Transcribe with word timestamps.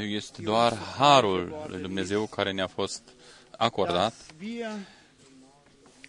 Este 0.00 0.42
doar 0.42 0.78
harul 0.96 1.66
lui 1.68 1.80
Dumnezeu 1.80 2.26
care 2.26 2.52
ne-a 2.52 2.66
fost 2.66 3.02
acordat, 3.56 4.12
dass 4.12 4.26
wir 4.38 4.86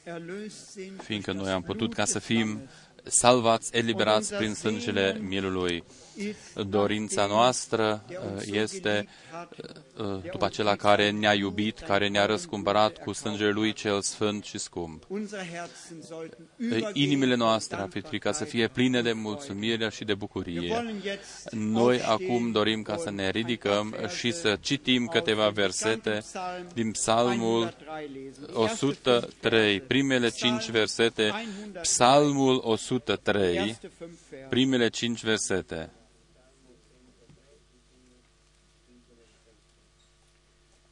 erlöst 0.04 0.70
sind, 0.70 1.02
fiindcă 1.02 1.32
durch 1.32 1.44
noi 1.44 1.54
das 1.54 1.62
am 1.62 1.62
putut 1.62 1.78
Blut 1.78 1.94
ca 1.94 2.04
des 2.04 2.12
să 2.12 2.20
fim 2.20 2.48
Lammes. 2.48 2.70
Salvați, 3.04 3.76
eliberați 3.78 4.36
prin 4.36 4.54
sângele 4.54 5.20
mielului. 5.28 5.84
Ist 6.18 6.56
Dorința 6.68 7.22
nach 7.22 7.30
dem, 7.30 7.36
noastră 7.38 8.04
der 8.08 8.18
uh, 8.18 8.32
uns 8.34 8.44
so 8.46 8.56
este 8.56 8.80
geliebt 8.82 9.10
hat, 9.32 9.54
uh, 9.98 10.32
după 10.32 10.46
acela 10.46 10.76
care 10.76 11.10
ne-a 11.12 11.34
iubit, 11.34 11.80
care 11.80 12.08
ne-a 12.08 12.26
răscumpărat 12.26 12.98
cu 12.98 13.12
sângele 13.14 13.50
Lui 13.52 13.74
cel 13.74 14.02
sfânt 14.02 14.44
și 14.44 14.58
scump. 14.58 15.04
unsere 15.08 15.42
Herzen 15.42 16.02
sollten 16.08 16.38
Uh, 16.58 16.66
übergehen 16.66 16.92
Inimile 16.96 17.36
vor 17.36 17.46
noastre 17.46 17.78
ar 17.82 17.88
trebui 17.88 18.20
ca 18.20 18.32
să 18.32 18.44
fie 18.44 18.68
pline 18.68 19.02
de 19.02 19.12
mulțumire 19.12 19.90
și 19.90 20.04
de 20.04 20.12
Wir 20.12 20.16
bucurie. 20.16 20.72
wollen 20.74 21.02
jetzt 21.04 21.50
Noi 21.52 22.02
aufstehen 22.04 22.32
acum 22.32 22.52
dorim 22.52 22.82
ca 22.82 22.98
să 22.98 23.08
und 23.10 23.18
ne 23.18 23.24
ein 23.24 23.32
ridicăm 23.32 23.90
paar 23.90 24.00
Verse 24.00 24.16
și 24.16 24.32
să 24.32 24.58
citim 24.62 25.06
câteva 25.08 25.44
aus 25.44 25.54
dem 25.54 25.64
versete 25.64 26.10
Gesamtpsalm 26.12 26.68
din 26.74 26.92
Psalmul 26.92 27.64
103 27.64 28.10
lesen. 28.14 28.46
Die 28.50 28.64
ersten 28.64 28.90
103, 28.90 29.78
fünf 29.78 29.88
primele 29.88 30.20
Verse. 30.20 30.38
cinci 30.38 30.70
versete, 30.70 31.24
Psalm 31.24 31.44
103, 31.44 31.82
Psalmul 31.82 32.62
103, 33.00 33.54
erste 33.56 33.88
fünf 33.98 34.20
Verse. 34.30 34.48
primele 34.50 34.90
cinci 34.90 35.24
versete. 35.24 35.90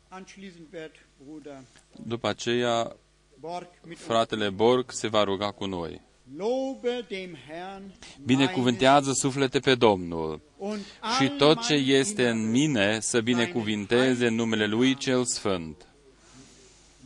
Anschließend 0.10 0.68
wird 0.74 0.92
Bruder 1.24 1.64
După 2.06 2.28
aceea, 2.28 2.96
Borg 3.40 3.68
mit 3.84 3.98
uns 3.98 4.06
fratele 4.06 4.50
Borg 4.50 4.92
se 4.92 5.08
va 5.08 5.24
ruga 5.24 5.52
cu 5.52 5.66
noi. 5.66 6.02
Lobe 6.38 7.06
dem 7.10 7.38
Herrn 7.48 7.94
Binecuvântează 8.26 9.12
suflete 9.14 9.60
pe 9.60 9.76
Domnul 9.76 10.42
und 10.58 10.80
și 11.18 11.28
all 11.28 11.38
tot 11.38 11.60
ce 11.60 11.74
mein 11.74 11.90
este 11.90 12.30
în 12.30 12.38
Inneres 12.38 12.52
mine 12.52 13.00
să 13.00 13.22
binecuvinteze 13.22 14.28
numele 14.28 14.66
Lui 14.66 14.96
cel 14.96 15.26
Sfânt. 15.26 15.86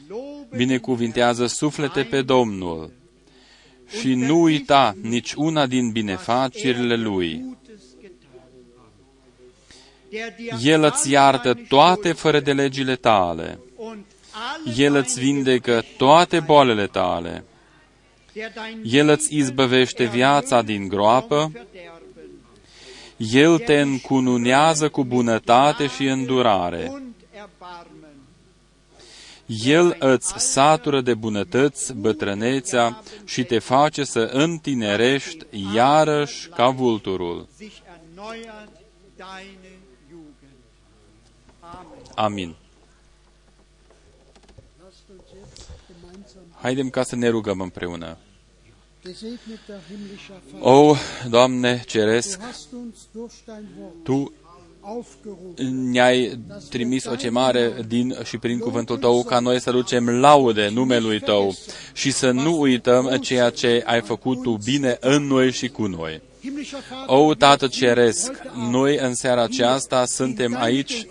lobe 0.07 0.55
Binecuvintează 0.55 1.45
suflete 1.45 2.03
pe 2.03 2.21
Domnul 2.21 2.91
și 3.99 4.13
nu 4.13 4.41
uita 4.41 4.95
nici 5.01 5.33
una 5.33 5.65
din 5.65 5.91
binefacerile 5.91 6.95
Lui. 6.95 7.43
Gutes 7.43 7.81
getan. 8.01 8.39
Der 10.09 10.33
dir 10.37 10.71
El 10.73 10.83
îți 10.83 11.05
all 11.05 11.11
iartă 11.11 11.53
deine 11.53 11.67
toate 11.67 11.99
Schuld 11.99 12.17
fără 12.17 12.39
de 12.39 12.53
legile 12.53 12.95
tale. 12.95 13.59
und 13.75 14.05
alle 14.31 14.83
El 14.83 14.95
îți 14.95 15.15
deine 15.15 15.31
vindecă 15.31 15.83
toate 15.97 16.39
bolele 16.39 16.87
tale. 16.87 17.43
der 18.33 18.51
dein 18.53 18.81
El 18.83 19.09
îți 19.09 19.27
Leben 19.29 19.45
izbăvește 19.45 20.03
viața 20.03 20.57
erlöst 20.57 20.65
din 20.65 20.87
groapă. 20.87 21.35
vom 21.35 21.51
Verderben. 21.51 21.91
El 23.17 23.57
te 23.57 23.79
încununează 23.79 24.89
cu 24.89 25.03
bunătate 25.03 25.87
și 25.87 26.05
îndurare. 26.05 26.91
Und 29.47 29.59
Erbarmen. 29.59 29.95
El 30.05 30.13
îți 30.13 30.33
satură 30.37 31.01
de 31.01 31.13
bunătăți 31.13 31.93
bătrânețea 31.93 33.03
și 33.23 33.43
te 33.43 33.59
face 33.59 34.03
să 34.03 34.19
întinerești 34.19 35.45
iarăși 35.73 36.49
ca 36.49 36.69
vulturul. 36.69 37.47
sich 37.57 37.75
erneuert 37.85 38.69
deine 39.15 39.71
Jugend. 40.09 40.57
Amen. 41.59 42.15
Amin. 42.15 42.55
Haidem 46.61 46.89
ca 46.89 47.03
să 47.03 47.15
ne 47.15 47.27
rugăm 47.27 47.59
împreună. 47.61 48.17
Gesegneter 49.05 49.79
himmlischer 49.87 50.41
Vater, 50.51 50.59
O, 50.61 50.95
Doamne 51.29 51.83
Ceresc, 51.87 52.37
du 52.39 52.45
hast 52.45 52.71
uns 52.71 52.97
durch 53.11 53.33
dein 53.45 53.65
Wort 53.79 54.03
Tu 54.03 54.13
aufgerufen, 54.13 54.44
ne-ai 55.91 56.39
trimis 56.69 57.05
o 57.05 57.11
chemare 57.11 57.73
din 57.87 58.17
și 58.23 58.37
prin 58.37 58.59
cuvântul 58.59 58.97
Tău 58.97 59.23
ca 59.23 59.39
noi 59.39 59.61
să 59.61 59.71
ducem 59.71 60.09
laude 60.09 60.69
numelui 60.73 61.19
Tău 61.19 61.55
și 61.93 62.11
să 62.11 62.31
nu 62.31 62.59
uităm 62.59 63.17
ceea 63.21 63.49
ce 63.49 63.83
ai 63.85 64.01
făcut 64.01 64.41
Tu 64.41 64.57
bine 64.63 64.97
în 64.99 65.27
noi 65.27 65.51
și 65.51 65.67
cu 65.67 65.85
noi. 65.85 66.21
himmlischer 66.41 66.79
Vater, 66.89 67.15
O, 67.15 67.33
Tată 67.33 67.67
Ceresc, 67.67 68.31
noi 68.71 68.97
în 68.97 69.13
seara 69.13 69.43
aceasta 69.43 70.05
suntem 70.05 70.55
aici 70.59 71.07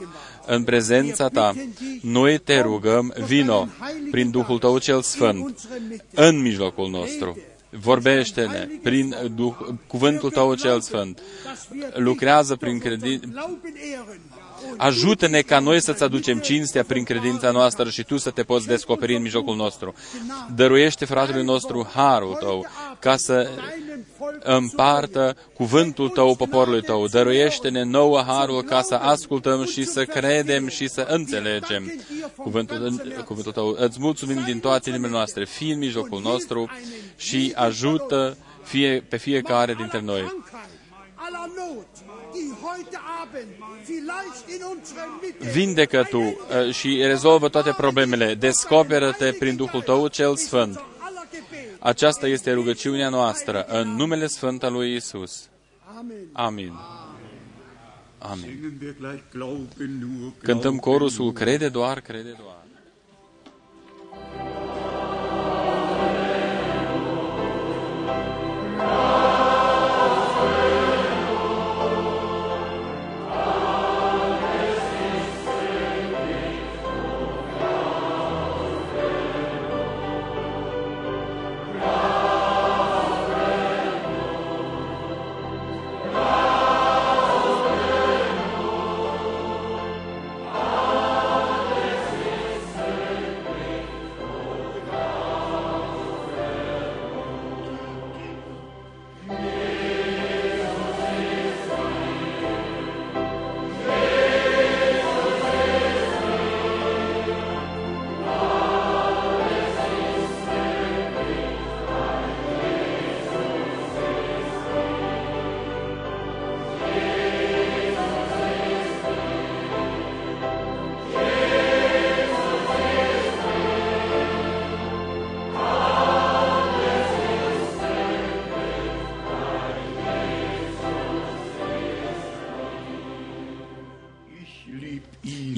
în 0.47 0.65
prezența 0.65 1.29
Ta. 1.29 1.55
Noi 2.01 2.39
te 2.39 2.61
rugăm, 2.61 3.15
vino 3.27 3.69
prin 4.11 4.31
Duhul 4.31 4.59
Tău 4.59 4.79
cel 4.79 5.03
Sfânt 5.03 5.69
în 6.15 6.41
mijlocul 6.41 6.89
nostru. 6.91 7.39
Vorbește-ne 7.81 8.69
prin 8.83 9.17
Duh, 9.35 9.55
cuvântul 9.87 10.31
Tău 10.31 10.55
cel 10.55 10.81
Sfânt. 10.81 11.21
Lucrează 11.95 12.57
prin 12.57 12.79
credință. 12.79 13.27
Glauben 13.27 13.75
ehren. 13.93 14.21
Ajută-ne 14.77 15.41
ca 15.41 15.59
noi 15.59 15.81
să-ți 15.81 16.03
aducem 16.03 16.39
cinstea 16.39 16.85
prin 16.85 17.05
credința 17.05 17.51
noastră 17.51 17.91
și 17.91 18.03
Tu 18.03 18.17
să 18.17 18.31
te 18.31 18.43
poți 18.43 18.67
descoperi 18.67 19.15
în 19.15 19.23
mijlocul 19.23 19.57
nostru. 19.57 19.95
Dăruiește 20.55 21.05
fratelui 21.05 21.45
nostru 21.45 21.91
harul 21.95 22.35
Tău 22.35 22.67
ca 23.05 23.17
să 23.17 23.35
Deinem 23.35 24.07
Volk 24.19 24.41
împartă 24.43 25.37
cuvântul 25.55 26.09
Tău 26.09 26.37
poporului 26.37 26.83
Tău. 26.83 27.07
Dăruiește-ne 27.07 27.83
nouă 27.83 28.23
harul 28.27 28.63
ca 28.63 28.83
să 28.83 28.95
ascultăm 28.95 29.65
și 29.65 29.85
să 29.85 30.05
credem 30.05 30.69
și 30.69 30.89
să 30.89 31.07
înțelegem 31.09 31.93
cuvântul, 32.37 33.03
cuvântul 33.25 33.53
Tău. 33.53 33.77
Îți 33.79 33.99
mulțumim 34.01 34.43
din 34.45 34.61
toate 34.61 34.89
inimile 34.89 35.13
noastre. 35.13 35.45
Fii 35.45 35.73
în 35.73 35.79
mijlocul 35.79 36.21
nostru 36.21 36.71
și 37.17 37.53
ajută 37.55 38.37
fie, 38.63 39.05
pe 39.09 39.17
fiecare 39.17 39.75
dintre 39.75 40.01
noi. 40.01 40.21
Krankheit, 40.21 40.75
aller 41.15 41.51
Not, 41.57 41.87
die 42.33 42.53
heute 42.63 42.99
Abend 43.23 43.49
vielleicht 43.85 44.45
in 44.55 44.63
unserem 44.77 45.11
Mitte 45.23 45.51
Vindecă 45.51 46.07
Tu 46.11 46.19
uh, 46.19 46.75
și 46.75 47.03
rezolvă 47.03 47.49
toate 47.49 47.75
problemele. 47.77 48.35
Descoperă-te 48.35 49.33
prin 49.33 49.57
Duhul 49.57 49.83
Tău 49.83 50.07
cel 50.07 50.37
Sfânt. 50.37 50.94
Aller 51.35 51.45
Gebet. 51.51 51.77
Aceasta 51.83 52.27
este 52.27 52.53
rugăciunea 52.53 53.09
noastră 53.09 53.65
în 53.65 53.89
numele 53.89 54.27
Sfânt 54.27 54.63
al 54.63 54.73
lui 54.73 54.95
Isus. 54.95 55.49
Amen. 55.99 56.29
Amin. 56.33 56.73
Amin. 58.19 58.45
Singen 58.45 58.79
wir 58.81 58.95
gleich 58.99 59.23
Glauben 59.33 59.99
nur, 59.99 60.33
Cântăm 60.39 60.61
Glauben 60.61 60.79
corusul 60.79 61.25
nur. 61.25 61.35
Crede 61.35 61.69
doar, 61.69 62.01
crede 62.01 62.35
doar. 62.39 62.64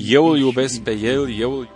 Eu 0.08 0.26
îl 0.26 0.36
ich 0.36 0.42
iubesc 0.42 0.72
lieb 0.72 0.84
pe 0.84 1.06
El, 1.06 1.38
eu 1.38 1.52
îl 1.52 1.68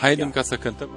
Haidem 0.00 0.30
ca 0.30 0.42
să 0.42 0.56
cântăm. 0.56 0.90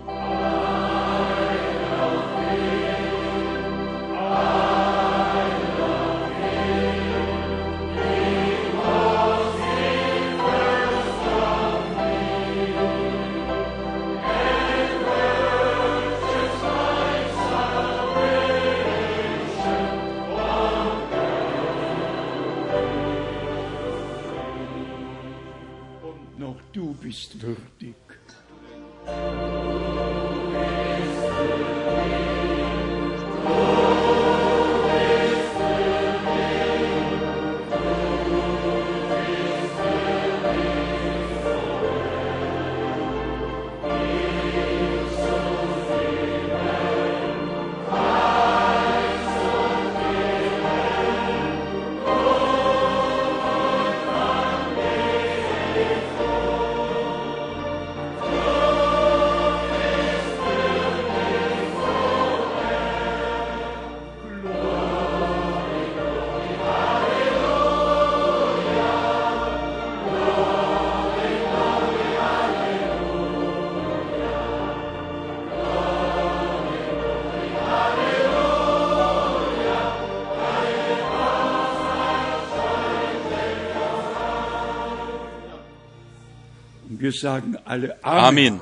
Amin. 88.02 88.62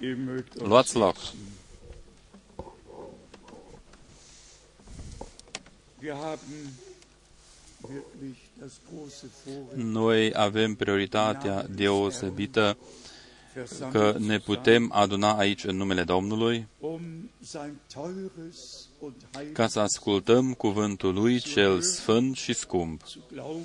Ihr 0.00 0.16
mögt 0.16 0.60
euch 0.60 0.68
Luați 0.68 0.96
loc. 0.96 1.16
Wir 6.00 6.14
haben 6.14 6.76
wirklich 7.80 8.36
das 8.60 8.80
große 8.90 9.26
Vorrecht, 9.44 9.76
Noi 9.76 10.34
avem 10.34 10.74
prioritatea 10.74 11.66
deosebită 11.70 12.76
că 13.52 13.58
versammelt 13.60 14.18
ne 14.18 14.36
zu 14.36 14.42
putem 14.44 14.90
aduna 14.92 15.36
aici 15.36 15.64
în 15.64 15.76
numele 15.76 16.02
Domnului 16.02 16.66
sein, 16.80 16.92
um 16.92 17.30
sein 17.40 17.80
teures 17.86 18.88
und 18.98 19.14
ca 19.52 19.66
să 19.66 19.80
ascultăm 19.80 20.54
cuvântul 20.54 21.14
Lui 21.14 21.38
cel 21.38 21.80
sfânt 21.80 22.36
și 22.36 22.52
scump, 22.52 23.06
zu 23.06 23.18
glauben, 23.32 23.64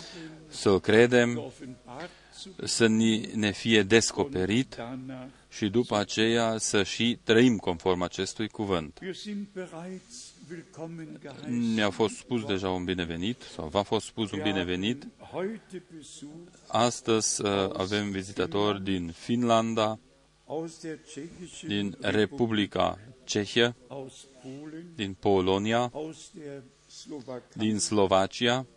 să-L 0.49 0.79
credem, 0.79 1.33
geoffenbart 1.33 2.09
zu 2.09 2.26
să 2.63 2.88
ni- 2.88 3.30
ne 3.34 3.51
fie 3.51 3.84
descoperit 3.84 4.75
danach. 4.75 5.28
și 5.50 5.69
după 5.69 5.95
aceea 5.98 6.57
să 6.57 6.84
și 6.84 7.18
trăim 7.24 7.57
conform 7.57 8.01
acestui 8.01 8.48
cuvânt. 8.50 9.00
Wir 9.01 9.13
sind 9.16 9.48
bereits 9.54 10.31
willkommen 10.50 11.07
geheißen. 11.22 11.74
Ne-a 11.74 11.89
fost 11.89 12.16
spus 12.16 12.44
deja 12.45 12.69
un 12.69 12.84
binevenit, 12.84 13.42
sau 13.56 13.68
v-a 13.68 13.81
fost 13.84 14.06
spus 14.06 14.31
un 14.31 14.39
Wir 14.39 14.51
binevenit. 14.54 15.07
haben 15.19 15.30
heute 15.31 15.84
Besuch 15.95 16.30
Astăzi 16.68 17.42
uh, 17.42 17.50
avem 17.74 18.12
vizitatori 18.12 18.84
din 18.84 19.12
Finlanda, 19.16 20.00
aus 20.45 20.81
der 20.81 20.98
Tschechischen 21.07 21.68
din 21.69 21.98
Republica 22.00 23.00
Cehia, 23.24 23.75
aus 23.88 24.13
Polen, 24.42 24.86
din 24.95 25.13
Polonia, 25.19 25.89
aus 25.94 26.30
der 26.34 26.62
Slowakei, 26.88 27.68
din 27.68 27.80
Slovacia, 27.80 28.56
aus 28.56 28.66
Rumänien, 28.66 28.76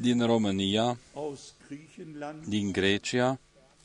din 0.00 0.26
România, 0.26 0.98
aus 1.14 1.54
Griechenland, 1.68 2.44
din 2.46 2.72
Grecia, 2.72 3.38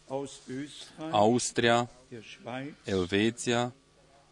aus 0.08 0.42
Österreich, 0.48 1.14
Austria, 1.14 1.90
der 2.10 2.22
Schweiz, 2.22 2.74
Elveția, 2.84 3.74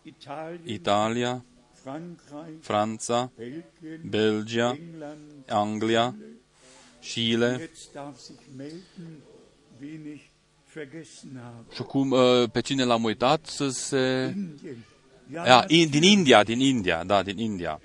Italien, 0.04 0.62
Italia, 0.66 1.44
Frankreich, 1.84 2.58
Franța, 2.62 3.32
Belgien, 3.36 4.10
Belgia, 4.10 4.70
England. 4.72 5.20
Anglia, 5.48 6.16
Chile. 7.00 7.58
Jetzt 7.60 7.94
darf 7.94 8.20
sich 8.20 8.40
melden, 8.58 9.22
wen 9.80 10.14
ich 10.14 10.24
vergessen 10.74 11.40
habe. 11.44 11.74
Și 11.74 11.84
cum 11.84 12.12
uh, 12.12 12.50
pe 12.52 12.62
cine 12.62 12.84
l-am 12.84 13.04
uitat 13.04 13.46
să 13.46 13.70
se... 13.70 14.34
Indien. 14.36 14.78
Ja, 15.32 15.46
Ja, 15.46 15.64
in, 15.68 15.90
din 15.90 16.04
India, 16.04 16.44
din 16.44 16.60
India, 16.60 17.04
da, 17.04 17.24
din 17.24 17.38
India. 17.38 17.82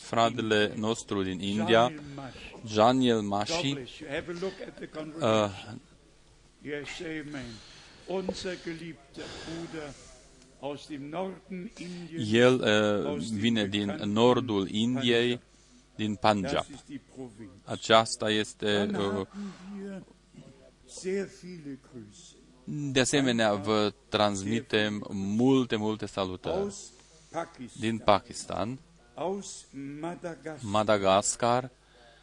Fratele 0.00 0.72
nostru 0.76 1.22
din 1.22 1.40
India, 1.40 1.88
Daniel 1.88 2.02
Mashi. 2.14 2.74
Janiel 2.74 3.20
God 3.20 3.30
Mashi, 3.30 3.72
bless 3.74 3.98
you. 3.98 4.08
Have 4.08 4.28
a 4.28 4.32
look 4.40 4.52
at 4.66 4.76
the 4.78 4.84
uh, 4.84 4.96
congregation. 4.96 5.80
yes, 6.62 7.00
amen. 7.00 7.50
Unser 8.06 8.56
geliebter 8.64 9.24
Bruder 9.44 9.94
aus 10.60 10.86
dem 10.86 11.08
Norden 11.08 11.70
Indiens. 11.76 12.32
el 12.32 12.54
uh, 12.54 13.40
vine 13.40 13.66
din 13.66 14.00
nordul 14.04 14.68
Indiei, 14.70 15.40
din 15.96 16.16
Punjab. 16.16 16.52
Das 16.52 16.68
ist 16.68 16.88
die 16.88 17.00
Provinz. 17.14 17.50
Aceasta 17.64 18.30
este... 18.30 18.66
Dann 18.66 18.94
Uh, 18.94 19.00
haben 19.00 19.52
wir 19.74 20.02
sehr 20.86 21.26
viele 21.26 21.78
Grüße 21.82 22.36
de 22.68 23.00
asemenea, 23.00 23.54
vă 23.54 23.92
transmitem 24.08 25.06
multe, 25.10 25.76
multe 25.76 26.06
salutări 26.06 26.54
aus 26.56 26.64
Pakistan, 26.64 26.95
din 27.80 27.98
Pakistan, 27.98 28.78
aus 29.14 29.66
Madagaskar, 30.00 30.58
Madagascar, 30.62 31.70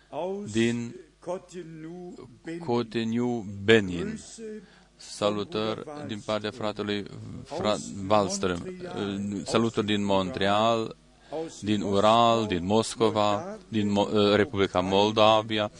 aus 0.09 0.51
din 0.51 0.93
Cotonou, 1.19 2.13
Benin. 2.43 2.59
Cotonou, 2.59 3.45
Benin. 3.63 4.07
Grüße 4.09 4.61
Salutări 4.97 5.83
din 6.07 6.19
partea 6.25 6.51
fratelui 6.51 7.03
Fra- 7.45 7.77
Wallström. 8.07 8.59
Uh, 8.65 9.41
Salutări 9.45 9.85
din 9.85 10.03
Montreal, 10.03 10.95
aus 11.31 11.59
din 11.61 11.81
Ural, 11.81 12.45
din 12.47 12.65
Moscova, 12.65 13.57
din 13.67 13.87
Mo- 13.91 14.09
uh, 14.13 14.35
Republica 14.35 14.79
Moldavia, 14.79 15.71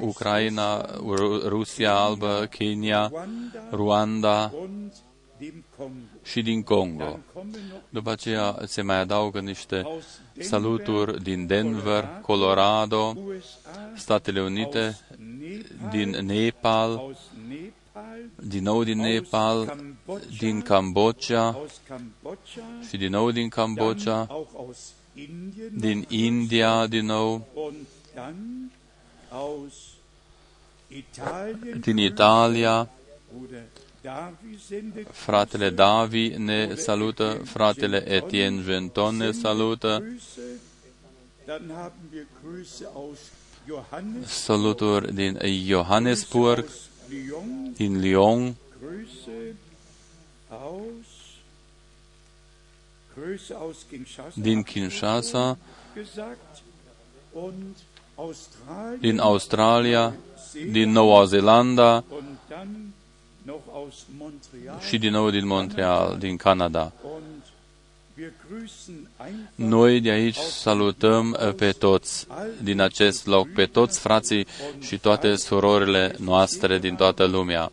Ucraina, 0.00 0.80
Ru- 0.96 1.48
Rusia 1.48 1.94
Albă, 1.94 2.46
Kenya, 2.50 3.08
Rwanda 3.08 3.68
Ruanda 3.70 4.52
und 4.54 4.60
dem 4.60 4.90
Kongo. 4.90 5.09
Și 6.22 6.42
din 6.42 6.62
Congo. 6.62 7.04
Dann 7.04 7.20
kommen 7.32 7.60
noch 7.70 7.80
După 7.88 8.10
aceea 8.10 8.58
se 8.66 8.82
mai 8.82 8.96
adaugă 8.96 9.40
niște 9.40 9.82
aus 9.84 10.04
Denver, 10.32 10.50
saluturi 10.50 11.22
din 11.22 11.46
Denver, 11.46 12.08
Colorado, 12.22 13.14
USA, 13.16 13.92
Statele 13.96 14.42
Unite, 14.42 14.86
aus 14.86 15.18
Nepal, 15.18 15.90
din 15.90 16.10
Nepal, 16.10 16.96
aus 16.96 17.16
Nepal, 17.48 18.18
din 18.34 18.62
nou 18.62 18.84
din 18.84 19.00
aus 19.00 19.06
Nepal, 19.06 19.64
Kambodscha, 19.64 20.36
din 20.38 20.62
Cambodgia 20.62 21.46
aus 21.46 21.80
Kambodscha, 21.88 22.62
și 22.88 22.96
din 22.96 23.10
nou 23.10 23.30
din 23.30 23.48
dann 23.48 23.66
Cambodgia, 23.66 24.26
auch 24.28 24.54
aus 24.54 24.92
Indien 25.14 25.70
din 25.74 25.98
noch 25.98 26.10
India 26.10 26.86
din 26.86 27.06
nou, 27.06 27.46
und 27.54 27.86
dann 28.14 28.70
aus 29.30 29.72
Italien 30.88 31.80
din 31.80 31.96
Italia, 31.96 32.88
Bruder 33.32 33.58
Davi 33.58 33.60
sendet 33.60 33.79
Fratele 35.10 35.70
Davi 35.70 36.28
ne 36.28 36.74
salută, 36.74 37.40
fratele 37.44 38.10
Etienne 38.10 38.62
Genton 38.64 39.16
ne 39.16 39.30
salută. 39.30 40.04
Saluturi 44.24 45.14
din 45.14 45.38
Johannesburg, 45.66 46.68
din 47.76 48.00
Lyon. 48.00 48.54
Din 54.34 54.62
Kinshasa, 54.62 55.58
din 59.00 59.18
Australia, 59.18 60.14
din 60.70 60.90
Noua 60.90 61.24
Zeelandă 61.24 62.04
und 63.40 63.46
dann 63.46 63.56
noch 63.56 63.74
aus 63.74 64.06
Montreal 64.18 64.80
și 64.80 64.98
din 64.98 65.12
nou 65.12 65.30
din 65.30 65.46
Montreal, 65.46 66.16
din 66.18 66.36
Canada. 66.36 66.92
und 67.02 67.44
Wir 68.16 68.32
grüßen 68.48 69.08
einfach 69.18 69.50
Noi 69.54 70.00
de 70.00 70.10
aici 70.10 70.36
salutăm 70.36 71.36
uh, 71.40 71.54
pe 71.54 71.70
toți 71.72 72.26
din 72.62 72.80
acest 72.80 73.26
loc, 73.26 73.52
pe 73.52 73.66
toți 73.66 74.00
frații 74.00 74.46
și 74.80 74.98
toate 74.98 75.34
surorile 75.34 76.14
noastre 76.18 76.78
din 76.78 76.96
toată 76.96 77.24
lumea. 77.24 77.72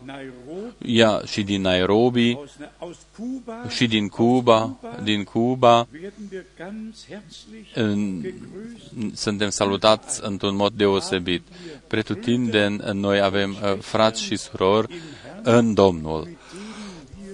Aus 0.00 0.06
Nairobi, 0.06 0.96
Ia 0.96 1.22
și 1.26 1.42
din 1.42 1.60
Nairobi, 1.60 2.34
aus, 2.34 2.50
aus 2.78 2.96
Kuba, 3.16 3.68
și 3.68 3.86
din 3.86 4.08
Cuba, 4.08 4.76
din 5.02 5.24
Cuba, 5.24 5.86
werden 5.92 6.28
wir 6.32 6.44
ganz 6.58 7.06
herzlich 7.08 7.68
în- 7.74 8.20
gegrüßt. 8.22 9.14
suntem 9.14 9.48
salutați 9.50 10.20
într-un 10.24 10.56
mod 10.56 10.72
deosebit. 10.72 11.42
Pretutindeni, 11.86 12.80
noi 12.92 13.20
avem 13.20 13.50
uh, 13.62 13.78
frați 13.80 14.22
și 14.22 14.36
surori 14.36 14.94
în 15.42 15.74
Domnul, 15.74 16.28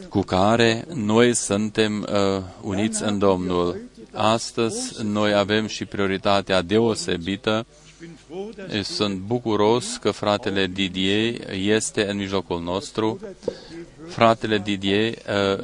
cu 0.08 0.20
care 0.20 0.84
noi 0.94 1.34
suntem 1.34 2.06
uh, 2.12 2.42
uniți 2.62 3.02
în 3.02 3.18
Domnul. 3.18 3.80
Astăzi 4.12 5.02
noi 5.04 5.34
avem 5.34 5.66
și 5.66 5.84
prioritatea 5.84 6.62
deosebită. 6.62 7.66
Ich 7.94 8.00
bin 8.00 8.16
froh, 8.28 8.48
dass 8.68 8.86
Sunt 8.88 9.18
bucuros 9.18 9.96
că 9.96 10.10
fratele 10.10 10.66
Didier 10.66 11.50
este 11.50 12.10
în 12.10 12.16
mijlocul 12.16 12.60
nostru. 12.60 13.20
Fratele 14.08 14.58
Didier, 14.58 15.12
uh, 15.12 15.58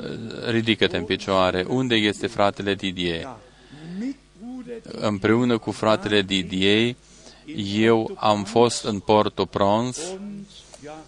ridică-te 0.51 0.97
în 0.97 1.05
picioare. 1.05 1.65
Unde 1.69 1.95
este 1.95 2.27
fratele 2.27 2.75
Didier? 2.75 3.29
mit 3.99 4.17
Bruder 4.43 4.81
împreună 5.09 5.59
cu 5.59 5.71
fratele 5.71 6.23
Didier, 6.23 6.95
eu 7.75 8.11
am 8.17 8.45
fost 8.45 8.85
în 8.85 8.99
Port-au-Prince, 8.99 10.01
und 10.13 10.47
ja, 10.85 10.99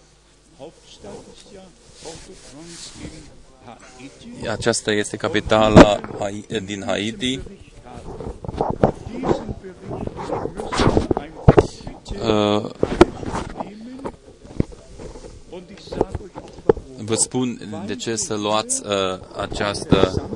Hauptstadt 0.57 1.15
ist 1.35 1.53
ja 1.53 1.63
Port-au-Prince 2.03 2.81
in 3.03 3.23
Haiti. 3.65 4.47
aceasta 4.47 4.91
este 4.91 5.17
capitala 5.17 5.99
Hai- 6.19 6.45
din 6.65 6.83
Haiti. 6.85 7.39
Vă 17.05 17.15
spun 17.15 17.59
de 17.85 17.95
ce 17.95 18.15
să 18.15 18.35
luați 18.35 18.81
uh, 18.85 19.19
această, 19.37 20.29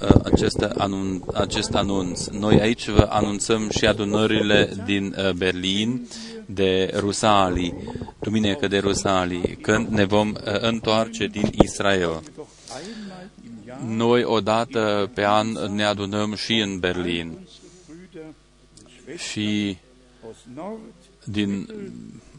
uh, 0.00 0.08
aceste 0.24 0.68
anun, 0.76 1.22
acest 1.34 1.74
anunț. 1.74 2.26
Noi 2.26 2.60
aici 2.60 2.88
vă 2.88 3.06
anunțăm 3.10 3.70
și 3.70 3.86
adunările 3.86 4.72
din 4.84 5.16
uh, 5.18 5.30
Berlin 5.30 6.08
de 6.46 6.94
Rusalii, 6.96 7.74
duminică 8.20 8.68
de 8.68 8.78
Rusalii, 8.78 9.58
când 9.60 9.88
ne 9.88 10.04
vom 10.04 10.28
uh, 10.28 10.60
întoarce 10.60 11.26
din 11.26 11.50
Israel. 11.62 12.22
Doch 12.36 12.48
einmal 12.84 13.28
im 13.44 13.52
Jahr 13.66 13.80
Noi 13.80 14.24
odată 14.24 15.10
pe 15.14 15.24
an 15.26 15.48
ne 15.74 15.84
adunăm 15.84 16.34
și 16.34 16.58
în 16.58 16.78
Berlin 16.78 17.26
unsere 17.28 17.68
Brüder 17.88 18.24
und 18.24 18.88
Schwestern 18.88 19.30
și 19.30 19.76
aus 20.24 20.36
Nord, 20.54 21.01
din 21.24 21.68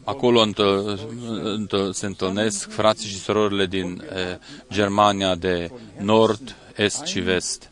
acolo 0.04 0.40
întă, 0.40 0.98
întă, 1.42 1.90
se 1.92 2.06
întâlnesc 2.06 2.70
frații 2.70 3.08
și 3.08 3.18
surorile 3.18 3.66
din 3.66 4.04
eh, 4.14 4.36
Germania 4.72 5.34
de 5.34 5.70
nord, 6.00 6.56
est 6.76 7.04
și 7.04 7.20
vest. 7.20 7.70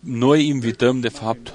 Noi 0.00 0.46
invităm, 0.46 1.00
de 1.00 1.08
fapt, 1.08 1.54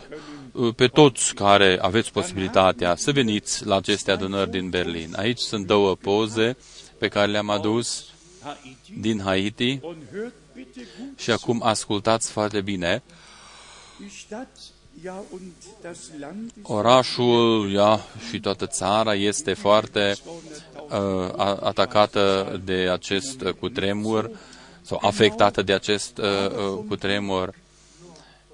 eh, 0.60 0.74
pe 0.76 0.88
toți 0.88 1.34
care 1.34 1.78
aveți 1.82 2.12
posibilitatea 2.12 2.96
să 2.96 3.12
veniți 3.12 3.66
la 3.66 3.76
aceste 3.76 4.12
adunări 4.12 4.50
din 4.50 4.70
Berlin. 4.70 5.14
Aici 5.16 5.40
sunt 5.40 5.66
două 5.66 5.96
poze 5.96 6.58
pe 6.98 7.08
care 7.08 7.32
le-am 7.32 7.50
adus 7.50 8.06
Haiti. 8.44 8.94
din 9.00 9.22
Haiti 9.22 9.80
Und 9.82 9.98
hört 10.12 10.34
bitte 10.54 10.88
gut 11.00 11.20
și 11.20 11.32
acum 11.32 11.62
ascultați 11.64 12.32
foarte 12.32 12.62
bine. 12.62 13.04
Die 14.98 15.04
Stadt, 15.04 15.04
ja 15.04 15.24
und 15.32 15.54
das 15.82 15.98
Land 16.20 16.52
ist 16.58 16.66
Orașul, 16.70 17.72
ia, 17.72 18.00
și 18.30 18.40
toată 18.40 18.66
țara 18.68 19.14
este 19.14 19.54
foarte 19.54 20.14
200.000 20.14 20.22
uh, 20.90 21.34
a- 21.38 21.60
atacată 21.64 22.62
de 22.66 22.74
acest 22.92 23.42
uh, 23.42 23.54
cutremur 23.54 24.30
sau 24.82 25.00
afectată 25.02 25.62
de 25.62 25.74
acest 25.74 26.18
uh, 26.18 26.26
uh, 26.26 26.80
cutremur. 26.88 27.54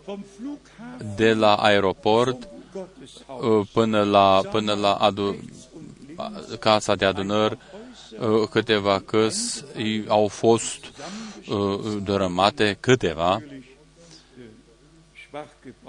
Vom 0.06 0.24
Flughafen 0.38 1.16
de 1.16 1.34
la 1.34 1.56
aeroport 1.56 2.48
Gotteshaus 2.74 3.60
uh, 3.60 3.68
până 3.74 4.04
la, 4.04 4.42
până 4.52 4.74
la 4.74 4.94
adu- 4.94 5.36
a- 6.16 6.32
casa 6.60 6.96
de 6.96 7.06
adunări 7.06 7.58
uh, 8.20 8.48
câteva 8.50 9.00
căs 9.00 9.64
i- 9.78 10.04
au 10.08 10.28
fost 10.28 10.86
uh, 11.50 11.80
dărâmate, 12.04 12.78
câteva. 12.80 13.42
Schwach 15.28 15.48
gebaut. 15.64 15.83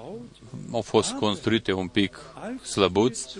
Au 0.75 0.81
fost 0.81 1.13
construite 1.13 1.73
un 1.73 1.87
pic 1.87 2.19
slăbuți, 2.63 3.37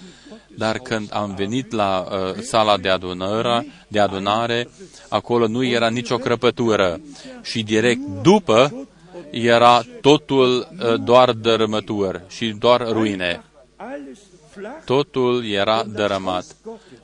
dar 0.57 0.79
când 0.79 1.09
am 1.13 1.35
venit 1.35 1.73
la 1.73 2.09
uh, 2.11 2.41
sala 2.41 2.77
de 2.77 2.89
adunare, 2.89 3.67
de 3.89 4.01
adunare, 4.01 4.69
acolo 5.09 5.47
nu 5.47 5.65
era 5.65 5.89
nicio 5.89 6.17
crăpătură 6.17 7.01
și 7.43 7.63
direct 7.63 8.01
după 8.23 8.87
era 9.31 9.83
totul 10.01 10.69
uh, 10.81 11.01
doar 11.01 11.33
dărâmături 11.33 12.23
și 12.29 12.55
doar 12.59 12.89
ruine. 12.89 13.43
Alles 13.77 14.19
flach. 14.51 14.85
Totul 14.85 15.45
era 15.47 15.85
dărâmat 15.85 16.45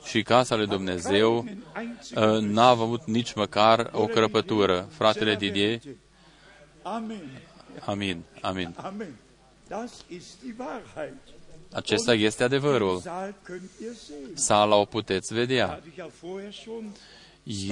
și 0.03 0.21
casa 0.21 0.55
lui 0.55 0.67
Dumnezeu 0.67 1.45
uh, 2.15 2.39
n-a 2.39 2.67
avut 2.67 3.05
nici 3.05 3.33
măcar 3.33 3.89
o 3.93 4.05
crăpătură. 4.05 4.87
Fratele 4.89 5.35
Didier, 5.35 5.79
Amen. 6.81 7.21
amin, 7.85 8.23
amin. 8.41 8.75
Acesta 11.71 12.13
este 12.13 12.43
adevărul. 12.43 12.99
Saal 12.99 13.35
könnt 13.43 13.81
ihr 13.81 13.93
sehen. 13.93 14.35
Sala 14.35 14.75
o 14.75 14.85
puteți 14.85 15.33
vedea. 15.33 15.67
Hatte 15.67 15.87
ich 15.87 15.97
ja 15.97 16.09
vorher 16.21 16.53
schon. 16.53 16.91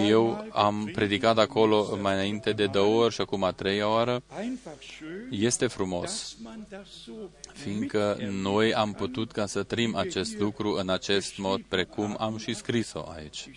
Eu 0.08 0.48
am 0.51 0.89
predicat 0.94 1.38
acolo 1.38 1.98
mai 2.01 2.13
înainte 2.13 2.51
de 2.51 2.65
două 2.65 3.03
ori 3.03 3.13
și 3.13 3.22
acum 3.22 3.44
a 3.44 3.51
treia 3.51 3.89
oară. 3.89 4.22
Einfach 4.41 4.74
schön, 4.82 5.27
Este 5.32 5.68
frumos, 5.68 6.10
dass 6.10 6.36
man 6.44 6.65
das 6.70 6.88
so 7.03 7.12
fiindcă 7.53 8.18
noi 8.32 8.74
am 8.74 8.94
putut 8.94 9.32
ca 9.32 9.46
să 9.46 9.63
trim 9.63 9.96
acest 9.96 10.39
lucru 10.39 10.74
în 10.74 10.89
acest 10.89 11.38
mod, 11.38 11.62
precum 11.62 12.15
am 12.20 12.38
și 12.38 12.53
scris-o 12.53 13.10
aici. 13.10 13.50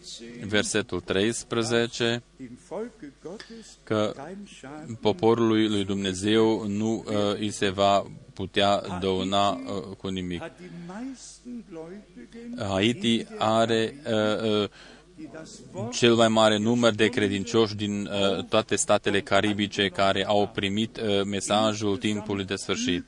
versetul 0.47 1.01
13, 1.01 2.23
Dem 2.37 2.57
Volke 2.67 3.13
Gottes 3.23 3.77
că 3.83 4.13
kein 4.15 4.47
Schaden 4.57 4.97
poporului 5.01 5.67
lui 5.67 5.85
Dumnezeu 5.85 6.67
nu 6.67 7.03
uh, 7.07 7.13
îi 7.33 7.51
se 7.51 7.69
va 7.69 8.05
putea 8.33 8.99
dăuna 9.01 9.49
uh, 9.49 9.95
cu 9.97 10.07
nimic. 10.07 10.39
hat 10.39 10.57
die 10.57 10.71
meisten 10.87 11.63
Gläubigen, 11.69 12.67
Haiti 12.67 13.25
are 13.37 13.93
uh, 14.05 14.61
uh, 14.61 14.69
die 15.15 15.29
das 15.33 15.59
Wort 15.73 15.93
cel 15.93 16.15
mai 16.15 16.27
mare 16.27 16.57
număr 16.57 16.93
de 16.93 17.07
credincioși 17.07 17.75
din 17.75 18.05
uh, 18.05 18.43
toate 18.43 18.75
statele 18.75 19.21
caribice 19.21 19.87
care 19.87 20.25
au 20.25 20.47
primit 20.47 20.97
uh, 20.97 21.23
mesajul 21.23 21.97
timpului 21.97 22.45
de 22.45 22.55
sfârșit, 22.55 23.07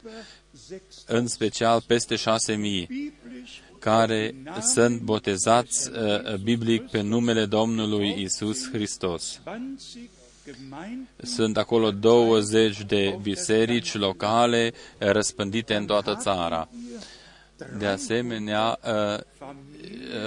în 1.05 1.27
special 1.27 1.81
peste 1.87 2.15
șase 2.15 2.53
mii 2.55 2.85
biblisch 2.85 3.69
care 3.81 4.35
sunt 4.73 5.01
botezați 5.01 5.89
uh, 5.89 6.35
biblic 6.35 6.89
pe 6.89 7.01
numele 7.01 7.45
Domnului 7.45 8.21
Isus 8.21 8.69
Hristos. 8.71 9.39
20 9.43 10.09
Gemeinden 10.45 11.07
Sunt 11.23 11.57
acolo 11.57 11.91
20 11.91 12.81
de 12.83 13.17
biserici 13.21 13.93
locale 13.93 14.71
uh, 14.73 15.07
răspândite 15.11 15.75
în 15.75 15.85
toată 15.85 16.15
țara. 16.15 16.69
De 17.77 17.85
asemenea, 17.85 18.79
uh, 18.83 19.19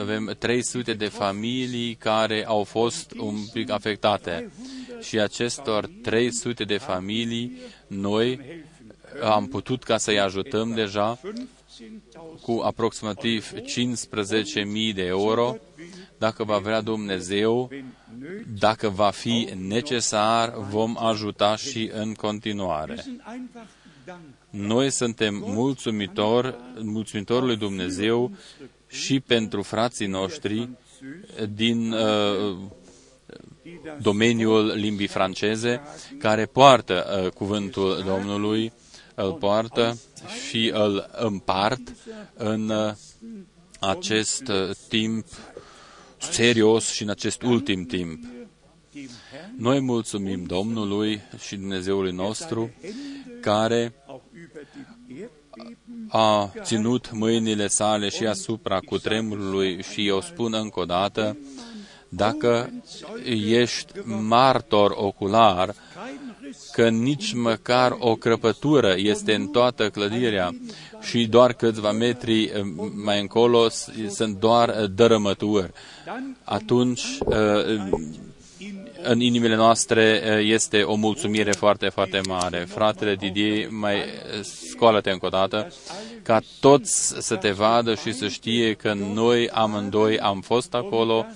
avem 0.00 0.36
300 0.38 0.92
de 0.94 1.06
familii 1.08 1.94
care 1.94 2.44
au 2.46 2.62
fost 2.62 3.12
un 3.18 3.34
pic 3.52 3.70
afectate. 3.70 4.50
Și 5.00 5.18
acestor 5.20 5.90
300 6.02 6.64
de 6.64 6.76
familii, 6.78 7.58
noi 7.86 8.40
am 9.22 9.46
putut 9.46 9.82
ca 9.82 9.96
să-i 9.98 10.20
ajutăm 10.20 10.74
deja 10.74 11.18
15.000 11.22 11.30
cu 12.42 12.60
aproximativ 12.64 13.52
15.000 13.52 14.94
de 14.94 15.02
euro, 15.02 15.56
dacă 16.18 16.44
va 16.44 16.58
vrea 16.58 16.80
Dumnezeu, 16.80 17.70
dacă 18.58 18.88
va 18.88 19.10
fi 19.10 19.48
necesar, 19.66 20.54
vom 20.70 20.96
ajuta 20.98 21.56
și 21.56 21.90
în 21.92 22.14
continuare. 22.14 22.96
sind 22.96 23.20
einfach 23.26 23.68
dankbar. 24.04 24.42
Noi 24.50 24.90
suntem 24.90 25.34
mulțumitori, 25.34 26.54
mulțumitori 26.82 27.46
lui 27.46 27.56
Dumnezeu 27.56 28.30
și 28.88 29.20
pentru 29.20 29.62
frații 29.62 30.06
noștri 30.06 30.68
din 31.54 31.92
uh, 31.92 32.56
die 33.62 33.80
das 33.84 34.02
domeniul 34.02 34.66
limbii 34.66 35.06
franceze, 35.06 35.80
care 36.18 36.46
poartă 36.46 37.22
uh, 37.24 37.30
cuvântul 37.30 38.02
Domnului, 38.06 38.72
îl 39.14 39.32
poartă 39.32 39.98
și 40.48 40.70
îl 40.74 41.10
împart 41.12 41.92
în 42.34 42.68
uh, 42.68 42.92
acest 43.80 44.48
uh, 44.48 44.70
timp 44.88 45.26
serios 46.18 46.90
și 46.90 47.02
în 47.02 47.08
acest 47.08 47.42
ultim 47.42 47.84
timp. 47.84 48.24
Noi 49.56 49.80
mulțumim 49.80 50.44
Domnului 50.44 51.20
și 51.38 51.56
Dumnezeului 51.56 52.12
nostru 52.12 52.70
care 53.40 53.94
a 56.08 56.52
ținut 56.62 57.12
mâinile 57.12 57.66
sale 57.66 58.08
și 58.08 58.26
asupra 58.26 58.78
cutremurului 58.78 59.82
și 59.82 60.06
eu 60.06 60.20
spun 60.20 60.54
încă 60.54 60.80
o 60.80 60.84
dată, 60.84 61.36
dacă 62.08 62.72
ești 63.46 63.92
martor 64.04 64.92
ocular, 64.96 65.74
că 66.72 66.88
nici 66.88 67.32
măcar 67.32 67.96
o 67.98 68.14
crăpătură 68.14 68.94
este 68.96 69.34
în 69.34 69.46
toată 69.46 69.90
clădirea 69.90 70.54
și 71.00 71.26
doar 71.26 71.52
câțiva 71.52 71.92
metri 71.92 72.42
eh, 72.42 72.50
mai 72.94 73.20
încolo 73.20 73.68
sunt 74.08 74.36
doar 74.40 74.68
eh, 74.68 74.84
dărâmături, 74.94 75.70
atunci 76.44 77.02
eh, 77.30 77.78
în 79.02 79.20
inimile 79.20 79.54
noastre 79.54 80.22
este 80.44 80.82
o 80.82 80.94
mulțumire 80.94 81.52
foarte, 81.52 81.88
foarte 81.88 82.20
mare. 82.28 82.58
Fratele 82.58 83.14
Didier, 83.14 83.68
mai 83.70 83.96
scoală-te 84.70 85.10
încă 85.10 85.26
o 85.26 85.28
dată, 85.28 85.72
ca 86.22 86.40
toți 86.60 87.14
să 87.26 87.36
te 87.36 87.50
vadă 87.50 87.94
și 87.94 88.12
să 88.12 88.28
știe 88.28 88.72
că 88.74 88.92
noi 88.92 89.48
amândoi 89.48 90.18
am 90.18 90.40
fost 90.40 90.74
acolo 90.74 91.26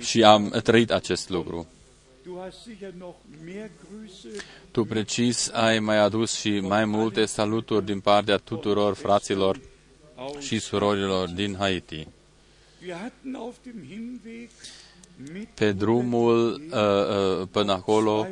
și 0.00 0.22
am 0.22 0.60
trăit 0.62 0.90
acest 0.90 1.28
lucru. 1.28 1.66
Tu 4.70 4.84
precis 4.84 5.50
ai 5.52 5.78
mai 5.78 5.98
adus 5.98 6.32
și 6.32 6.60
mai 6.60 6.84
multe 6.84 7.24
saluturi 7.24 7.84
din 7.84 8.00
partea 8.00 8.36
tuturor 8.36 8.94
fraților 8.94 9.60
și 10.38 10.58
surorilor 10.58 11.28
din 11.28 11.56
Haiti. 11.58 12.06
Pe 15.54 15.72
drumul 15.72 16.62
uh, 16.70 16.78
uh, 17.40 17.48
până 17.50 17.72
acolo 17.72 18.26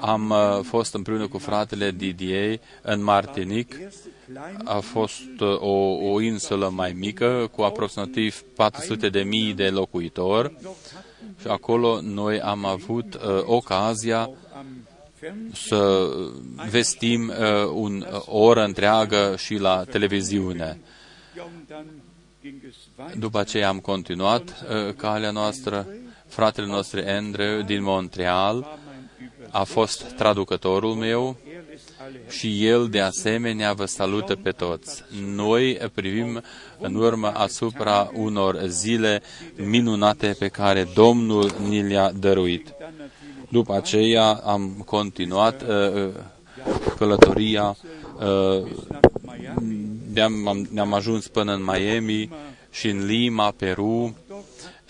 am 0.00 0.30
uh, 0.30 0.60
fost 0.62 0.94
împreună 0.94 1.28
cu 1.28 1.38
fratele 1.38 1.90
Didier 1.90 2.60
în 2.82 3.02
Martinique. 3.02 3.88
A 4.64 4.78
fost 4.78 5.40
uh, 5.40 5.60
o, 5.60 6.10
o 6.12 6.20
insulă 6.20 6.68
mai 6.68 6.92
mică 6.92 7.50
cu 7.56 7.62
aproximativ 7.62 8.42
400 8.54 9.08
de 9.08 9.20
mii 9.20 9.54
de 9.54 9.68
locuitori 9.68 10.56
și 11.40 11.46
acolo 11.46 12.00
noi 12.02 12.40
am 12.40 12.64
avut 12.64 13.14
uh, 13.14 13.20
ocazia 13.44 14.30
să 15.52 16.10
vestim 16.70 17.28
uh, 17.28 17.70
un, 17.74 18.06
uh, 18.12 18.22
o 18.26 18.38
oră 18.38 18.64
întreagă 18.64 19.34
și 19.38 19.54
la 19.54 19.84
televiziune. 19.84 20.80
După 23.18 23.38
aceea 23.38 23.68
am 23.68 23.78
continuat 23.78 24.48
uh, 24.48 24.94
calea 24.94 25.30
noastră. 25.30 25.86
Fratele 26.30 26.66
nostru 26.66 27.00
Andrew 27.06 27.62
din 27.62 27.82
Montreal 27.82 28.78
a 29.50 29.62
fost 29.62 30.02
traducătorul 30.02 30.94
meu 30.94 31.36
și 32.28 32.66
el 32.66 32.88
de 32.88 33.00
asemenea 33.00 33.72
vă 33.72 33.84
salută 33.84 34.34
pe 34.36 34.50
toți. 34.50 35.04
Noi 35.24 35.78
privim 35.94 36.42
în 36.78 36.94
urmă 36.94 37.32
asupra 37.34 38.10
unor 38.14 38.60
zile 38.66 39.22
minunate 39.56 40.36
pe 40.38 40.48
care 40.48 40.88
Domnul 40.94 41.50
ni 41.68 41.82
le-a 41.82 42.12
dăruit. 42.12 42.72
După 43.48 43.74
aceea 43.74 44.32
am 44.32 44.82
continuat 44.86 45.62
uh, 45.62 45.94
uh 45.94 46.08
călătoria, 46.96 47.76
uh, 48.18 48.66
ne-am, 50.12 50.68
ne-am 50.70 50.92
ajuns 50.92 51.28
până 51.28 51.52
în 51.54 51.62
Miami 51.64 52.30
și 52.70 52.88
în 52.88 53.06
Lima, 53.06 53.50
Peru, 53.56 54.16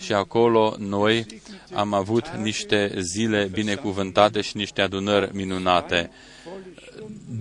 și 0.01 0.13
acolo 0.13 0.75
noi 0.77 1.25
am 1.73 1.93
avut 1.93 2.27
niște 2.27 2.93
zile 2.99 3.49
binecuvântate 3.51 4.41
și 4.41 4.57
niște 4.57 4.81
adunări 4.81 5.35
minunate. 5.35 6.11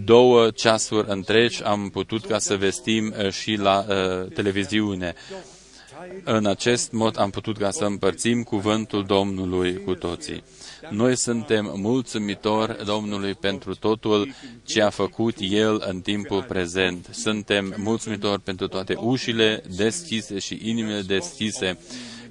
Două 0.04 0.50
ceasuri 0.50 1.10
întregi 1.10 1.62
am 1.62 1.88
putut 1.88 2.26
ca 2.26 2.38
să 2.38 2.56
vestim 2.56 3.14
uh, 3.18 3.30
și 3.30 3.54
la 3.54 3.86
uh, 3.88 4.32
televiziune. 4.34 5.14
În 6.24 6.46
acest 6.46 6.92
mod 6.92 7.18
am 7.18 7.30
putut 7.30 7.58
ca 7.58 7.70
să 7.70 7.84
împărțim 7.84 8.42
cuvântul 8.42 9.04
Domnului 9.04 9.82
cu 9.84 9.94
toții. 9.94 10.42
Noi 10.90 11.16
suntem 11.16 11.72
mulțumitori 11.76 12.84
Domnului 12.84 13.34
pentru 13.34 13.74
totul 13.74 14.34
ce 14.64 14.82
a 14.82 14.90
făcut 14.90 15.36
El 15.38 15.84
în 15.88 16.00
timpul 16.00 16.42
prezent. 16.42 17.08
Suntem 17.12 17.74
mulțumitori 17.76 18.40
pentru 18.40 18.68
toate 18.68 18.94
ușile 18.98 19.62
deschise 19.76 20.38
și 20.38 20.60
inimile 20.62 21.00
deschise 21.00 21.78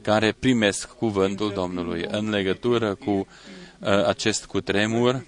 care 0.01 0.35
primesc 0.39 0.88
cuvântul 0.88 1.51
Domnului. 1.53 2.05
În 2.07 2.29
legătură 2.29 2.95
cu 2.95 3.09
uh, 3.12 4.05
acest 4.05 4.45
cutremur, 4.45 5.25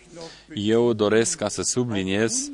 eu 0.53 0.93
doresc 0.93 1.37
ca 1.37 1.47
să 1.47 1.61
subliniez 1.61 2.51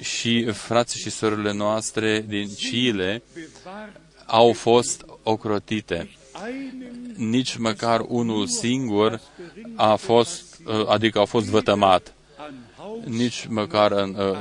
și 0.00 0.50
frații 0.50 1.00
și 1.00 1.10
surorile 1.10 1.52
noastre 1.52 2.24
din 2.28 2.54
Chile 2.54 3.22
au 4.26 4.52
fost 4.52 5.04
ocrotite. 5.22 6.10
Nici 7.16 7.56
măcar 7.56 8.04
unul 8.08 8.46
singur 8.46 9.20
a 9.74 9.94
fost, 9.94 10.60
uh, 10.66 10.86
adică 10.88 11.18
a 11.18 11.24
fost 11.24 11.46
vătămat. 11.46 12.14
Nici 13.04 13.46
măcar 13.48 13.92
în 13.92 14.16
uh, 14.18 14.36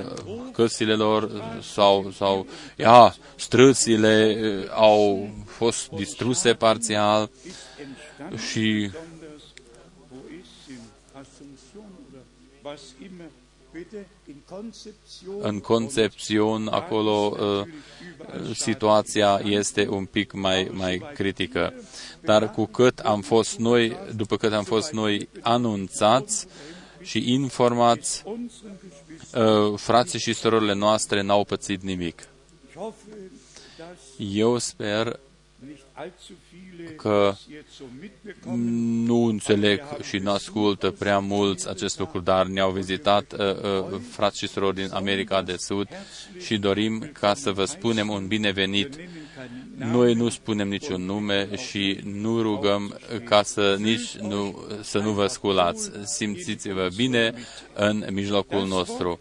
căsile 0.51 0.93
lor 0.93 1.31
sau, 1.73 2.11
sau 2.15 2.47
ia, 2.75 3.15
strățile 3.35 4.37
uh, 4.41 4.69
au 4.75 5.29
fost 5.55 5.89
distruse 5.89 6.53
parțial 6.53 7.29
și 8.51 8.91
în 15.39 15.59
Concepțion, 15.59 16.67
acolo 16.67 17.37
uh, 17.39 17.67
situația 18.53 19.41
este 19.43 19.87
un 19.87 20.05
pic 20.05 20.33
mai, 20.33 20.69
mai 20.71 21.01
critică. 21.13 21.73
Dar 22.21 22.51
cu 22.51 22.65
cât 22.65 22.99
am 22.99 23.21
fost 23.21 23.57
noi, 23.57 23.97
după 24.15 24.37
cât 24.37 24.53
am 24.53 24.63
fost 24.63 24.91
noi 24.91 25.29
anunțați 25.41 26.47
și 27.01 27.31
informați, 27.31 28.23
uh, 28.27 29.73
frații 29.75 30.19
și 30.19 30.33
surorile 30.33 30.73
noastre 30.73 31.21
n-au 31.21 31.43
pățit 31.43 31.81
nimic. 31.81 32.27
Eu 34.17 34.57
sper 34.57 35.19
că 36.95 37.35
nu 39.05 39.23
înțeleg 39.23 39.81
și 40.01 40.17
nu 40.17 40.31
ascultă 40.31 40.91
prea 40.91 41.19
mulți 41.19 41.69
acest 41.69 41.99
lucru, 41.99 42.19
dar 42.19 42.45
ne-au 42.45 42.71
vizitat 42.71 43.33
uh, 43.33 43.39
uh, 43.39 43.99
frați 44.09 44.37
și 44.37 44.47
surori 44.47 44.75
din 44.75 44.89
America 44.91 45.41
de 45.41 45.55
Sud 45.57 45.87
și 46.39 46.57
dorim 46.57 47.09
ca 47.13 47.33
să 47.33 47.51
vă 47.51 47.65
spunem 47.65 48.09
un 48.09 48.27
binevenit. 48.27 48.95
Noi 49.75 50.13
nu 50.13 50.29
spunem 50.29 50.67
niciun 50.67 51.05
nume 51.05 51.55
și 51.55 51.99
nu 52.03 52.41
rugăm 52.41 52.99
ca 53.23 53.43
să 53.43 53.75
nici 53.79 54.15
nu, 54.15 54.67
să 54.81 54.99
nu 54.99 55.11
vă 55.11 55.27
sculați. 55.27 55.91
Simțiți-vă 56.03 56.89
bine 56.95 57.33
în 57.73 58.05
mijlocul 58.11 58.67
nostru 58.67 59.19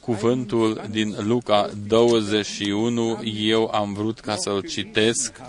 cuvântul 0.00 0.86
din 0.90 1.16
Luca 1.18 1.70
21, 1.86 3.22
eu 3.24 3.70
am 3.74 3.92
vrut 3.92 4.20
ca 4.20 4.36
să-l 4.36 4.60
citesc. 4.60 5.40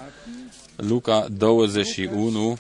Luca 0.76 1.28
21, 1.38 2.58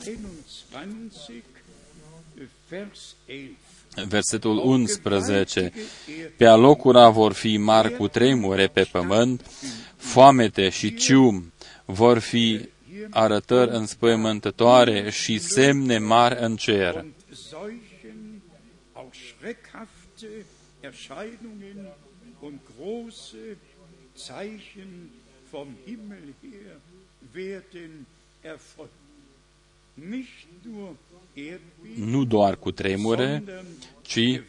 versetul 4.07 4.57
11. 4.57 5.71
Pe 6.37 6.45
alocura 6.45 7.09
vor 7.09 7.33
fi 7.33 7.57
mari 7.57 7.95
cu 7.97 8.07
tremure 8.07 8.67
pe 8.67 8.83
pământ, 8.91 9.45
foamete 9.95 10.69
și 10.69 10.93
cium 10.93 11.53
vor 11.85 12.19
fi 12.19 12.69
arătări 13.09 13.71
înspăimântătoare 13.71 15.09
și 15.09 15.39
semne 15.39 15.97
mari 15.97 16.37
în 16.39 16.55
cer. 16.55 17.05
Erscheinungen 20.81 21.87
und 22.41 22.59
große 22.71 23.57
Zeichen 24.15 25.11
vom 25.51 25.75
Himmel 25.85 26.33
her 26.41 26.75
werden 27.33 28.05
erfolgen. 28.43 29.01
Nu 31.95 32.23
doar 32.23 32.55
cu 32.55 32.71
tremure, 32.71 33.43
ci 34.01 34.41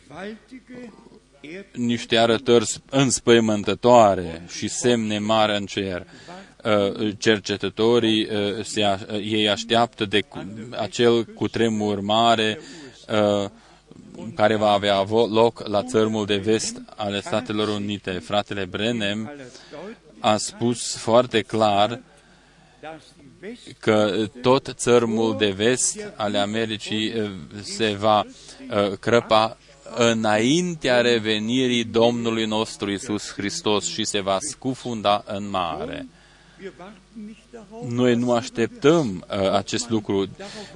niște 1.73 2.17
arătări 2.17 2.65
înspăimântătoare 2.91 4.47
și 4.49 4.69
semne 4.69 5.19
mari 5.19 5.57
în 5.57 5.67
cer. 5.67 6.07
Uh, 6.65 7.13
cercetătorii, 7.19 8.29
uh, 8.31 9.21
ei 9.23 9.49
așteaptă 9.49 10.05
de 10.05 10.25
acel 10.71 11.25
cutremur 11.25 12.01
mare 12.01 12.59
uh, 13.09 13.51
care 14.35 14.57
va 14.57 14.71
avea 14.71 15.05
loc 15.11 15.67
la 15.67 15.83
țărmul 15.83 16.27
de 16.27 16.37
vest 16.37 16.83
ale 16.97 17.21
Statelor 17.21 17.69
Unite. 17.69 18.11
Fratele 18.11 18.65
Brenem 18.65 19.31
a 20.19 20.37
spus 20.37 20.97
foarte 20.97 21.41
clar 21.41 22.01
dass 22.83 23.03
die 23.17 23.49
West 23.49 23.79
că 23.79 24.27
tot 24.41 24.73
țărmul 24.77 25.37
de 25.39 25.51
vest 25.51 26.13
ale 26.17 26.39
Americii 26.39 27.09
eh, 27.09 27.31
se 27.63 27.93
va 27.93 28.25
eh, 28.71 28.93
crăpa 29.01 29.57
înaintea 29.95 31.01
revenirii 31.01 31.85
Domnului 31.85 32.45
nostru 32.45 32.91
Isus 32.91 33.33
Hristos 33.33 33.85
și 33.85 34.05
se 34.05 34.21
va 34.21 34.37
scufunda 34.41 35.25
în 35.27 35.51
mare. 35.51 36.07
Noi 37.89 38.15
nu 38.15 38.33
așteptăm 38.33 39.25
uh, 39.31 39.51
acest 39.51 39.91
lucru. 39.91 40.19
Uh, 40.19 40.27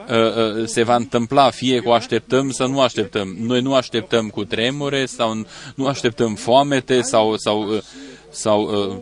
uh, 0.08 0.66
se 0.66 0.82
va 0.82 0.94
întâmpla 0.94 1.50
fie 1.50 1.80
că 1.80 1.88
o 1.88 1.92
așteptăm 1.92 2.50
sau 2.50 2.68
nu 2.68 2.80
așteptăm. 2.80 3.36
Noi 3.38 3.60
nu 3.60 3.74
așteptăm 3.74 4.28
cu 4.28 4.44
tremure 4.44 5.06
sau 5.06 5.46
nu 5.74 5.86
așteptăm 5.86 6.34
foamete 6.34 7.00
sau, 7.00 7.36
sau, 7.36 7.68
uh, 7.68 7.82
sau 8.30 8.62
uh, 8.62 8.96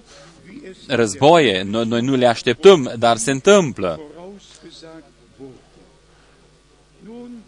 războie. 0.86 1.62
Noi, 1.62 1.86
noi 1.86 2.00
nu 2.00 2.14
le 2.14 2.26
așteptăm, 2.26 2.92
dar 2.98 3.16
se 3.16 3.30
întâmplă. 3.30 4.00
vorausgesagt 4.34 5.04
wurde. 5.38 5.54
Nun, 7.04 7.44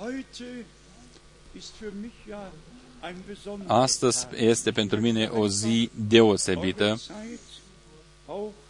heute 0.00 0.66
ist 1.56 1.72
für 1.80 1.92
mich 2.00 2.14
ja 2.28 2.52
ein 3.02 3.16
besonderer 3.26 3.70
Astăzi 3.70 4.26
este 4.36 4.70
pentru 4.70 5.00
mine 5.00 5.26
o 5.26 5.48
zi 5.48 5.90
deosebită. 5.94 7.00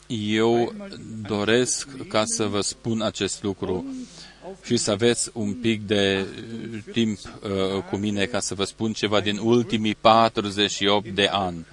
Zeit, 0.08 0.40
auch 0.40 0.48
Eu 0.48 0.72
doresc 1.28 1.88
ca 2.08 2.22
să 2.24 2.44
vă 2.44 2.60
spun 2.60 3.02
acest 3.02 3.42
lucru 3.42 3.84
și 4.62 4.76
să 4.76 4.90
aveți 4.90 5.30
un 5.32 5.52
pic 5.54 5.86
de 5.86 6.26
uh, 6.72 6.78
timp 6.92 7.18
uh, 7.18 7.82
cu 7.90 7.96
mine 7.96 8.24
ca 8.24 8.40
să 8.40 8.54
vă 8.54 8.64
spun 8.64 8.92
ceva 8.92 9.20
din 9.20 9.38
ultimii 9.38 9.94
48 9.94 11.08
de 11.08 11.26
ani. 11.26 11.66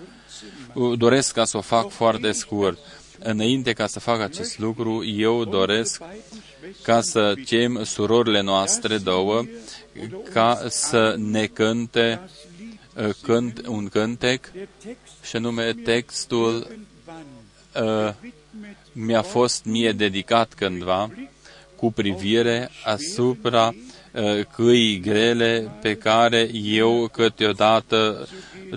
Uh, 0.74 0.98
Doresc 0.98 1.34
ca 1.34 1.46
să 1.46 1.58
o 1.58 1.62
fac 1.62 1.90
foarte 1.90 2.32
scurt. 2.32 2.80
Înainte 3.20 3.74
ca 3.74 3.88
să 3.88 4.00
fac 4.00 4.20
acest 4.20 4.60
lucru, 4.60 5.06
eu 5.06 5.46
doresc 5.46 6.02
ca 6.82 7.02
să 7.02 7.34
chem 7.46 7.84
surorile 7.84 8.42
noastre 8.42 8.98
două 8.98 9.46
ca 10.34 10.66
să 10.70 11.16
ne 11.18 11.46
cânte 11.46 12.22
uh, 12.96 13.10
cânt, 13.22 13.68
un 13.68 13.88
cântec 13.88 14.52
der 14.52 14.68
Text 14.84 15.24
și 15.24 15.36
anume 15.36 15.74
textul 15.74 16.54
irgendwann 16.54 16.85
uh, 17.82 18.14
mi-a 18.92 19.22
fost 19.22 19.66
mie 19.66 19.92
dedicat 19.92 20.54
cândva 20.54 21.10
cu 21.76 21.92
privire 21.92 22.70
asupra 22.84 23.74
uh, 24.12 24.46
căii 24.56 25.00
grele 25.00 25.72
pe 25.82 25.96
care 25.98 26.50
eu 26.54 27.08
câteodată 27.12 28.28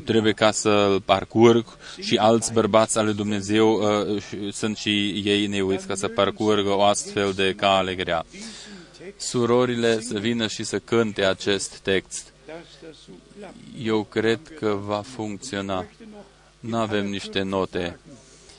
trebuie 0.04 0.32
ca 0.32 0.50
să 0.50 0.96
parcurg 1.04 1.64
și 2.00 2.16
alți 2.16 2.52
bărbați 2.52 2.98
ale 2.98 3.12
Dumnezeu 3.12 3.72
uh, 3.72 4.22
și- 4.22 4.52
sunt 4.52 4.76
și 4.76 5.22
ei 5.24 5.46
neuiți 5.46 5.86
ca 5.86 5.94
să 5.94 6.08
parcurgă 6.08 6.70
o 6.70 6.82
astfel 6.82 7.32
de 7.32 7.54
cale 7.56 7.94
grea. 7.94 8.24
Surorile 9.16 10.00
să 10.00 10.18
vină 10.18 10.46
și 10.46 10.64
să 10.64 10.78
cânte 10.78 11.24
acest 11.24 11.76
text. 11.78 12.32
dass 12.46 12.56
das 12.82 12.96
so 13.06 13.12
klappt. 13.38 13.56
Eu 13.82 14.02
cred 14.04 14.40
că 14.58 14.78
va 14.84 15.02
funcționa. 15.06 15.86
Nu 16.60 16.76
avem 16.76 17.06
niște 17.06 17.42
note. 17.42 17.98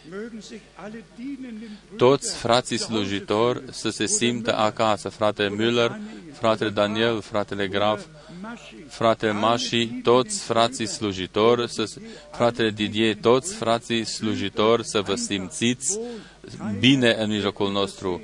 Mögen 0.10 0.42
sich 0.42 0.62
alle 0.76 1.04
dienenden 1.18 1.70
Brüder 1.70 1.98
toți 1.98 2.36
frații 2.36 2.78
slujitori 2.78 3.62
să 3.72 3.90
se 3.90 4.06
simtă 4.06 4.56
acasă. 4.58 5.10
Fratele 5.10 5.50
Müller, 5.56 5.92
fratele 6.34 6.70
Daniel, 6.70 7.22
fratele 7.22 7.68
Graf, 7.68 8.06
Maschi, 8.42 8.76
fratele 8.88 9.32
Mași, 9.32 9.86
toți 9.88 10.44
frații 10.44 10.86
slujitori, 10.86 11.70
să, 11.72 11.86
se- 11.86 12.02
fratele 12.32 12.70
Didier, 12.72 13.16
toți 13.22 13.54
frații 13.56 14.04
slujitori 14.04 14.86
să 14.88 15.02
vă 15.02 15.16
simțiți 15.16 16.00
bine 16.80 17.16
în 17.20 17.30
mijlocul 17.30 17.72
nostru. 17.72 18.22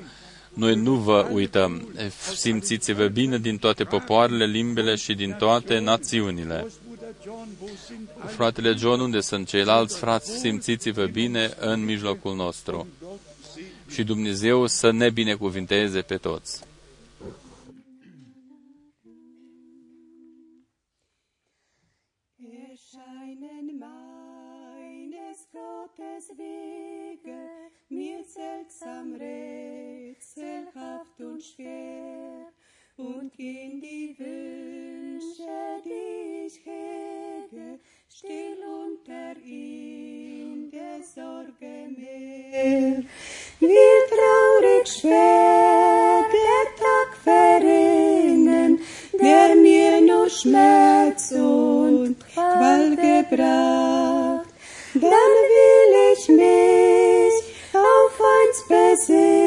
Noi 0.54 0.76
nu 0.76 0.94
vă 0.96 1.28
uităm. 1.32 1.88
Simțiți-vă 2.34 3.08
bine 3.08 3.38
din 3.38 3.58
toate 3.58 3.84
popoarele, 3.84 4.46
limbele 4.46 4.96
și 4.96 5.14
din 5.14 5.32
toate 5.32 5.80
națiunile. 5.80 6.66
Bruder 7.26 7.34
John, 7.34 7.58
wo 7.60 7.76
sind 7.76 8.10
alle 8.20 8.30
Fratele 8.30 8.76
John, 8.76 9.02
unde 9.02 9.20
sunt 9.20 9.48
ceilalți 9.48 9.98
frați? 9.98 10.38
Simțiți-vă 10.38 11.06
bine 11.06 11.54
în 11.60 11.84
mijlocul 11.84 12.36
nostru. 12.36 12.88
Și 13.90 14.04
Dumnezeu 14.04 14.68
să 14.68 14.92
ne 14.92 15.10
binecuvinteze 15.10 16.02
pe 16.02 16.18
toți. 16.18 16.64
Erscheinen 22.72 23.66
meines 23.80 25.38
Gottes 25.52 26.26
Wege 26.38 27.72
mir 27.88 28.24
seltsam 28.36 29.18
rätselhaft 29.18 31.20
und 31.20 31.42
schwer 31.42 32.54
und 32.98 33.36
gehen 33.36 33.82
die 33.82 34.16
Wünsche, 34.18 35.82
die 35.84 36.48
ich 36.48 36.62
hege, 36.66 37.80
still 38.10 38.58
unter 38.84 39.36
in 39.44 40.72
der 40.72 41.04
Sorge 41.04 41.90
Meer. 41.98 43.04
Wie 43.60 43.96
traurig 44.10 44.88
schwer 44.88 46.24
der 46.32 46.66
Tag 46.84 47.10
verrinnen, 47.24 48.80
der 49.20 49.56
mir 49.56 50.02
nur 50.02 50.30
Schmerz 50.30 51.32
und 51.32 52.16
Qual 52.34 52.96
gebracht. 52.96 54.50
Dann 54.94 55.02
will 55.02 56.14
ich 56.14 56.30
mich 56.30 57.34
auf 57.74 58.22
eins 58.36 58.60
besinnen, 58.70 59.45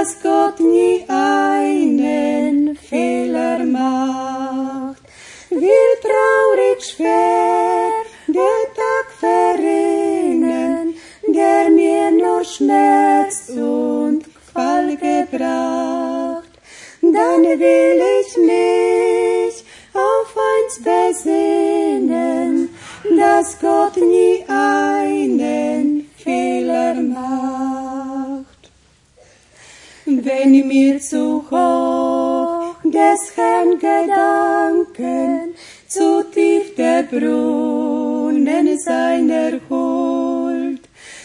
dass 0.00 0.16
Gott 0.22 0.58
nie 0.60 1.04
einen 1.08 2.74
Fehler 2.74 3.58
macht. 3.66 5.02
Wie 5.50 5.88
traurig 6.06 6.82
schwer 6.82 7.90
der 8.26 8.62
Tag 8.80 9.06
verrinnen, 9.18 10.94
der 11.28 11.68
mir 11.68 12.10
nur 12.12 12.42
Schmerz 12.44 13.50
und 13.50 14.24
Qual 14.50 14.96
gebracht. 14.96 16.52
Dann 17.02 17.42
will 17.64 18.02
ich 18.20 18.36
mich 18.52 19.64
auf 19.92 20.34
eins 20.50 20.74
besinnen, 20.88 22.70
dass 23.18 23.58
Gott 23.60 23.96
nie 23.98 24.44
einen 24.48 26.10
Fehler 26.16 26.94
macht. 26.94 27.59
Wenn 30.32 30.52
mir 30.68 31.00
zu 31.00 31.44
hoch 31.50 32.76
des 32.84 33.20
Herrn 33.36 33.72
Gedanken, 33.80 35.54
zu 35.88 36.22
tief 36.32 36.76
der 36.76 37.02
Brunnen 37.02 38.78
seiner 38.78 39.58
Huld, 39.68 40.82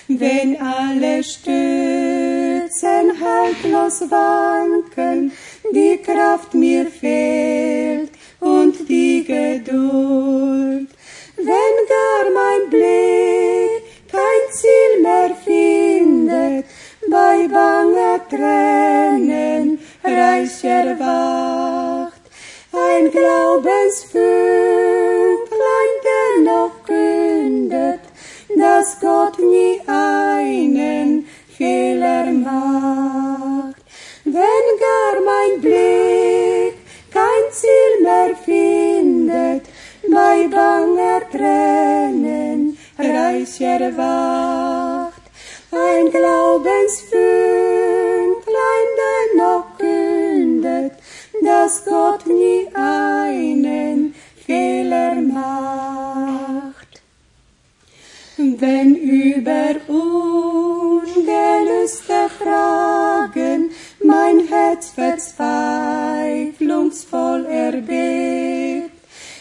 wenn 0.08 0.60
alle 0.60 1.24
Stützen 1.24 3.06
haltlos 3.24 4.10
wanken, 4.10 5.32
die 5.72 5.98
Kraft 5.98 6.56
mir 6.56 6.88
fehlt 6.88 8.10
und 8.40 8.90
die 8.90 9.24
Geduld, 9.24 10.90
wenn 11.38 11.76
gar 11.94 12.26
mein 12.34 12.70
Blick 12.72 13.84
kein 14.12 14.44
Ziel 14.52 15.02
mehr 15.04 15.36
findet, 15.46 16.65
bei 17.16 17.48
banger 17.48 18.20
Tränen 18.30 19.80
reich 20.04 20.64
erwacht, 20.66 22.22
ein 22.74 23.10
Glaubensfünklein 23.10 25.92
dennoch 26.10 26.76
kündet, 26.86 28.02
dass 28.58 29.00
Gott 29.00 29.40
nie 29.40 29.80
einen 29.88 31.26
Fehler 31.58 32.26
macht. 32.50 33.78
Wenn 34.26 34.66
gar 34.86 35.16
mein 35.32 35.54
Blick 35.62 36.76
kein 37.14 37.46
Ziel 37.60 37.94
mehr 38.04 38.36
findet, 38.44 39.64
bei 40.12 40.50
banger 40.50 41.22
Tränen 41.32 42.78
reich 43.00 43.62
erwacht, 43.62 44.85
ein 46.06 46.12
Glaubensfünklein 46.12 48.88
dennoch 49.34 49.66
kündet, 49.78 50.92
dass 51.44 51.84
Gott 51.86 52.28
nie 52.28 52.68
einen 52.74 54.14
Fehler 54.46 55.16
macht. 55.16 57.02
Wenn 58.38 58.96
über 58.96 59.76
ungelöste 59.88 61.08
Fragen 62.38 63.72
mein 64.04 64.46
Herz 64.48 64.90
verzweiflungsvoll 64.90 67.46
erbebt, 67.46 68.92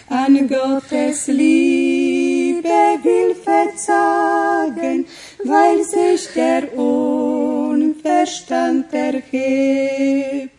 an 0.08 0.48
Gottes 0.48 1.26
Liebe 1.26 2.68
will 3.02 3.34
verzagen, 3.34 5.06
weil 5.44 5.84
sich 5.84 6.32
der 6.34 6.76
Unverstand 6.76 8.92
erhebt. 8.92 10.50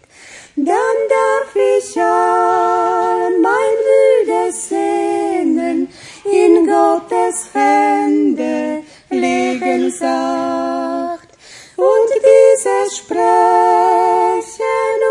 Dann 0.56 0.98
darf 1.10 1.54
ich 1.56 2.02
all 2.02 3.38
mein 3.42 3.76
müdes 3.92 4.70
Sehnen 4.70 5.90
in 6.24 6.66
Gottes 6.66 7.50
Hände 7.54 8.84
legen 9.10 9.92
sacht. 9.92 11.28
Und 11.76 12.10
dieses 12.24 12.98
Sprechen 12.98 13.20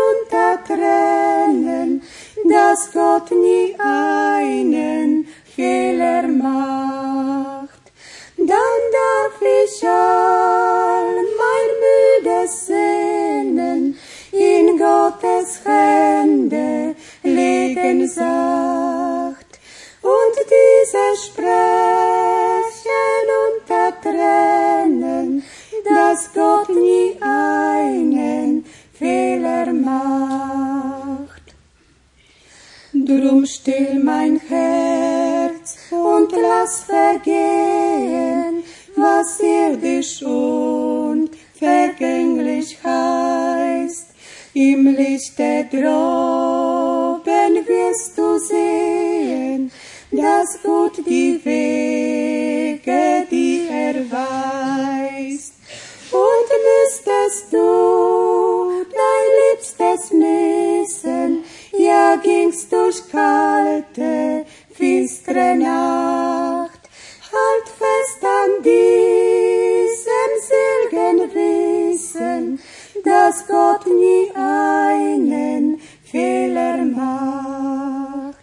unter 0.09 0.63
Tränen, 0.63 2.01
dass 2.49 2.91
Gott 2.91 3.29
nie 3.31 3.75
einen 3.77 5.27
Fehler 5.55 6.27
macht. 6.27 6.94
Dann 9.45 9.51
darf 9.51 9.65
ich 9.65 9.87
all 9.87 11.15
mein 11.41 11.69
müdes 11.85 12.65
Sehnen 12.67 13.97
in 14.31 14.77
Gottes 14.77 15.61
Hände 15.63 16.95
legen 17.23 18.07
sacht. 18.07 19.59
Und 20.01 20.35
dieses 20.55 21.25
Sprechen 21.25 21.51
unter 23.47 24.01
Tränen, 24.01 25.43
dass 25.83 26.33
Gott 26.33 26.69
nie 26.69 27.17
einen 27.21 28.65
Fehler 28.93 29.73
macht. 29.73 31.35
Drum 32.93 33.45
still 33.45 33.99
mein 34.03 34.39
Herz 34.39 35.77
und 35.91 36.31
lass 36.31 36.85
vergehen, 36.85 38.63
was 38.95 39.39
irdisch 39.39 40.23
und 40.23 41.29
vergänglich 41.57 42.77
heißt. 42.83 44.07
Im 44.53 44.87
Lichte 44.95 45.65
droben 45.69 47.67
wirst 47.67 48.17
du 48.17 48.39
sehen, 48.39 49.71
dass 50.11 50.59
Gott 50.63 50.97
die 51.05 51.39
Wege, 51.43 53.27
die 53.29 53.67
er 53.69 53.95
weist. 54.09 55.53
Und 56.11 56.49
müsstest 56.69 57.51
du 57.51 58.85
dein 58.93 59.27
Liebstes 59.41 60.11
missen, 60.13 61.43
ja 61.77 62.15
gingst 62.15 62.71
durch 62.71 63.01
kalte, 63.11 64.45
finstere 64.71 65.55
Nacht. 65.55 66.64
Diesem 68.65 70.33
selgen 70.49 71.17
Wissen, 71.35 72.59
dass 73.03 73.45
Gott 73.47 73.85
nie 73.85 74.31
einen 74.33 75.79
Fehler 76.03 76.77
macht. 76.77 78.39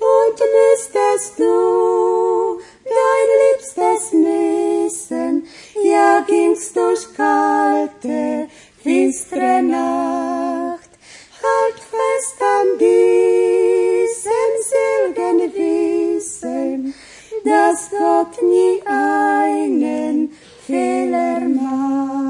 Und 0.00 0.38
müsstest 0.56 1.38
du 1.38 2.60
dein 2.84 3.28
Liebstes 3.42 4.12
missen, 4.12 5.46
ja 5.84 6.24
gingst 6.26 6.76
durch 6.76 7.14
kalte, 7.14 8.48
finstere 8.82 9.62
Nacht. 9.62 10.90
Halt 11.42 11.78
fest 11.78 12.42
an 12.42 12.76
diesem 12.76 14.52
selgen 14.72 15.38
Wissen, 15.54 15.69
dass 17.44 17.90
Gott 17.90 18.42
nie 18.42 18.82
einen 18.86 20.30
Fehler 20.66 21.40
macht. 21.40 22.20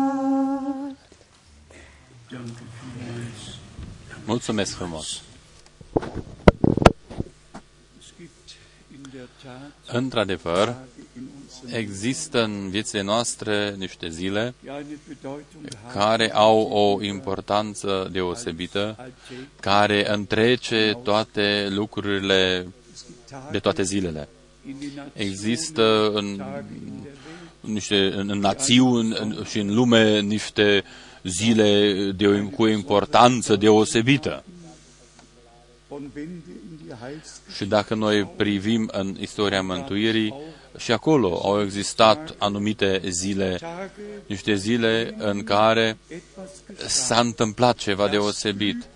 Mulțumesc 4.24 4.74
frumos! 4.74 5.22
Es 7.98 8.12
gibt 8.18 8.50
in 8.92 9.02
der 9.12 9.26
Tat 9.42 9.96
Într-adevăr, 9.96 10.66
Tage 10.66 10.78
in 11.16 11.28
unserem 11.42 11.80
există 11.82 12.42
în 12.42 12.70
viețile 12.70 13.02
noastre 13.02 13.74
niște 13.78 14.08
zile 14.08 14.54
die 14.62 14.70
eine 14.70 14.98
Bedeutung 15.08 15.68
haben 15.82 16.00
care 16.00 16.32
au 16.32 16.60
o 16.60 17.02
importanță 17.02 18.08
deosebită, 18.12 18.96
alltäglich. 18.98 19.48
care 19.60 20.10
întrece 20.10 20.98
toate 21.02 21.68
lucrurile 21.70 22.66
Es 22.92 23.04
gibt 23.06 23.30
Tage 23.30 23.50
de 23.50 23.58
toate 23.58 23.82
zilele. 23.82 24.28
In 24.68 24.76
den 24.78 24.88
Nationen, 24.94 25.10
Există 25.30 26.10
în, 26.14 26.36
Tage 26.36 26.64
in 26.86 27.02
der 27.02 27.12
Welt, 27.62 27.72
niște, 27.72 27.96
în, 28.14 28.28
în 28.30 28.38
națiuni 28.38 29.16
în, 29.18 29.44
și 29.44 29.58
în 29.58 29.74
lume 29.74 30.20
niște 30.20 30.84
zile 31.22 31.94
de, 32.16 32.26
o- 32.26 32.48
cu 32.48 32.62
o 32.62 32.68
importanță 32.68 33.56
deosebită. 33.56 34.44
und 35.88 36.10
wenn 36.16 36.42
wir 36.46 36.56
in 36.70 36.78
die 36.86 36.96
Heilsgeschichte 37.00 37.52
Și 37.56 37.64
dacă 37.64 37.94
noi 37.94 38.24
privim 38.24 38.88
în 38.92 39.16
istoria 39.20 39.62
mântuirii, 39.62 40.34
și 40.78 40.92
acolo 40.92 41.40
au 41.44 41.62
existat 41.62 42.34
anumite 42.38 43.00
zile, 43.08 43.56
Tage 43.60 43.90
niște 44.26 44.54
zile 44.54 45.14
în 45.18 45.42
care 45.44 45.96
etwas 46.08 46.48
geschah, 46.66 46.86
s-a 46.88 47.20
întâmplat 47.20 47.76
ceva 47.76 48.08
deosebit, 48.08 48.86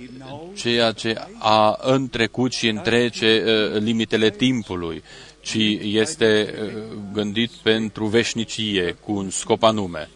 über 0.00 0.10
die 0.10 0.18
Zeit 0.18 0.30
hinaus 0.30 0.60
ceea 0.60 0.92
ce 0.92 1.14
a 1.38 1.78
întrecut 1.82 2.52
și 2.52 2.68
întrece 2.68 3.42
uh, 3.44 3.80
limitele 3.80 4.30
timpului, 4.30 5.02
ci 5.40 5.78
este 5.82 6.54
uh, 6.62 6.82
gândit 7.12 7.50
pentru 7.50 8.06
veșnicie, 8.06 8.96
cu 9.04 9.12
un 9.12 9.30
scop 9.30 9.62
anume. 9.62 10.08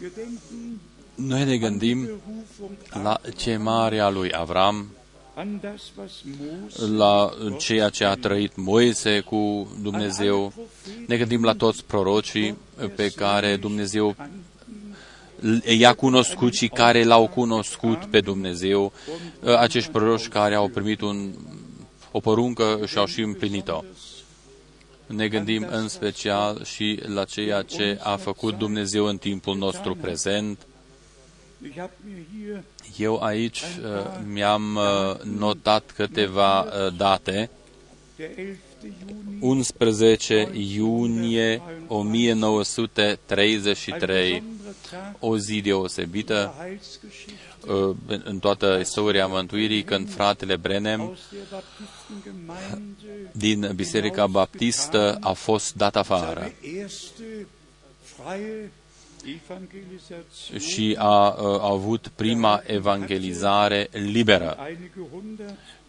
Wir 0.00 0.10
denken 0.14 0.80
Noi 1.14 1.44
ne 1.44 1.56
gândim 1.56 2.00
Berufung 2.04 3.02
la 3.02 3.20
chemarea 3.36 4.08
lui 4.08 4.32
Avram, 4.32 4.90
an 5.34 5.60
das, 5.60 5.82
was 5.98 6.22
Mose 6.24 6.86
la 6.86 7.30
ceea 7.58 7.88
ce 7.88 8.04
a 8.04 8.14
trăit 8.14 8.56
Moise 8.56 9.20
cu 9.20 9.70
Dumnezeu, 9.82 10.52
ne 11.06 11.16
gândim 11.16 11.44
la 11.44 11.54
toți 11.54 11.84
prorocii 11.84 12.56
pe 12.96 13.12
care 13.16 13.56
Dumnezeu 13.56 14.16
i-a 15.64 15.92
cunoscut 15.92 16.54
și 16.54 16.68
care 16.68 17.04
l-au 17.04 17.28
cunoscut 17.28 18.04
pe 18.04 18.20
Dumnezeu, 18.20 18.92
acești 19.58 19.90
proroci 19.90 20.28
care 20.28 20.54
au 20.54 20.68
primit 20.68 21.00
un, 21.00 21.30
o 22.10 22.20
poruncă 22.20 22.80
și 22.86 22.98
au 22.98 23.06
și 23.06 23.20
împlinit-o. 23.20 23.82
Ne 25.06 25.28
gândim 25.28 25.66
în 25.70 25.88
special 25.88 26.64
și 26.64 27.00
la 27.06 27.24
ceea 27.24 27.62
ce 27.62 27.98
a 28.02 28.16
făcut 28.16 28.58
Dumnezeu 28.58 29.04
în 29.04 29.18
timpul 29.18 29.56
nostru 29.56 29.94
prezent. 29.94 30.58
Ich 31.62 31.76
habe 31.76 31.92
mir 32.04 32.24
hier 32.32 32.62
Eu 32.96 33.22
aici 33.22 33.60
uh, 33.60 34.20
mi-am 34.32 34.76
uh, 34.76 35.20
notat 35.22 35.90
câteva 35.94 36.60
uh, 36.60 36.92
date. 36.96 37.50
Der 38.82 38.90
11. 39.40 40.48
Juni 40.52 40.52
11 40.52 40.52
iunie 40.54 41.62
1933, 41.88 43.60
besonderer 43.60 44.42
Tag 44.90 45.16
o 45.18 45.36
zi 45.38 45.60
deosebită 45.60 46.34
der 46.34 46.66
Heilsgeschichte 46.66 47.32
uh, 47.66 47.96
în 48.24 48.38
toată 48.38 48.78
istoria 48.80 49.26
mântuirii, 49.26 49.82
când 49.82 50.10
fratele 50.10 50.56
Brenem 50.56 51.00
aus 51.00 51.18
der 51.30 51.40
Baptistengemeinde 51.50 53.30
din 53.32 53.72
Biserica 53.74 54.26
Baptistă 54.26 55.16
a 55.20 55.32
fost 55.32 55.74
dat 55.74 55.96
afară 55.96 56.52
seine 56.60 56.78
erste 56.82 57.46
freie 58.02 58.70
Evangelisation 59.24 60.58
și 60.58 60.96
a, 60.98 61.28
uh, 61.28 61.60
a 61.60 61.70
avut 61.70 62.08
prima 62.14 62.62
evangelizare 62.66 63.88
liberă. 63.92 64.56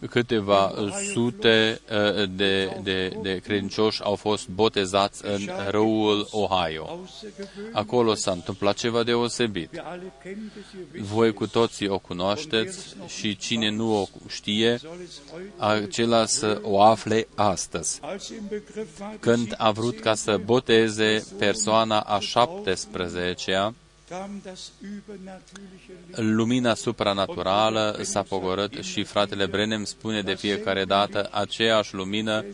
Einige 0.01 0.09
hundert 0.09 0.09
Câteva 0.09 0.73
sute 1.13 1.79
uh, 1.91 2.29
de, 2.35 2.79
de, 2.83 3.17
de 3.21 3.39
credincioși 3.39 4.03
au 4.03 4.15
fost 4.15 4.49
botezați 4.49 5.25
în 5.25 5.49
râul 5.69 6.27
Ohio. 6.31 6.85
außergewöhnlich. 6.85 7.73
Acolo 7.73 8.13
s-a 8.13 8.31
întâmplat 8.31 8.75
ceva 8.75 9.03
deosebit. 9.03 9.71
Wir 9.71 9.83
alle 9.85 10.11
kennen 10.23 10.51
das, 10.55 10.63
ihr 10.73 10.85
wisst, 10.93 11.11
Voi 11.11 11.33
cu 11.33 11.47
toții 11.47 11.87
o 11.87 11.97
cunoașteți 11.97 12.95
și 13.07 13.37
cine 13.37 13.69
nu 13.69 14.01
o 14.01 14.07
știe, 14.27 14.77
soll 14.77 14.99
es 15.03 15.21
heute, 15.31 15.83
acela 15.85 16.25
să 16.25 16.59
o 16.61 16.81
afle 16.81 17.27
astăzi. 17.35 17.99
als 18.01 18.29
er 18.29 18.37
im 18.37 18.43
Begriff 18.49 18.99
war, 18.99 19.09
die 19.09 19.19
Când 19.19 19.53
a 19.57 19.71
vrut 19.71 19.99
ca 19.99 20.15
să 20.15 20.39
boteze 20.45 21.23
persoana 21.37 21.99
a 21.99 22.19
17-a, 22.19 23.73
kam 24.11 24.41
das 24.43 24.71
übernatürliche 24.81 25.93
Licht. 26.07 26.17
lumina 26.17 26.73
supranaturală 26.73 27.99
s-a 28.01 28.21
pogorât 28.21 28.83
și 28.83 29.03
fratele 29.03 29.45
Brenem 29.45 29.83
spune 29.83 30.21
de 30.21 30.35
fiecare 30.35 30.85
dată 30.85 31.29
aceeași 31.31 31.93
lumină, 31.93 32.45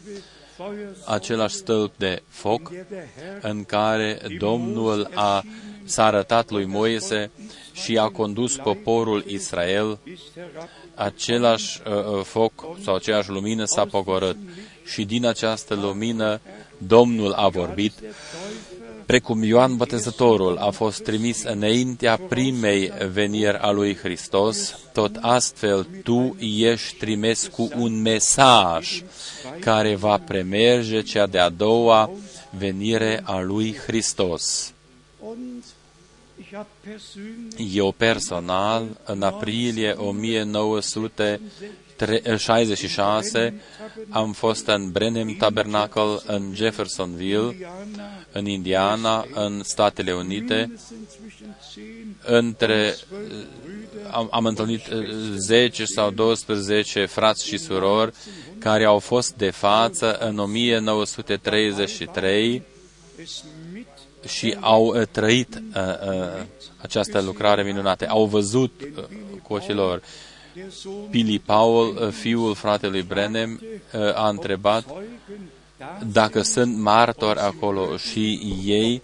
Feuers, 0.55 0.97
același 1.05 1.55
stâlp 1.55 1.93
de 1.97 2.21
foc 2.27 2.69
der 2.69 2.85
der 2.89 3.07
Herr 3.15 3.51
în 3.51 3.63
care 3.63 4.19
Domnul 4.37 5.09
a, 5.13 5.43
s-a 5.83 6.05
arătat 6.05 6.49
lui 6.49 6.65
Moise 6.65 7.31
și 7.73 7.97
a 7.97 8.07
condus 8.07 8.55
poporul 8.55 9.23
Israel. 9.27 9.99
Ist 10.03 10.21
herab 10.35 10.67
același 10.95 11.81
uh, 11.87 11.93
uh, 11.93 12.23
foc 12.23 12.77
sau 12.83 12.95
aceeași 12.95 13.29
lumină 13.29 13.65
s-a 13.65 13.85
pogorât. 13.85 14.37
Și 14.85 15.05
din 15.05 15.25
această 15.25 15.75
lumină 15.75 16.39
Domnul 16.77 17.31
a 17.31 17.47
vorbit, 17.47 17.93
precum 19.07 19.43
Ioan 19.43 19.75
Botezătorul 19.75 20.57
a 20.57 20.69
fost 20.69 21.03
trimis 21.03 21.43
înaintea 21.43 22.19
primei 22.29 22.91
veniri 23.11 23.57
a 23.57 23.71
lui 23.71 23.95
Hristos, 23.95 24.79
tot 24.93 25.17
astfel 25.21 25.87
tu 26.03 26.35
ești 26.39 26.97
trimis 26.97 27.47
cu 27.47 27.69
un 27.75 28.01
mesaj 28.01 29.03
care 29.59 29.95
va 29.95 30.17
premerge 30.17 31.01
cea 31.01 31.27
de-a 31.27 31.49
doua 31.49 32.09
venire 32.57 33.21
a 33.23 33.39
lui 33.39 33.75
Hristos. 33.75 34.73
Eu 37.73 37.91
personal, 37.91 38.87
în 39.05 39.21
aprilie 39.21 39.95
1966, 42.01 43.61
am 44.09 44.31
fost 44.31 44.67
în 44.67 44.91
Brenem 44.91 45.35
Tabernacle 45.35 46.17
în 46.25 46.51
Jeffersonville, 46.53 47.57
în 48.31 48.45
Indiana, 48.45 49.25
în 49.33 49.61
Statele 49.63 50.13
Unite. 50.13 50.73
Între, 52.23 52.95
am, 54.11 54.27
am 54.31 54.45
întâlnit 54.45 54.81
10 55.35 55.85
sau 55.85 56.11
12 56.11 57.05
frați 57.05 57.45
și 57.45 57.57
surori 57.57 58.13
care 58.59 58.83
au 58.83 58.99
fost 58.99 59.33
de 59.33 59.49
față 59.49 60.17
în 60.17 60.37
1933 60.37 62.63
și 64.27 64.57
au 64.59 64.85
uh, 64.85 65.07
trăit 65.11 65.55
uh, 65.55 65.61
uh, 66.09 66.43
această 66.81 67.21
lucrare 67.21 67.63
minunată, 67.63 68.05
au 68.09 68.25
văzut 68.25 68.81
uh, 68.81 69.03
cu 69.43 69.53
ochii 69.53 69.73
lor. 69.73 70.01
Billy 71.09 71.39
Powell, 71.39 71.97
uh, 72.01 72.11
fiul 72.11 72.55
fratelui 72.55 73.01
Brenem, 73.01 73.61
uh, 73.93 74.15
a 74.15 74.29
întrebat 74.29 74.85
dacă 76.11 76.41
sunt 76.41 76.77
martori 76.77 77.39
acolo 77.39 77.97
și 77.97 78.39
ei 78.65 79.01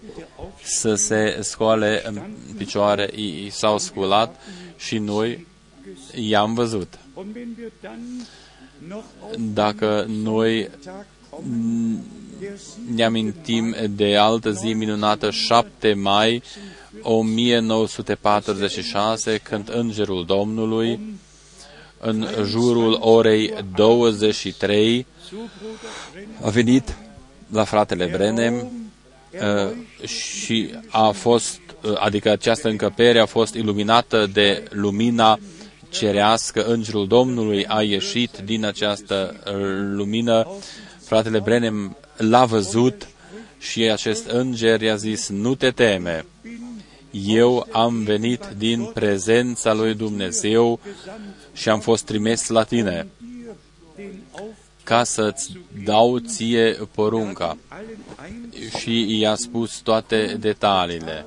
să 0.62 0.94
se 0.94 1.38
scoale 1.42 2.02
în 2.04 2.20
picioare, 2.56 3.10
i 3.14 3.50
s-au 3.50 3.78
sculat 3.78 4.40
și 4.76 4.98
noi 4.98 5.46
i-am 6.14 6.54
văzut. 6.54 6.98
Dacă 9.38 10.06
noi 10.08 10.70
ne 12.94 13.04
amintim 13.04 13.76
de 13.90 14.16
altă 14.16 14.50
zi 14.50 14.72
minunată, 14.72 15.30
7 15.30 15.94
mai 15.94 16.42
1946, 17.02 19.38
când 19.38 19.70
Îngerul 19.74 20.24
Domnului, 20.24 21.00
în 22.04 22.28
jurul 22.44 22.96
orei 23.00 23.54
23, 23.74 25.06
a 26.42 26.48
venit 26.48 26.96
la 27.52 27.64
fratele 27.64 28.10
Brenem 28.16 28.54
uh, 28.54 30.06
și 30.08 30.74
a 30.88 31.10
fost, 31.10 31.60
uh, 31.82 31.92
adică 31.98 32.30
această 32.30 32.68
încăpere 32.68 33.18
a 33.18 33.26
fost 33.26 33.54
iluminată 33.54 34.30
de 34.32 34.64
lumina 34.70 35.38
cerească. 35.88 36.64
Îngerul 36.64 37.06
Domnului 37.06 37.66
a 37.66 37.82
ieșit 37.82 38.30
din 38.44 38.64
această 38.64 39.36
uh, 39.46 39.52
lumină. 39.92 40.46
Fratele 41.04 41.38
Brenem 41.38 41.96
l-a 42.16 42.44
văzut 42.44 43.08
și 43.58 43.82
acest 43.82 44.26
înger 44.26 44.80
i-a 44.80 44.96
zis, 44.96 45.28
nu 45.28 45.54
te 45.54 45.70
teme, 45.70 46.24
eu 47.14 47.66
am 47.72 48.02
venit 48.02 48.44
din 48.56 48.84
prezența 48.84 49.72
lui 49.72 49.94
Dumnezeu 49.94 50.80
și 51.52 51.68
am 51.68 51.80
fost 51.80 52.04
trimis 52.04 52.48
la 52.48 52.64
tine 52.64 53.06
ca 54.84 55.04
să-ți 55.04 55.52
dau 55.84 56.18
ție 56.18 56.78
porunca. 56.94 57.56
Și 58.78 59.18
i-a 59.18 59.34
spus 59.34 59.76
toate 59.78 60.36
detaliile. 60.40 61.26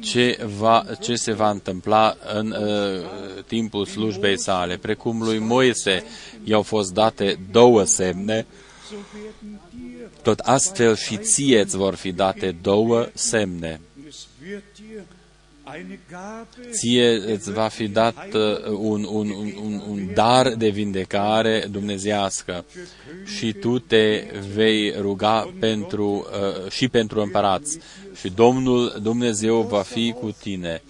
Ce, 0.00 0.38
va, 0.58 0.84
ce 1.00 1.14
se 1.14 1.32
va 1.32 1.50
întâmpla 1.50 2.16
în 2.34 2.50
uh, 2.50 3.42
timpul 3.46 3.86
slujbei 3.86 4.38
sale. 4.38 4.76
Precum 4.76 5.22
lui 5.22 5.38
Moise 5.38 6.04
i-au 6.44 6.62
fost 6.62 6.92
date 6.92 7.38
două 7.50 7.84
semne, 7.84 8.46
tot 10.26 10.38
astfel 10.38 10.96
și 10.96 11.16
ție 11.16 11.60
îți 11.60 11.76
vor 11.76 11.94
fi 11.94 12.12
date 12.12 12.56
două 12.62 13.08
semne. 13.14 13.80
Ție 16.70 17.32
îți 17.32 17.52
va 17.52 17.68
fi 17.68 17.88
dat 17.88 18.34
uh, 18.34 18.64
un, 18.78 19.04
un, 19.04 19.30
un, 19.30 19.82
un 19.88 20.08
dar 20.14 20.54
de 20.54 20.68
vindecare 20.68 21.66
dumnezească 21.70 22.64
și 23.36 23.52
tu 23.52 23.78
te 23.78 24.24
vei 24.54 24.94
ruga 25.00 25.52
pentru, 25.60 26.26
uh, 26.64 26.70
și 26.70 26.88
pentru 26.88 27.20
împărați 27.20 27.78
și 28.20 28.30
Domnul 28.30 28.98
Dumnezeu 29.02 29.60
va 29.62 29.82
fi 29.82 30.12
cu 30.12 30.30
tine. 30.40 30.82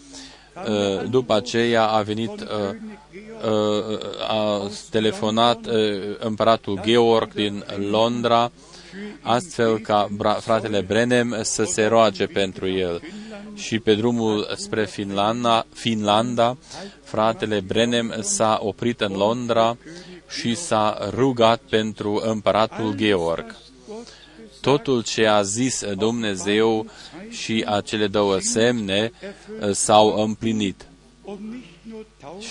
Uh, 0.55 1.09
după 1.11 1.35
aceea 1.35 1.87
a 1.87 2.03
venit, 2.03 2.47
a 4.29 4.69
telefonat 4.91 5.67
împăratul 6.19 6.81
Georg 6.85 7.35
din 7.35 7.65
Londra, 7.91 8.51
astfel 9.21 9.79
ca 9.79 10.09
fratele 10.41 10.81
Brenem 10.81 11.39
să 11.43 11.65
se 11.65 11.87
roage 11.87 12.27
pentru 12.27 12.69
el 12.69 13.01
și 13.55 13.79
pe 13.79 13.95
drumul 13.95 14.49
spre 14.57 14.87
Finlanda, 14.87 15.67
Finlanda 15.73 16.57
fratele 17.03 17.61
Brenem 17.61 18.15
s-a 18.21 18.59
oprit 18.63 19.01
în 19.01 19.13
Londra 19.13 19.77
și 20.29 20.55
s-a 20.55 21.11
rugat 21.15 21.61
pentru 21.69 22.23
împăratul 22.25 22.95
Georg. 22.97 23.57
Totul 24.61 25.03
ce 25.03 25.27
a 25.27 25.43
zis 25.43 25.85
Dumnezeu 25.95 26.87
și 27.31 27.65
acele 27.67 28.07
două 28.07 28.39
semne 28.39 29.13
uh, 29.61 29.71
s-au 29.71 30.23
împlinit. 30.23 30.87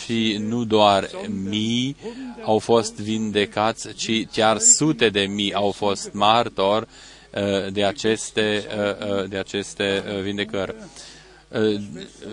Și 0.03 0.37
nu 0.39 0.63
doar 0.63 1.09
mii 1.43 1.95
au 2.43 2.59
fost 2.59 2.95
vindecați, 2.95 3.93
ci 3.93 4.27
chiar 4.31 4.57
sute 4.57 5.09
de 5.09 5.21
mii 5.21 5.53
au 5.53 5.71
fost 5.71 6.13
martori 6.13 6.87
Uh, 7.35 7.71
de 7.71 7.83
aceste, 7.83 8.65
uh, 8.77 9.09
uh, 9.09 9.29
de 9.29 9.37
aceste 9.37 10.03
vindecări. 10.23 10.75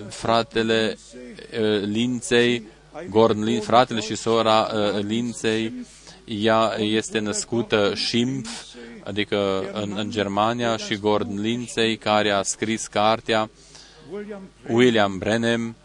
Fratele 0.09 0.97
Linței, 1.85 2.63
Gordon, 3.11 3.61
fratele 3.61 4.01
și 4.01 4.17
sora 4.17 4.71
Linței, 5.01 5.73
ea 6.25 6.75
este 6.79 7.19
născută 7.19 7.93
Schimpf, 7.95 8.51
adică 9.05 9.71
în, 9.73 9.95
în 9.97 10.11
Germania, 10.11 10.77
și 10.77 10.97
Gordon 10.97 11.41
Linței, 11.41 11.97
care 11.97 12.31
a 12.31 12.43
scris 12.43 12.87
cartea 12.87 13.51
William 14.69 15.19
Brenem, 15.19 15.77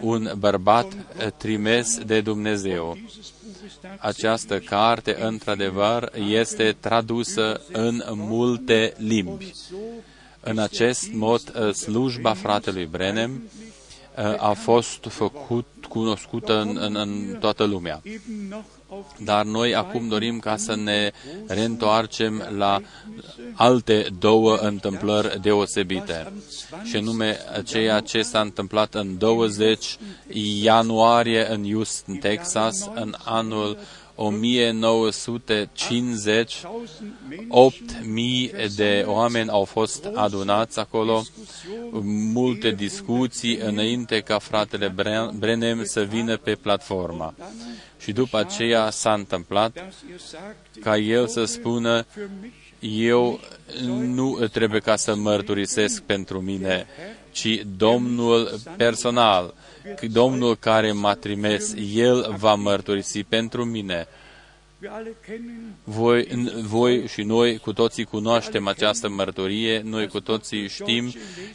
un 0.00 0.32
bărbat 0.38 0.92
trimis 1.36 1.98
de 1.98 2.20
Dumnezeu. 2.20 2.96
Această 3.98 4.58
carte, 4.58 5.16
într-adevăr, 5.20 6.12
este 6.28 6.76
tradusă 6.80 7.60
în 7.72 8.02
multe 8.14 8.92
limbi. 8.96 9.52
În 10.40 10.58
acest 10.58 11.12
mod, 11.12 11.72
slujba 11.72 12.34
fratelui 12.34 12.86
Brenem 12.86 13.42
a 14.36 14.52
fost 14.52 15.04
făcut, 15.08 15.66
cunoscută 15.88 16.60
în, 16.60 16.76
în, 16.80 16.96
în 16.96 17.36
toată 17.40 17.64
lumea. 17.64 18.02
Dar 19.24 19.44
noi 19.44 19.74
acum 19.74 20.08
dorim 20.08 20.38
ca 20.38 20.56
să 20.56 20.76
ne 20.76 21.12
reîntoarcem 21.46 22.48
la 22.56 22.80
alte 23.54 24.06
două 24.18 24.56
întâmplări 24.56 25.40
deosebite, 25.40 26.32
și 26.84 26.96
anume 26.96 27.38
ceea 27.64 28.00
ce 28.00 28.22
s-a 28.22 28.40
întâmplat 28.40 28.94
în 28.94 29.18
20 29.18 29.98
ianuarie 30.62 31.52
în 31.52 31.70
Houston, 31.70 32.16
Texas, 32.16 32.90
în 32.94 33.14
anul 33.24 33.78
1950, 34.20 36.54
8.000 36.54 36.66
de 38.76 39.04
oameni 39.06 39.48
au 39.48 39.64
fost 39.64 40.08
adunați 40.14 40.78
acolo, 40.78 41.22
multe 42.32 42.70
discuții 42.70 43.56
înainte 43.56 44.20
ca 44.20 44.38
fratele 44.38 44.94
Brenem 45.38 45.84
să 45.84 46.02
vină 46.02 46.36
pe 46.36 46.54
platforma. 46.54 47.34
Și 48.00 48.12
după 48.12 48.38
aceea 48.38 48.90
s-a 48.90 49.12
întâmplat 49.12 49.84
ca 50.80 50.96
el 50.96 51.26
să 51.26 51.44
spună, 51.44 52.06
eu 52.80 53.40
nu 53.86 54.38
trebuie 54.52 54.80
ca 54.80 54.96
să 54.96 55.14
mărturisesc 55.14 56.02
pentru 56.02 56.40
mine, 56.40 56.86
ci 57.30 57.62
Domnul 57.76 58.58
personal, 58.76 59.54
Domnul 60.10 60.56
care 60.56 60.92
m-a 60.92 61.14
trimis, 61.14 61.74
El 61.94 62.34
va 62.38 62.54
mărturisi 62.54 63.24
pentru 63.24 63.64
mine. 63.64 64.06
Wir 64.82 64.90
alle 64.92 65.16
kennen 65.26 65.74
Voi, 65.84 66.24
n- 66.26 66.52
voi 66.66 67.06
și 67.06 67.22
noi 67.22 67.58
cu 67.58 67.72
toții 67.72 68.04
cunoaștem 68.04 68.66
această 68.68 69.08
mărturie, 69.08 69.82
noi 69.84 70.06
cu 70.08 70.20
toții 70.20 70.68
știm 70.68 71.12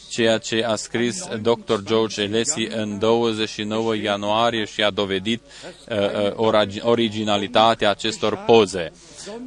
ceea 0.10 0.38
ce 0.38 0.64
a 0.64 0.76
scris 0.76 1.28
Dr. 1.42 1.80
George 1.84 2.22
Elesi 2.22 2.68
în 2.76 3.00
29 3.00 3.96
ianuarie 3.96 4.66
și 4.66 4.82
a 4.84 4.90
dovedit 4.90 5.42
uh, 5.90 5.98
uh, 5.98 6.32
oragi- 6.32 6.82
originalitatea 6.82 7.90
acestor 7.90 8.44
poze, 8.46 8.92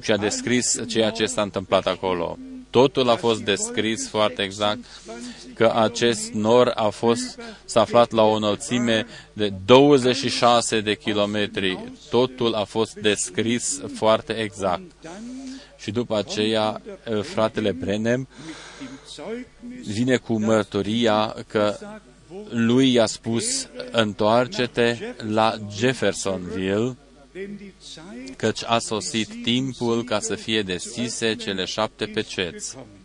și 0.00 0.12
a 0.12 0.16
descris 0.16 0.80
ceea 0.88 1.10
ce 1.10 1.26
s-a 1.26 1.42
întâmplat 1.42 1.86
acolo. 1.86 2.38
Totul 2.76 3.08
a 3.08 3.16
fost 3.16 3.40
descris 3.40 4.08
foarte 4.08 4.42
exact 4.42 4.78
că 5.54 5.72
acest 5.74 6.32
nor 6.32 6.72
a 6.74 6.88
fost, 6.88 7.40
s-a 7.64 7.80
aflat 7.80 8.10
la 8.10 8.22
o 8.22 8.34
înălțime 8.34 9.06
de 9.32 9.52
26 9.64 10.80
de 10.80 10.94
kilometri. 10.94 11.78
Totul 12.10 12.54
a 12.54 12.64
fost 12.64 12.94
descris 12.94 13.80
foarte 13.94 14.32
exact. 14.32 14.82
Și 15.78 15.90
după 15.90 16.16
aceea, 16.16 16.82
eh, 17.04 17.22
fratele 17.22 17.72
Brenem 17.72 18.28
im 18.80 18.88
Zeugnis 19.14 19.96
vine 19.96 20.16
cu 20.16 20.40
mărturia 20.40 21.34
că 21.46 21.76
lui 22.48 22.92
i-a 22.92 23.06
spus, 23.06 23.68
întoarce-te 23.90 24.96
la 25.16 25.54
Jeffersonville, 25.76 26.96
denn 27.36 27.58
die 27.58 27.66
Zeit 27.66 27.75
căci 28.36 28.64
a 28.64 28.78
sosit 28.78 29.42
timpul 29.42 30.04
ca 30.04 30.20
să 30.20 30.34
fie 30.34 30.62
deschise 30.62 31.34
cele 31.34 31.64
șapte 31.64 32.06
peceți. 32.06 32.70
gekommen. 32.70 33.04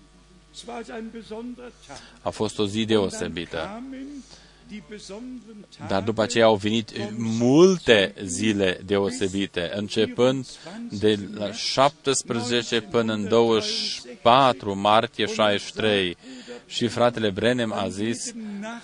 Es 0.54 0.64
war 0.68 0.84
ein 0.90 1.10
besonderer 1.12 1.72
Tag. 1.88 1.98
A 2.22 2.30
fost 2.30 2.60
o 2.60 2.66
zi 2.68 2.86
deosebită. 2.86 3.58
Kamen 3.58 4.24
die 4.68 4.84
besonderen 4.90 5.66
Dar 5.78 5.88
Tage 5.88 6.06
după 6.06 6.22
aceea 6.22 6.46
au 6.46 6.56
venit 6.56 6.92
multe 7.18 8.14
zile 8.24 8.80
deosebite, 8.86 9.72
începând 9.76 10.48
de 10.90 11.20
la 11.34 11.52
17 11.52 12.82
până 12.82 13.14
în 13.14 13.28
24 13.28 14.76
martie 14.76 15.26
63. 15.26 16.18
Și 16.72 16.88
fratele 16.88 17.30
Brenem 17.30 17.74
a 17.74 17.88
zis, 17.88 18.34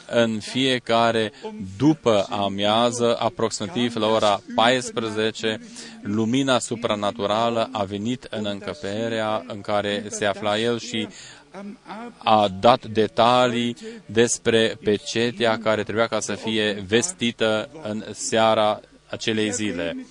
în 0.10 0.40
fiecare 0.40 1.32
după 1.78 2.26
amiază, 2.30 3.18
aproximativ 3.20 3.96
la 3.96 4.08
ora 4.08 4.42
14, 4.56 5.60
lumina 6.02 6.60
supranaturală 6.60 7.70
a 7.72 7.84
venit 7.84 8.28
în 8.30 8.46
încăperea 8.46 9.44
în 9.48 9.62
care 9.62 10.06
se 10.10 10.26
afla 10.26 10.60
el 10.60 10.80
și 10.80 11.08
am 11.52 11.78
Abend 11.88 12.14
a 12.18 12.48
dat 12.60 12.86
detalii 12.86 13.76
despre 14.06 14.78
pecetea 14.84 15.58
care 15.58 15.84
trebuia 15.84 16.08
ca 16.08 16.20
să 16.20 16.34
fie 16.34 16.84
vestită 16.88 17.70
în 17.84 18.04
seara 18.12 18.80
acelei 19.10 19.52
zile. 19.52 20.06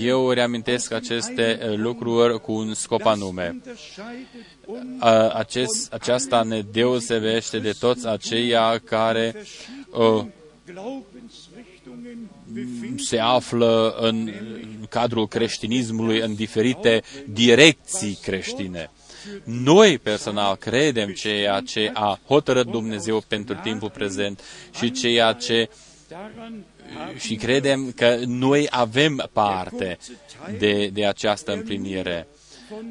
Eu 0.00 0.30
reamintesc 0.30 0.92
aceste 0.92 1.58
uh, 1.62 1.76
lucruri 1.76 2.40
cu 2.40 2.52
un 2.52 2.74
scop 2.74 3.04
anume. 3.04 3.48
unterscheidet 3.48 4.26
uns 4.66 5.02
A- 5.02 5.28
Acest, 5.28 5.92
aceasta 5.92 6.42
ne 6.42 6.60
deosebește 6.72 7.58
de 7.58 7.72
toți 7.78 8.06
aceia 8.06 8.78
care 8.84 9.34
uh, 9.90 10.24
Glaubensrichtungen 10.72 12.18
befinden. 12.52 12.98
se 12.98 13.18
află 13.18 13.94
în 14.00 14.32
cadrul 14.88 15.28
creștinismului 15.28 16.18
în 16.20 16.34
diferite 16.34 17.02
direcții 17.28 18.18
creștine. 18.22 18.90
Noi 19.44 19.98
personal 19.98 20.56
credem 20.56 21.12
ceea 21.12 21.60
ce 21.60 21.90
a 21.94 22.18
hotărât 22.26 22.66
Dumnezeu 22.66 23.22
pentru 23.28 23.54
timpul 23.62 23.90
prezent 23.90 24.40
și 24.78 24.90
ceea 24.90 25.32
ce 25.32 25.54
Daran 25.54 25.68
și 27.16 27.34
credem 27.34 27.92
că 27.96 28.18
noi 28.26 28.66
avem 28.70 29.28
parte 29.32 29.98
de, 30.58 30.90
de 30.92 31.06
această 31.06 31.52
împlinire. 31.52 32.26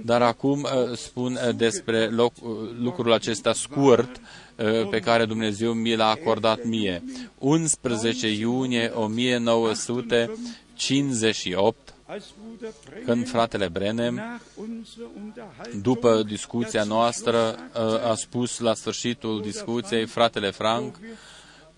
Dar 0.04 0.22
acum 0.22 0.62
uh, 0.62 0.70
spun 0.98 1.34
uh, 1.34 1.40
despre 1.56 2.06
loc, 2.06 2.34
uh, 2.42 2.50
lucrul 2.80 3.14
acesta 3.14 3.54
scurt 3.54 4.22
uh, 4.56 4.88
pe 4.90 5.00
care 5.00 5.26
Dumnezeu 5.26 5.74
mi 5.74 5.96
l-a 5.96 6.10
acordat 6.10 6.64
mie. 6.64 7.04
11 7.38 8.28
iunie 8.28 8.92
1958, 8.94 11.94
als 12.06 12.26
Bruder 12.42 12.74
Brenner 12.86 13.06
când 13.06 13.28
fratele 13.28 13.68
Brenem, 13.68 14.14
nach 14.14 14.42
unserer 14.56 15.08
Unterhaltung 15.26 15.82
după 15.82 16.24
discuția 16.24 16.84
noastră, 16.84 17.56
uh, 17.74 18.10
a 18.10 18.16
spus 18.16 18.60
la 18.60 18.74
sfârșitul 18.74 19.42
discuției, 19.42 20.06
fratele 20.06 20.52
Frank, 20.52 20.96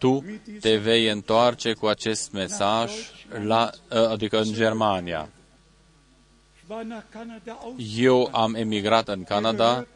tu 0.01 0.23
te 0.59 0.77
vei 0.77 1.07
întoarce 1.07 1.73
cu 1.73 1.85
acest 1.87 2.31
mesaj, 2.31 2.91
la, 3.45 3.69
uh, 3.91 4.07
adică 4.09 4.37
în 4.39 4.53
Germania. 4.53 5.29
Ich 6.55 6.69
war 6.69 6.83
nach 6.83 7.03
Kanada 7.11 7.57
aus. 7.63 7.73
Eu 7.97 8.29
am 8.31 8.55
emigrat 8.55 9.07
în 9.07 9.23
Canada, 9.23 9.87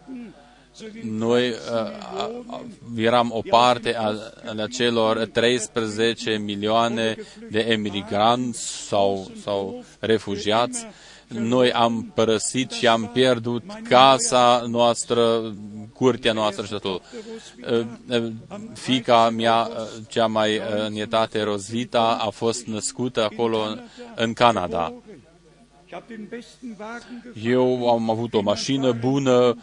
noi 1.03 1.49
uh, 1.49 1.55
a- 1.75 2.31
a- 2.47 2.61
eram 2.97 3.31
o 3.33 3.41
parte 3.49 3.95
a, 3.95 4.13
a 4.57 4.67
celor 4.71 5.25
13 5.25 6.37
milioane 6.37 7.15
de 7.49 7.59
emigranți 7.59 8.87
sau, 8.87 9.31
sau 9.41 9.83
refugiați. 9.99 10.85
Noi 11.27 11.71
am 11.71 12.11
părăsit 12.13 12.71
și 12.71 12.87
am 12.87 13.09
pierdut 13.13 13.63
casa 13.89 14.63
noastră, 14.67 15.53
curtea 15.93 16.33
noastră 16.33 16.65
și 16.65 16.71
totul. 16.71 17.01
Uh, 17.71 17.85
uh, 18.09 18.31
Fica 18.73 19.29
mea, 19.29 19.69
uh, 19.71 19.87
cea 20.07 20.27
mai 20.27 20.57
uh, 20.57 20.89
nietate, 20.89 21.43
Rosvita, 21.43 22.17
a 22.21 22.29
fost 22.29 22.65
născută 22.65 23.23
acolo 23.23 23.59
în 24.15 24.33
Canada. 24.33 24.93
Eu 27.43 27.89
am 27.89 28.09
avut 28.09 28.33
o 28.33 28.41
mașină 28.41 28.91
bună, 28.91 29.55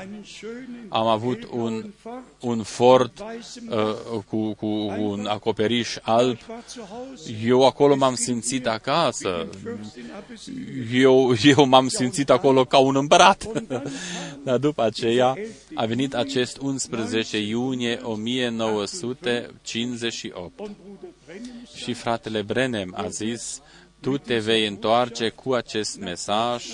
einen 0.00 0.24
schönen 0.24 0.88
am 0.88 1.06
avut 1.06 1.38
hellblauen 1.38 1.72
un, 1.72 1.92
Ford, 2.00 2.22
un 2.40 2.62
Ford 2.62 3.12
weißem 3.20 3.68
uh, 3.68 3.94
cu, 4.28 4.54
cu 4.54 4.66
un 4.98 5.26
acoperiș 5.26 5.96
alb. 6.02 6.36
Ich 6.36 6.48
war 6.48 6.62
zu 6.68 6.80
Hause. 6.90 7.36
Eu 7.44 7.66
acolo 7.66 7.96
m-am 7.96 8.14
simțit 8.14 8.66
acasă. 8.66 9.48
Fürstin 9.62 10.12
Abessin. 10.16 10.86
Eu, 10.92 11.34
eu 11.42 11.64
m-am 11.64 11.88
simțit 11.88 12.30
acolo 12.30 12.64
ca 12.64 12.78
un 12.78 12.96
împărat. 12.96 13.46
Dar 14.44 14.58
după 14.58 14.82
aceea 14.82 15.36
a 15.74 15.86
venit 15.86 16.14
acest 16.14 16.58
11 16.60 17.38
iunie 17.38 18.00
1958 18.02 20.60
Und 20.60 20.74
Bruder 20.84 21.10
Brennem 21.26 21.68
și 21.74 21.92
fratele 21.92 22.42
Brenem 22.42 22.94
a 22.96 23.08
zis, 23.08 23.60
tu 24.02 24.18
te 24.18 24.38
vei 24.38 24.66
întoarce 24.66 25.28
cu 25.28 25.52
acest 25.52 25.98
mesaj 25.98 26.64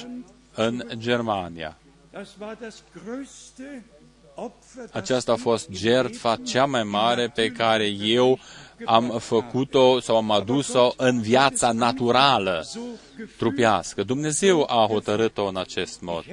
în 0.54 0.82
Germania. 0.96 1.76
Das 2.12 2.28
war 2.40 2.56
das 2.60 2.82
größte 2.92 3.82
Opfer, 4.34 4.84
das 4.84 4.94
Aceasta 4.94 5.32
a 5.32 5.36
fost 5.36 5.68
jertfa 5.70 6.36
cea 6.46 6.64
mai 6.64 6.82
mare 6.82 7.28
pe 7.34 7.48
care 7.48 7.86
eu 7.86 8.38
am 8.84 9.18
făcut-o 9.18 10.00
sau 10.00 10.16
am 10.16 10.30
adus-o 10.30 10.92
în 10.96 11.20
viața 11.20 11.72
naturală, 11.72 12.60
so 12.64 12.80
gefühlt 13.16 13.36
trupească. 13.36 14.02
Dumnezeu 14.02 14.62
a 14.62 14.86
hotărât-o 14.86 15.44
în 15.44 15.56
acest 15.56 16.00
mod. 16.00 16.24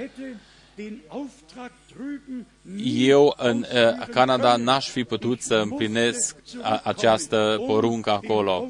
Hätte 0.75 0.83
den 0.83 1.01
Auftrag 1.09 1.71
drüben 1.89 2.45
Eu 2.85 3.33
în 3.37 3.65
uh, 3.73 4.07
Canada 4.09 4.55
n-aș 4.55 4.89
fi 4.89 5.03
putut 5.03 5.41
să 5.41 5.55
împlinesc 5.55 6.35
a, 6.61 6.81
această 6.83 7.63
poruncă 7.67 8.09
acolo. 8.09 8.67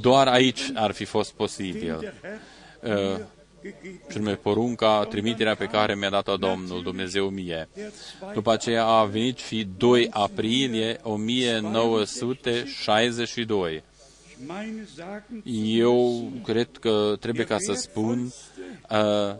Doar 0.00 0.26
aici 0.26 0.70
ar 0.74 0.92
fi 0.92 1.04
fost 1.04 1.32
posibil. 1.32 1.98
der 2.00 2.14
Herr 2.22 2.38
Uh, 2.86 3.16
și 4.10 4.16
anume 4.16 4.34
porunca, 4.34 5.04
trimiterea 5.04 5.54
pe 5.54 5.64
care 5.64 5.94
mi-a 5.94 6.10
dat-o 6.10 6.36
Domnul 6.36 6.82
Dumnezeu 6.82 7.28
mie. 7.28 7.68
După 8.34 8.52
aceea 8.52 8.84
a 8.84 9.04
venit 9.04 9.38
și 9.38 9.68
2 9.76 10.08
aprilie 10.10 10.98
1962. 11.02 13.82
meine 14.46 14.86
sagen, 14.96 15.42
Eu 15.64 16.30
cred 16.44 16.68
că 16.80 17.16
trebuie 17.20 17.44
ca 17.44 17.56
să 17.58 17.72
spun, 17.72 18.32
uh, 18.90 19.34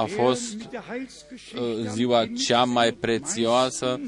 a 0.00 0.04
fost 0.06 0.54
mit 0.56 0.70
der 0.70 0.82
Heilsgeschichte 0.88 1.60
uh, 1.60 1.86
ziua 1.88 2.26
cea 2.46 2.64
mai 2.64 2.92
prețioasă. 2.92 4.00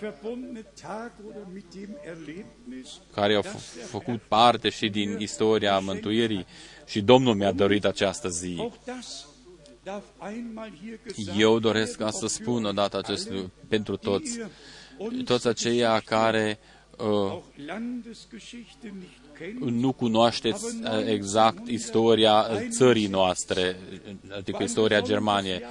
verbundene 0.00 0.64
Tag 0.82 1.12
oder 1.28 1.42
mit 1.52 1.64
dem 1.74 1.96
Erlebnis, 2.04 2.88
care 3.14 3.34
a 3.36 3.40
f- 3.40 3.84
făcut 3.88 4.20
parte 4.28 4.68
și 4.68 4.88
din 4.88 5.16
istoria 5.20 5.78
mântuirii 5.78 6.46
și 6.86 7.00
Domnul 7.00 7.34
mi-a 7.34 7.52
dăruit 7.52 7.84
această 7.84 8.28
zi. 8.28 8.56
auch 8.58 8.74
das 8.86 9.26
darf 9.84 10.04
einmal 10.30 10.70
hier 10.82 10.98
gesagt 11.06 11.38
Eu 11.40 11.58
doresc 11.58 11.96
ca 11.96 12.04
werden, 12.04 12.18
să 12.20 12.24
ob 12.24 12.30
spun 12.30 12.62
für 12.62 12.66
odată 12.68 12.96
acest 12.98 13.26
alle, 13.28 13.36
lucru 13.38 13.52
pentru 13.68 13.96
toți, 13.96 14.34
die 14.34 14.46
uns 14.98 15.24
toți 15.24 15.46
aceia 15.48 16.00
care 16.04 16.58
uh, 16.98 17.38
auch 19.32 19.38
Landesgeschichte 19.38 19.44
nicht 19.44 19.60
kennen, 19.60 19.80
nu 19.80 19.92
cunoașteți 19.92 20.64
uh, 20.64 21.06
exact 21.06 21.68
istoria 21.68 22.46
uh, 22.50 22.66
țării 22.70 23.06
noastre, 23.06 23.76
uh, 24.04 24.36
adică 24.36 24.62
istoria 24.62 25.00
Germaniei. 25.00 25.62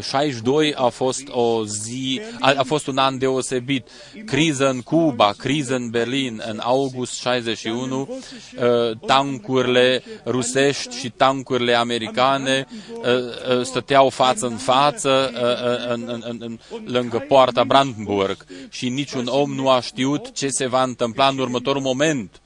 62 0.00 0.74
a 0.74 0.88
fost 0.88 1.28
o 1.30 1.64
zi, 1.64 2.20
a, 2.40 2.54
a 2.56 2.62
fost 2.62 2.86
un 2.86 2.98
an 2.98 3.18
deosebit. 3.18 3.88
Criză 4.24 4.68
în 4.68 4.80
Cuba, 4.80 5.32
criză 5.38 5.74
în 5.74 5.90
Berlin, 5.90 6.42
în 6.48 6.58
august 6.62 7.14
61, 7.14 8.00
uh, 8.00 8.98
tancurile 9.06 10.02
rusești 10.26 10.98
și 10.98 11.10
tancurile 11.10 11.74
americane 11.74 12.66
uh, 12.92 13.04
uh, 13.04 13.62
stăteau 13.62 14.08
față 14.08 14.46
în 14.46 14.56
față 14.56 15.30
uh, 15.34 15.40
uh, 15.40 15.92
în, 15.92 16.02
în, 16.06 16.22
în, 16.28 16.36
în, 16.40 16.58
lângă 16.84 17.24
poarta 17.28 17.64
Brandenburg 17.64 18.46
și 18.68 18.88
niciun 18.88 19.26
om 19.26 19.54
nu 19.54 19.70
a 19.70 19.80
știut 19.80 20.32
ce 20.32 20.48
se 20.48 20.66
va 20.66 20.82
întâmpla 20.82 21.28
în 21.28 21.38
următorul 21.38 21.82
moment 21.82 22.04
damals 22.16 22.45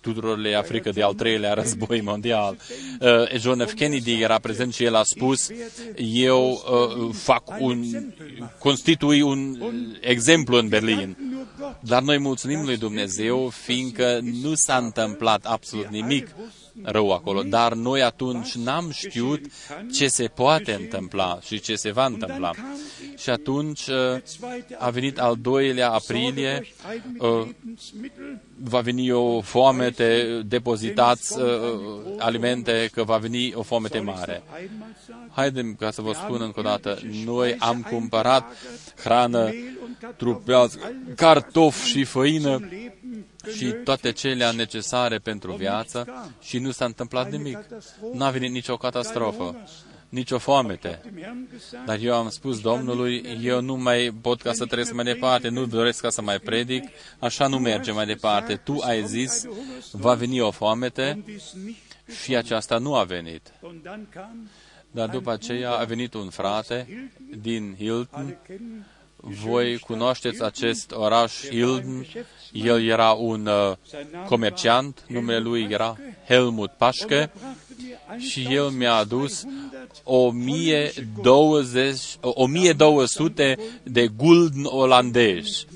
tuturor 0.00 0.38
le 0.38 0.54
africă 0.54 0.90
de 0.90 1.02
al 1.02 1.14
treilea 1.14 1.52
război 1.54 2.00
mondial. 2.00 2.56
Uh, 3.00 3.40
John 3.40 3.64
F. 3.64 3.72
Kennedy 3.72 4.22
era 4.22 4.38
prezent 4.38 4.74
și 4.74 4.84
el 4.84 4.94
a 4.94 5.02
spus, 5.02 5.48
eu 5.96 6.50
uh, 6.50 7.14
fac 7.14 7.42
un, 7.60 7.84
constitui 8.58 9.20
un 9.20 9.56
exemplu 10.00 10.56
în 10.56 10.68
Berlin. 10.68 11.16
nur 11.30 11.46
Gott 11.58 11.76
Dar 11.80 12.02
noi 12.02 12.18
mulțumim 12.18 12.64
lui 12.64 12.76
Dumnezeu, 12.76 13.48
fiindcă 13.48 14.18
nu 14.42 14.54
s-a 14.54 14.76
întâmplat 14.76 15.44
absolut 15.44 15.88
nimic 15.88 16.28
rău 16.82 17.12
acolo, 17.12 17.42
dar 17.42 17.72
noi 17.72 18.02
atunci 18.02 18.54
n-am 18.54 18.90
știut 18.90 19.40
ce 19.92 20.08
se 20.08 20.26
poate 20.26 20.72
întâmpla 20.72 21.38
și 21.42 21.60
ce 21.60 21.74
se 21.74 21.90
va 21.90 22.04
întâmpla. 22.04 22.50
Și 23.16 23.30
atunci 23.30 23.86
uh, 23.86 24.20
a 24.78 24.90
venit 24.90 25.18
al 25.18 25.36
doilea 25.40 25.90
aprilie, 25.90 26.66
uh, 27.18 27.48
va 28.62 28.80
veni 28.80 29.10
o 29.10 29.40
foamete, 29.40 30.40
depozitați 30.46 31.38
uh, 31.38 31.46
alimente, 32.18 32.88
că 32.92 33.02
va 33.02 33.16
veni 33.16 33.54
o 33.54 33.62
foamete 33.62 33.98
mare. 33.98 34.42
Haidem 35.30 35.74
ca 35.78 35.90
să 35.90 36.02
vă 36.02 36.12
spun 36.12 36.40
încă 36.40 36.60
o 36.60 36.62
dată, 36.62 36.98
noi 37.24 37.56
am 37.58 37.86
cumpărat 37.90 38.52
hrană 38.96 39.52
trupească, 40.16 40.92
cartofi 41.16 41.88
și 41.88 42.04
făină 42.04 42.60
și 43.56 43.74
toate 43.84 44.12
cele 44.12 44.50
necesare 44.50 45.18
pentru 45.18 45.52
viață 45.52 46.06
și 46.40 46.58
nu 46.58 46.70
s-a 46.70 46.84
întâmplat 46.84 47.30
nimic. 47.30 47.58
N-a 48.12 48.30
venit 48.30 48.50
nicio 48.50 48.76
catastrofă, 48.76 49.56
nicio 50.08 50.38
foamete. 50.38 51.00
Dar 51.86 51.98
eu 52.00 52.14
am 52.14 52.28
spus 52.28 52.60
Domnului, 52.60 53.38
eu 53.42 53.60
nu 53.60 53.76
mai 53.76 54.14
pot 54.20 54.42
ca 54.42 54.52
să 54.52 54.66
trăiesc 54.66 54.92
mai 54.92 55.04
departe, 55.04 55.48
nu 55.48 55.66
doresc 55.66 56.00
ca 56.00 56.10
să 56.10 56.22
mai 56.22 56.38
predic, 56.38 56.84
așa 57.18 57.46
nu 57.46 57.58
merge 57.58 57.92
mai 57.92 58.06
departe. 58.06 58.56
Tu 58.56 58.78
ai 58.80 59.06
zis, 59.06 59.44
va 59.92 60.14
veni 60.14 60.40
o 60.40 60.50
foamete 60.50 61.24
și 62.22 62.36
aceasta 62.36 62.78
nu 62.78 62.94
a 62.94 63.04
venit. 63.04 63.52
Und 63.60 63.82
dann 63.82 64.06
kam, 64.12 64.48
Dar 64.90 65.08
după 65.08 65.30
aceea 65.30 65.70
a 65.70 65.84
venit 65.84 66.14
un 66.14 66.30
frate 66.30 67.10
din 67.40 67.74
Hilton. 67.78 68.38
Voi 69.16 69.78
cunoașteți 69.78 70.42
acest 70.42 70.90
oraș 70.90 71.40
Hilton. 71.48 72.06
El 72.54 72.88
era 72.88 73.10
un 73.12 73.46
uh, 73.46 73.72
comerciant, 74.26 75.04
numele 75.06 75.38
lui 75.38 75.66
era 75.70 75.96
Helmut 76.26 76.70
Paschke 76.70 77.30
și 78.18 78.46
el 78.50 78.68
mi-a 78.68 78.94
adus 78.94 79.44
1020, 80.02 82.00
1200 82.20 83.58
de 83.82 84.06
gulden 84.16 84.64
olandezi. 84.64 85.66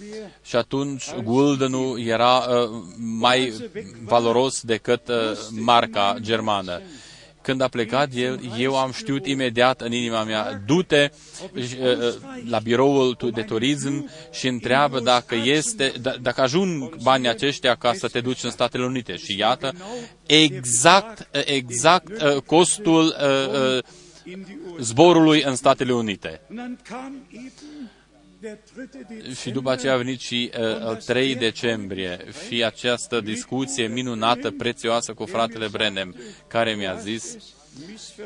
Și 0.45 0.57
atunci 0.57 1.05
guldenul 1.25 2.01
era 2.01 2.37
uh, 2.37 2.71
mai 2.97 3.53
valoros 4.05 4.61
decât 4.63 5.09
uh, 5.09 5.15
marca 5.51 6.17
germană. 6.21 6.81
Când 7.49 7.61
a 7.61 7.69
plecat 7.69 8.09
el, 8.15 8.41
eu 8.59 8.77
am 8.77 8.93
știut 8.93 9.27
imediat 9.27 9.81
în 9.81 9.93
inima 9.93 10.25
mea, 10.25 10.63
du-te 10.67 11.11
uh, 11.55 11.63
la 12.49 12.59
biroul 12.59 13.15
tu- 13.15 13.31
de 13.31 13.43
turism 13.43 14.11
și 14.33 14.47
întreabă 14.47 15.01
dacă 15.01 15.35
este, 15.35 15.93
d- 15.93 16.21
dacă 16.23 16.41
ajung 16.41 16.97
banii 17.03 17.29
aceștia 17.29 17.75
ca 17.75 17.93
să 17.93 18.09
te 18.09 18.21
duci 18.21 18.43
în 18.45 18.51
Statele 18.51 18.85
Unite. 18.85 19.17
Și 19.17 19.39
iată, 19.39 19.75
exact, 20.27 21.29
exact 21.45 22.23
uh, 22.23 22.37
costul 22.47 23.05
uh, 23.21 23.77
uh, 23.77 23.83
in 24.33 24.43
die 24.47 24.59
Uhr. 24.71 24.81
zborului 24.81 25.43
în 25.43 25.55
Statele 25.57 25.93
Unite. 25.93 26.41
Und 28.41 28.45
dann 28.45 28.59
kam 28.63 28.83
eben 28.83 29.09
der 29.09 29.23
3. 29.23 29.35
Și 29.35 29.51
după 29.51 29.71
aceea 29.71 29.93
a 29.93 29.97
venit 29.97 30.21
și 30.21 30.51
uh, 30.59 30.61
al 30.81 30.97
3 30.97 31.35
decembrie 31.35 32.19
și 32.47 32.65
această 32.65 33.21
discuție 33.21 33.87
minunată, 33.87 34.51
prețioasă 34.51 35.13
cu 35.13 35.25
fratele 35.25 35.69
Brenem, 35.69 36.17
care 36.47 36.75
mi-a 36.75 36.95
zis, 36.95 37.37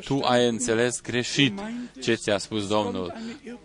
tu 0.04 0.20
ai 0.20 0.48
înțeles 0.48 1.00
greșit 1.00 1.58
ce 2.02 2.14
ți-a 2.14 2.38
spus 2.38 2.68
Domnul. 2.68 3.14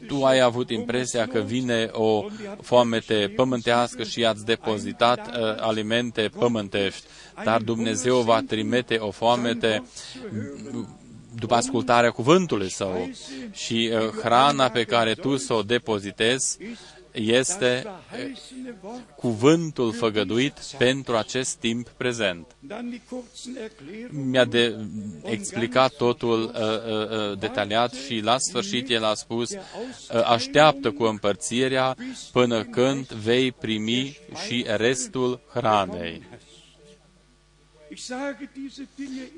Tu 0.07 0.23
ai 0.23 0.39
avut 0.39 0.69
impresia 0.69 1.27
că 1.27 1.39
vine 1.39 1.89
o 1.91 2.25
foamete 2.61 3.33
pământească 3.35 4.03
și 4.03 4.25
ați 4.25 4.45
depozitat 4.45 5.27
uh, 5.27 5.33
alimente 5.59 6.29
pământești, 6.37 7.03
dar 7.43 7.61
Dumnezeu 7.61 8.19
va 8.19 8.41
trimite 8.41 8.95
o 8.95 9.11
foamete 9.11 9.83
după 11.39 11.55
ascultarea 11.55 12.11
cuvântului 12.11 12.69
său 12.69 13.09
și 13.51 13.91
uh, 13.93 13.99
hrana 14.21 14.69
pe 14.69 14.83
care 14.83 15.13
tu 15.13 15.37
să 15.37 15.53
o 15.53 15.61
depozitezi 15.61 16.57
este 17.17 17.83
verheißene 18.11 18.77
Wort, 18.81 19.01
cuvântul 19.15 19.93
făgăduit 19.93 20.59
pentru 20.77 21.15
acest 21.15 21.55
timp 21.55 21.89
prezent. 21.89 22.45
dann 22.59 22.89
die 22.89 23.01
kurzen 23.09 23.55
Erklärungen. 23.63 24.29
Mi-a 24.29 24.45
de 24.45 24.75
explicat 25.23 25.93
totul 25.93 26.43
uh, 26.43 26.51
uh, 26.51 27.31
uh, 27.31 27.39
detaliat 27.39 27.93
și 27.93 28.19
la 28.19 28.37
sfârșit 28.37 28.89
el 28.89 29.03
a 29.03 29.13
spus, 29.13 29.51
uh, 29.51 29.59
așteaptă 30.25 30.91
cu 30.91 31.03
împărțirea 31.03 31.95
până 32.31 32.63
când 32.63 33.05
vei 33.07 33.51
primi 33.51 34.17
și 34.45 34.65
restul 34.75 35.39
hranei. 35.53 36.21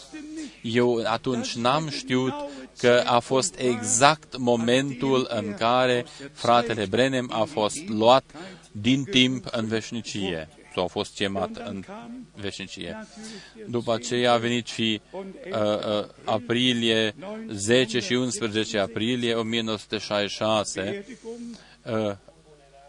Eu 0.62 1.04
atunci 1.06 1.56
n-am 1.56 1.90
știut 1.90 2.34
că 2.82 3.04
a 3.06 3.20
fost 3.20 3.60
exact 3.60 4.38
momentul 4.38 5.28
în 5.30 5.54
care 5.54 6.06
fratele 6.34 6.86
Brenem 6.86 7.30
a 7.34 7.44
fost 7.44 7.88
luat 7.88 8.24
din 8.72 9.04
timp 9.04 9.48
în 9.52 9.68
veșnicie 9.68 10.50
sau 10.74 10.84
a 10.84 10.88
fost 10.88 11.16
chemat 11.16 11.50
în 11.66 11.84
veșnicie. 12.36 13.08
După 13.68 13.94
aceea 13.94 14.32
a 14.32 14.38
venit 14.38 14.68
și 14.68 15.02
uh, 15.12 15.22
uh, 15.52 16.08
aprilie, 16.24 17.16
10 17.52 18.00
și 18.00 18.14
11 18.14 18.80
aprilie 18.80 19.34
1966, 19.34 21.06
uh, 21.86 22.16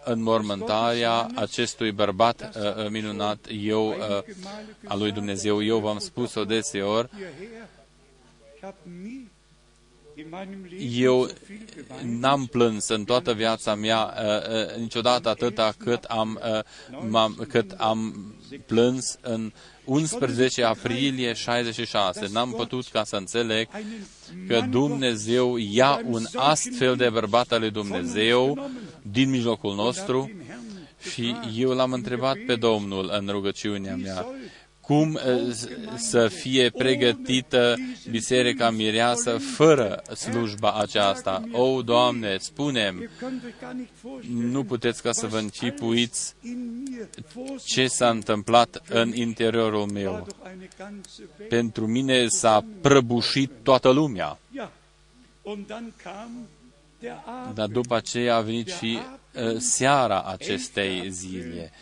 înmormântarea 0.04 1.26
acestui 1.34 1.92
bărbat 1.92 2.56
uh, 2.56 2.88
minunat, 2.88 3.46
eu, 3.50 3.88
uh, 3.88 3.96
al 4.84 4.98
lui 4.98 5.12
Dumnezeu, 5.12 5.62
eu 5.62 5.78
v-am 5.78 5.98
spus-o 5.98 6.44
deseori, 6.44 7.10
eu 10.78 11.28
n-am 12.04 12.46
plâns 12.46 12.88
în 12.88 13.04
toată 13.04 13.32
viața 13.32 13.74
mea 13.74 14.14
uh, 14.16 14.74
uh, 14.74 14.80
niciodată 14.80 15.28
atâta 15.28 15.74
cât 15.78 16.04
am, 16.04 16.40
uh, 17.12 17.46
cât 17.48 17.70
am 17.70 18.32
plâns 18.66 19.18
în 19.20 19.52
11 19.84 20.64
aprilie 20.64 21.32
66. 21.32 22.28
N-am 22.32 22.50
putut 22.50 22.88
ca 22.88 23.04
să 23.04 23.16
înțeleg 23.16 23.68
că 24.48 24.66
Dumnezeu 24.70 25.56
ia 25.56 26.00
un 26.04 26.26
astfel 26.34 26.96
de 26.96 27.08
bărbat 27.08 27.52
al 27.52 27.60
lui 27.60 27.70
Dumnezeu 27.70 28.70
din 29.02 29.30
mijlocul 29.30 29.74
nostru 29.74 30.30
și 31.12 31.36
eu 31.56 31.70
l-am 31.70 31.92
întrebat 31.92 32.36
pe 32.46 32.54
Domnul 32.54 33.10
în 33.18 33.28
rugăciunea 33.28 33.96
mea, 33.96 34.26
cum 34.92 35.18
să 35.96 36.28
fie 36.28 36.70
pregătită 36.70 37.76
Biserica 38.10 38.70
Mireasă 38.70 39.38
fără 39.38 40.02
slujba 40.14 40.72
aceasta. 40.72 41.42
O, 41.52 41.82
Doamne, 41.82 42.36
spunem, 42.38 43.10
nu 44.28 44.64
puteți 44.64 45.02
ca 45.02 45.12
să 45.12 45.26
vă 45.26 45.38
închipuiți 45.38 46.34
ce 47.64 47.86
s-a 47.86 48.08
întâmplat 48.08 48.82
în 48.88 49.14
interiorul 49.14 49.86
meu. 49.86 50.26
Pentru 51.48 51.86
mine 51.86 52.26
s-a 52.28 52.64
prăbușit 52.80 53.50
toată 53.62 53.90
lumea. 53.90 54.38
Dar 57.54 57.66
după 57.66 57.94
aceea 57.94 58.36
a 58.36 58.40
venit 58.40 58.68
și 58.68 58.98
uh, 59.34 59.56
seara 59.58 60.22
acestei 60.22 61.10
zile 61.10 61.72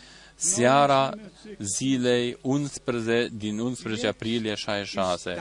seara 0.41 1.13
zilei 1.59 2.37
11, 2.41 3.29
din 3.33 3.59
11 3.59 4.07
aprilie 4.07 4.53
66, 4.53 5.35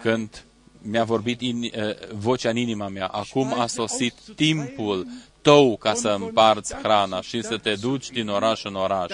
când 0.00 0.44
mi-a 0.82 1.04
vorbit 1.04 1.40
in, 1.40 1.62
uh, 1.62 1.70
vocea 2.14 2.50
în 2.50 2.56
inima 2.56 2.88
mea, 2.88 3.06
acum 3.06 3.60
a 3.60 3.66
sosit 3.66 4.14
timpul 4.34 5.06
tău 5.48 5.76
ca 5.76 5.94
să 5.94 6.08
împarți 6.08 6.74
hrana 6.74 7.20
și 7.20 7.42
să 7.42 7.58
te 7.58 7.74
duci 7.74 8.10
din 8.10 8.28
oraș 8.28 8.64
în 8.64 8.74
oraș 8.74 9.12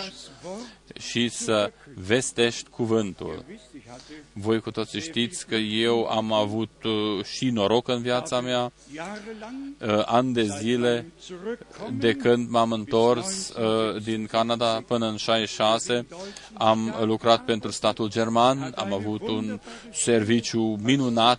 și 0.98 1.28
să 1.28 1.72
vestești 1.94 2.68
cuvântul. 2.70 3.44
Voi 4.32 4.60
cu 4.60 4.70
toții 4.70 5.00
știți 5.00 5.46
că 5.46 5.54
eu 5.54 6.04
am 6.04 6.32
avut 6.32 6.70
uh, 6.84 7.24
și 7.24 7.50
noroc 7.50 7.88
în 7.88 8.02
viața 8.02 8.40
mea, 8.40 8.72
uh, 9.80 10.02
ani 10.04 10.32
de 10.32 10.42
zile, 10.42 11.12
de 11.92 12.12
când 12.12 12.48
m-am 12.48 12.72
întors 12.72 13.48
uh, 13.48 14.02
din 14.02 14.26
Canada 14.26 14.82
până 14.86 15.06
în 15.06 15.16
66, 15.16 16.06
am 16.52 16.94
lucrat 17.00 17.44
pentru 17.44 17.70
statul 17.70 18.08
german, 18.08 18.72
am 18.76 18.92
avut 18.92 19.28
un 19.28 19.60
serviciu 19.92 20.78
minunat, 20.82 21.38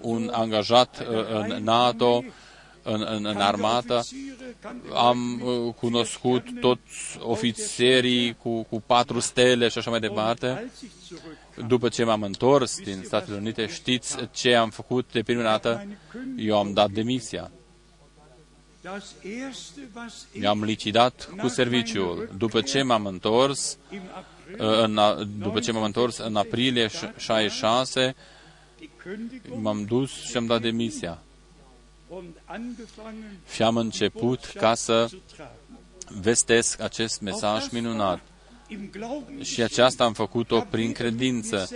un 0.00 0.30
angajat 0.32 1.06
în 1.32 1.64
NATO, 1.64 2.24
în, 2.82 3.04
în, 3.08 3.24
în 3.24 3.36
armată, 3.36 4.02
am 4.94 5.40
uh, 5.44 5.74
cunoscut 5.74 6.60
toți 6.60 7.18
ofițerii 7.18 8.36
cu, 8.36 8.62
cu 8.62 8.80
patru 8.86 9.20
stele 9.20 9.68
și 9.68 9.78
așa 9.78 9.90
mai 9.90 10.00
departe. 10.00 10.70
După 11.66 11.88
ce 11.88 12.04
m-am 12.04 12.22
întors 12.22 12.80
din 12.80 13.02
Statele 13.04 13.36
Unite, 13.36 13.66
știți 13.66 14.16
ce 14.30 14.54
am 14.54 14.70
făcut 14.70 15.12
de 15.12 15.22
prima 15.22 15.42
dată? 15.42 15.86
Eu 16.36 16.58
am 16.58 16.72
dat 16.72 16.90
demisia. 16.90 17.50
Mi-am 20.32 20.64
lichidat 20.64 21.30
cu 21.40 21.48
serviciul. 21.48 22.30
După 22.36 22.60
ce 22.60 22.82
m-am 22.82 23.06
întors, 23.06 23.78
în, 24.56 25.00
după 25.38 25.60
ce 25.60 25.72
m-am 25.72 25.82
întors 25.82 26.18
în 26.18 26.36
aprilie 26.36 26.88
66, 27.16 28.14
m-am 29.60 29.84
dus 29.84 30.10
și 30.10 30.36
am 30.36 30.46
dat 30.46 30.60
demisia 30.60 31.22
și 33.52 33.62
am 33.62 33.76
început 33.76 34.44
ca 34.44 34.74
să 34.74 35.08
vestesc 36.20 36.80
acest 36.80 37.20
mesaj 37.20 37.68
minunat. 37.70 38.20
Și 39.42 39.62
aceasta 39.62 40.04
am 40.04 40.12
făcut-o 40.12 40.60
prin 40.60 40.92
credință. 40.92 41.68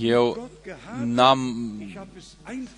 Eu 0.00 0.50
n-am, 1.04 1.40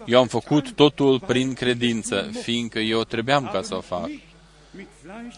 eu 0.06 0.18
am 0.18 0.26
făcut 0.26 0.72
totul 0.72 1.20
prin 1.20 1.52
credință, 1.52 2.30
fiindcă 2.42 2.78
eu 2.78 3.04
trebuiam 3.04 3.48
ca 3.52 3.62
să 3.62 3.74
o 3.76 3.80
fac. 3.80 4.10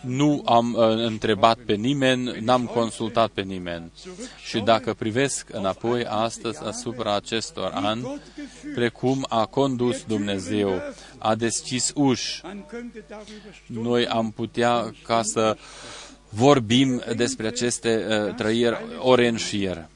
Nu 0.03 0.43
am 0.45 0.75
uh, 0.75 0.83
întrebat 0.89 1.59
pe 1.59 1.75
nimeni, 1.75 2.41
n-am 2.41 2.67
consultat 2.67 3.31
pe 3.31 3.43
nimeni. 3.43 3.93
Și 4.45 4.61
dacă 4.61 4.95
privesc 4.95 5.49
înapoi 5.53 6.05
astăzi 6.05 6.65
asupra 6.65 7.15
acestor 7.15 7.71
ani, 7.75 8.21
precum 8.75 9.27
a 9.29 9.47
condus 9.47 10.05
Dumnezeu, 10.05 10.81
a 11.19 11.35
deschis 11.35 11.93
uși, 11.95 12.43
noi 13.67 14.07
am 14.07 14.31
putea 14.31 14.95
ca 15.03 15.23
să 15.23 15.57
vorbim 16.29 17.03
despre 17.17 17.47
aceste 17.47 18.07
uh, 18.09 18.35
trăiri 18.35 18.77
ore 18.99 19.29
în 19.29 19.37
șir 19.37 19.89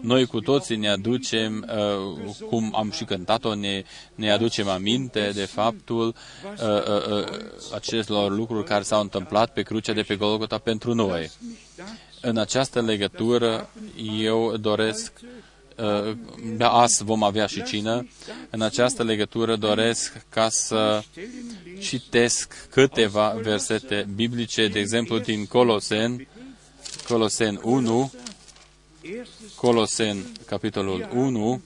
Noi 0.00 0.26
cu 0.26 0.40
toții 0.40 0.76
ne 0.76 0.88
aducem, 0.88 1.68
uh, 1.68 2.46
cum 2.48 2.74
am 2.76 2.90
și 2.90 3.04
cântat-o, 3.04 3.54
ne, 3.54 3.82
ne 4.14 4.30
aducem 4.30 4.68
aminte 4.68 5.30
de 5.34 5.44
faptul 5.44 6.06
uh, 6.06 6.68
uh, 6.68 7.18
uh, 7.18 7.26
acestor 7.74 8.30
lucruri 8.30 8.64
care 8.64 8.82
s-au 8.82 9.00
întâmplat 9.00 9.52
pe 9.52 9.62
crucea 9.62 9.92
de 9.92 10.02
pe 10.02 10.16
Golgota 10.16 10.58
pentru 10.58 10.94
noi. 10.94 11.30
În 12.20 12.36
această 12.36 12.80
legătură, 12.80 13.70
eu 14.18 14.56
doresc 14.56 15.12
da, 16.56 16.70
azi 16.70 17.04
vom 17.04 17.22
avea 17.22 17.46
și 17.46 17.62
cină. 17.62 18.08
În 18.50 18.62
această 18.62 19.02
legătură 19.02 19.56
doresc 19.56 20.26
ca 20.28 20.48
să 20.48 21.02
citesc 21.86 22.68
câteva 22.70 23.28
versete 23.42 24.08
biblice, 24.14 24.68
de 24.68 24.78
exemplu 24.78 25.18
din 25.18 25.46
Colosen, 25.46 26.26
Colosen 27.08 27.60
1, 27.62 28.12
Colosen, 29.54 30.16
capitolul 30.46 31.08
1, 31.12 31.62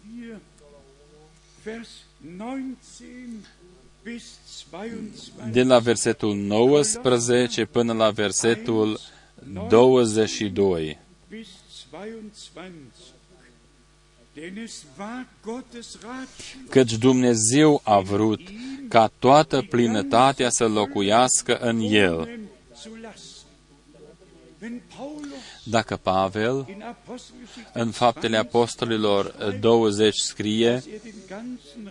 de 5.53 5.63
la 5.63 5.79
versetul 5.79 6.37
19 6.37 7.65
până 7.65 7.93
la 7.93 8.11
versetul 8.11 9.01
22 9.69 10.99
căci 16.69 16.93
Dumnezeu 16.95 17.81
a 17.85 18.01
vrut 18.01 18.41
ca 18.89 19.11
toată 19.19 19.63
plinătatea 19.71 20.51
să 20.51 20.67
locuiască 20.67 21.59
în 21.59 21.81
El. 21.81 22.39
Dacă 25.65 25.97
Pavel, 25.97 26.67
în 27.73 27.91
Faptele 27.91 28.37
Apostolilor 28.37 29.35
20, 29.61 30.15
scrie 30.17 30.83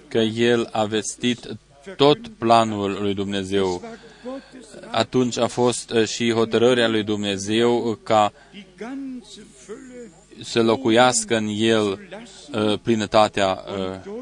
că 0.07 0.17
el 0.17 0.69
a 0.71 0.85
vestit 0.85 1.57
tot 1.95 2.27
planul 2.27 2.97
lui 3.01 3.13
Dumnezeu, 3.13 3.83
atunci 4.91 5.37
a 5.37 5.47
fost 5.47 5.93
și 6.05 6.31
hotărârea 6.31 6.87
lui 6.87 7.03
Dumnezeu 7.03 7.99
ca 8.03 8.33
să 10.43 10.63
locuiască 10.63 11.37
în 11.37 11.47
el 11.47 11.99
uh, 12.51 12.79
plinătatea 12.81 13.63
uh, 13.77 14.17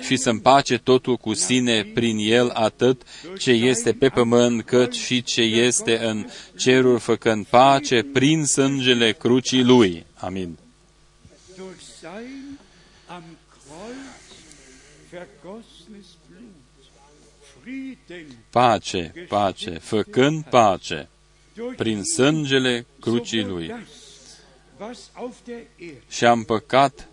și 0.00 0.16
să 0.16 0.30
împace 0.30 0.78
totul 0.78 1.16
cu 1.16 1.34
sine 1.34 1.84
prin 1.84 2.16
el 2.18 2.50
atât 2.54 3.02
ce 3.38 3.50
este 3.50 3.92
pe 3.92 4.08
pământ 4.08 4.62
cât 4.62 4.92
și 4.92 5.22
ce 5.22 5.40
este 5.40 5.98
în 5.98 6.26
ceruri 6.56 7.00
făcând 7.00 7.46
pace 7.46 8.02
prin 8.02 8.44
sângele 8.44 9.12
crucii 9.12 9.62
lui. 9.62 10.04
Amin. 10.14 10.58
Pace, 18.50 19.12
pace, 19.28 19.70
făcând 19.70 20.44
pace 20.44 21.08
prin 21.76 22.02
sângele 22.02 22.86
crucii 23.00 23.44
lui. 23.44 23.74
Și 26.08 26.24
am 26.24 26.42
păcat 26.42 27.08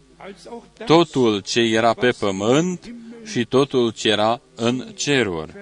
totul 0.85 1.39
ce 1.39 1.59
era 1.59 1.93
pe 1.93 2.11
pământ 2.11 2.95
și 3.25 3.45
totul 3.45 3.91
ce 3.91 4.09
era 4.09 4.41
în 4.55 4.91
ceruri. 4.95 5.53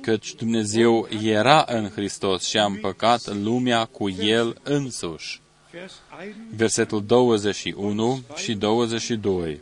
Căci 0.00 0.34
Dumnezeu 0.34 1.08
era 1.22 1.64
în 1.68 1.88
Hristos 1.88 2.48
și 2.48 2.58
a 2.58 2.64
împăcat 2.64 3.34
lumea 3.34 3.84
cu 3.84 4.10
El 4.10 4.60
însuși. 4.62 5.40
Versetul 6.56 7.04
21 7.04 8.22
și 8.36 8.54
22 8.54 9.60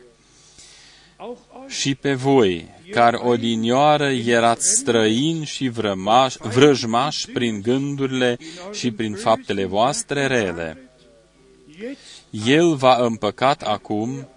și 1.67 1.95
pe 1.95 2.13
voi, 2.13 2.67
care 2.91 3.17
odinioară 3.17 4.09
erați 4.09 4.67
străini 4.77 5.45
și 5.45 5.67
vrămași, 5.67 6.37
vrăjmași 6.41 7.31
prin 7.31 7.61
gândurile 7.61 8.37
și 8.71 8.91
prin 8.91 9.13
faptele 9.13 9.65
voastre 9.65 10.27
rele. 10.27 10.91
El 12.45 12.75
va 12.75 12.95
împăcat 13.05 13.61
acum 13.61 14.27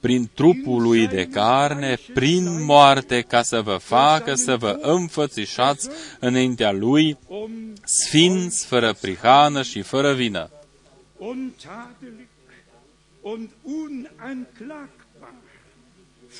prin 0.00 0.30
trupul 0.34 0.82
lui 0.82 1.06
de 1.06 1.26
carne, 1.26 1.98
prin 2.14 2.64
moarte, 2.64 3.20
ca 3.20 3.42
să 3.42 3.60
vă 3.60 3.76
facă 3.76 4.34
să 4.34 4.56
vă 4.56 4.78
înfățișați 4.82 5.88
înaintea 6.18 6.72
lui, 6.72 7.18
sfinți, 7.84 8.66
fără 8.66 8.92
prihană 9.00 9.62
și 9.62 9.82
fără 9.82 10.14
vină. 10.14 10.50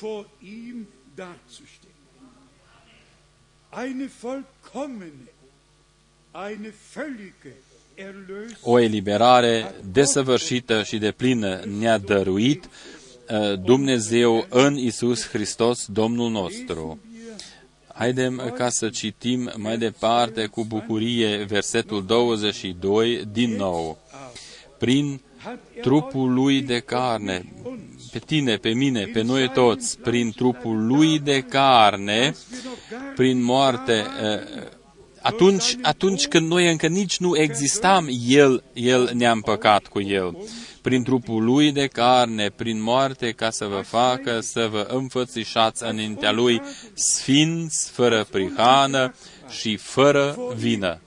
Und 0.01 0.09
vor 0.09 0.25
ihm 0.41 0.87
dazustehen. 1.15 1.91
Eine 3.71 4.09
vollkommene, 4.21 5.29
eine 6.33 6.73
völlige 6.93 7.53
o 8.61 8.79
eliberare 8.79 9.75
desăvârșită 9.91 10.83
și 10.83 10.97
de 10.97 11.11
plină 11.11 11.63
ne-a 11.79 11.97
dăruit 11.97 12.65
uh, 12.65 13.59
Dumnezeu 13.59 14.45
în 14.49 14.77
Isus 14.77 15.27
Hristos, 15.27 15.85
Domnul 15.85 16.31
nostru. 16.31 16.99
Haidem 17.93 18.53
ca 18.55 18.69
să 18.69 18.89
citim 18.89 19.51
mai 19.55 19.77
departe 19.77 20.45
cu 20.45 20.65
bucurie 20.65 21.43
versetul 21.43 22.05
22 22.05 23.25
din 23.31 23.55
nou. 23.55 23.97
Prin 24.77 25.21
trupul 25.81 26.33
lui 26.33 26.61
de 26.61 26.79
carne, 26.79 27.45
pe 28.11 28.19
tine, 28.19 28.55
pe 28.55 28.69
mine, 28.69 29.05
pe 29.05 29.21
noi 29.21 29.49
toți, 29.49 29.99
prin 29.99 30.31
trupul 30.31 30.85
lui 30.85 31.19
de 31.19 31.41
carne, 31.41 32.35
prin 33.15 33.43
moarte, 33.43 34.05
atunci, 35.21 35.77
atunci 35.81 36.27
când 36.27 36.47
noi 36.47 36.71
încă 36.71 36.87
nici 36.87 37.17
nu 37.17 37.37
existam, 37.37 38.07
El, 38.27 38.63
El 38.73 39.09
ne-a 39.13 39.31
împăcat 39.31 39.87
cu 39.87 40.01
El. 40.01 40.37
Prin 40.81 41.03
trupul 41.03 41.43
lui 41.43 41.71
de 41.71 41.87
carne, 41.87 42.49
prin 42.49 42.81
moarte, 42.81 43.31
ca 43.31 43.49
să 43.49 43.65
vă 43.65 43.81
facă 43.81 44.39
să 44.39 44.67
vă 44.71 44.87
înfățișați 44.91 45.83
înaintea 45.83 46.31
Lui 46.31 46.61
sfinți, 46.93 47.91
fără 47.91 48.27
prihană 48.31 49.13
și 49.49 49.77
fără 49.77 50.37
vină. 50.55 50.99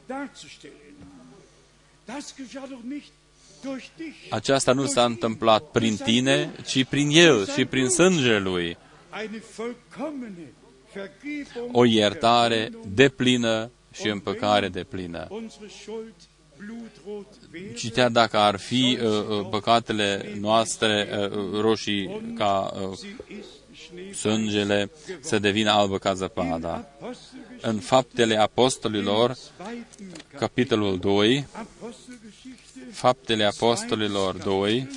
Durch 3.64 3.84
dich 3.96 4.14
Aceasta 4.30 4.72
nu 4.72 4.86
s-a 4.86 5.04
întâmplat 5.04 5.62
prin 5.70 5.96
tine, 5.96 6.54
ci 6.66 6.84
prin 6.84 7.08
El 7.10 7.46
și 7.46 7.64
prin 7.64 7.88
sângele 7.88 8.38
Lui. 8.38 8.76
eine 9.22 9.42
vollkommene 9.56 10.52
Vergebung 10.94 11.76
O 11.76 11.84
iertare 11.84 12.56
Vergebung, 12.56 12.86
deplină 12.94 13.70
și 13.92 14.08
împăcare 14.08 14.68
deplină. 14.68 15.26
unsere 15.30 15.66
Schuld 15.82 16.14
blutrot 16.56 17.26
wäre, 17.52 17.72
Citea 17.74 18.08
dacă 18.08 18.36
ar 18.38 18.56
fi 18.58 18.98
uh, 19.02 19.08
uh, 19.08 19.46
păcatele 19.50 20.32
noastre 20.40 21.08
uh, 21.30 21.60
roșii 21.60 22.34
ca 22.38 22.72
uh, 22.74 22.96
sie 22.96 23.16
ist 23.38 23.48
Schnee 23.86 24.12
sângele 24.12 24.90
să 25.20 25.38
devină 25.38 25.70
albă 25.70 25.98
ca 25.98 26.14
zăpada. 26.14 26.72
Apostelgeschichte, 27.00 27.68
În 27.68 27.78
faptele 27.78 28.36
apostolilor, 28.36 29.32
zweiten 29.32 29.84
Kapitel, 29.96 30.38
capitolul 30.38 30.98
2, 30.98 31.46
Apostelgeschichte, 31.52 32.63
faptele 32.94 33.44
apostolilor 33.44 34.38
2, 34.38 34.88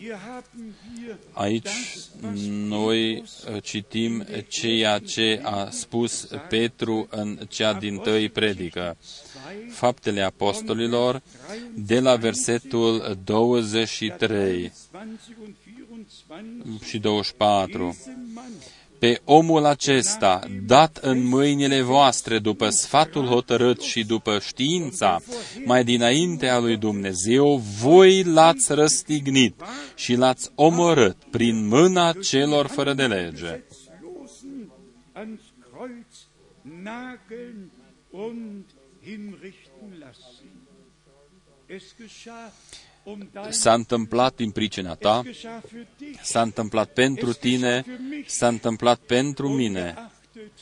hier 0.00 0.16
haben 0.16 0.74
wir 0.96 1.18
Aici 1.34 1.62
das, 1.62 2.10
was 2.22 2.40
noi 2.48 3.16
Petrus 3.16 3.42
uh, 3.42 3.62
citim 3.62 4.26
ceea 4.48 4.98
ce 4.98 5.40
a 5.42 5.70
spus 5.70 6.28
Petru 6.48 7.06
în 7.10 7.38
cea 7.48 7.72
din 7.72 7.98
tăi 7.98 8.28
predică. 8.28 8.96
Faptele 9.70 10.22
apostolilor, 10.22 11.22
de 11.74 12.00
la 12.00 12.16
versetul 12.16 13.18
23 13.24 14.72
20 14.92 15.36
und 15.42 15.56
24 15.88 16.84
și 16.84 16.98
24. 16.98 17.96
Diesem 19.00 19.20
Mann 19.20 19.20
Pe 19.20 19.20
omul 19.24 19.64
acesta, 19.64 20.40
dat 20.66 20.96
în 20.96 21.22
mâinile 21.22 21.80
voastre 21.82 22.38
după 22.38 22.68
sfatul 22.68 23.26
hotărât 23.26 23.80
și 23.80 24.04
după 24.04 24.38
știința 24.38 25.20
mai 25.64 25.84
dinainte 25.84 26.48
a 26.48 26.58
lui 26.58 26.76
Dumnezeu, 26.76 27.56
voi 27.56 28.22
l-ați 28.22 28.72
răstignit 28.72 29.60
și 29.94 30.14
l-ați 30.14 30.50
omorât 30.54 31.16
prin 31.30 31.66
mâna 31.66 32.12
celor 32.12 32.66
fără 32.66 32.94
de 32.94 33.06
lege. 33.06 33.62
Gesetzlosen 43.04 43.22
ans 43.24 43.24
Kreuz 43.24 43.24
nageln 43.24 43.24
und 43.24 43.32
hinrichten 43.32 43.32
lassen. 43.32 43.32
Es 43.32 43.32
geschah 43.32 43.32
um 43.32 43.32
dein 43.32 43.52
S-a 43.52 43.74
întâmplat 43.74 44.36
din 44.36 44.50
pricina 44.50 44.94
ta, 44.94 45.22
es 45.24 45.36
geschah 45.36 45.60
für 45.70 45.86
dich, 45.98 46.18
s-a 46.22 46.42
întâmplat 46.42 46.92
pentru 46.92 47.32
tine, 47.32 47.84
s-a 48.26 48.48
întâmplat 48.48 48.98
pentru 48.98 49.48
mine. 49.48 49.94
ungeachtet, 49.96 50.52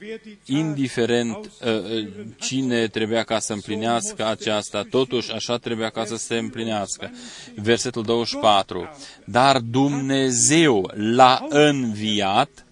wer 0.00 0.20
die 0.24 0.36
Tat 0.36 0.48
Indiferent 0.48 1.36
uh, 1.36 1.40
uh, 1.40 1.70
ausführen 1.70 2.36
cine 2.38 2.86
trebuia 2.86 3.22
ca 3.22 3.38
să 3.38 3.52
împlinească 3.52 4.26
aceasta, 4.26 4.86
totuși 4.90 5.32
așa 5.32 5.56
trebuia 5.56 5.90
ca 5.90 6.04
să 6.04 6.16
se 6.16 6.36
împlinească. 6.36 7.10
Versetul 7.54 8.02
24. 8.02 8.88
Dar 9.24 9.58
Dumnezeu 9.58 10.90
l-a 10.94 11.46
înviat, 11.48 12.66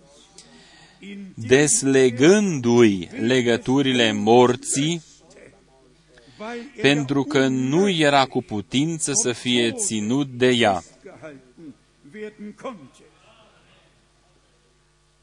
in 0.99 1.33
deslegându-i 1.35 3.09
legăturile 3.21 4.13
morții, 4.13 4.91
weil 4.91 4.93
er 4.97 5.14
pentru 6.81 7.23
că 7.23 7.47
nu 7.47 7.89
era 7.89 8.25
cu 8.25 8.43
putință 8.43 9.13
să 9.15 9.33
fie 9.33 9.73
ținut 9.73 10.29
de 10.29 10.49
ea. 10.49 10.83
gehalten 11.05 11.75
werden 12.13 12.55
konnte. 12.63 13.05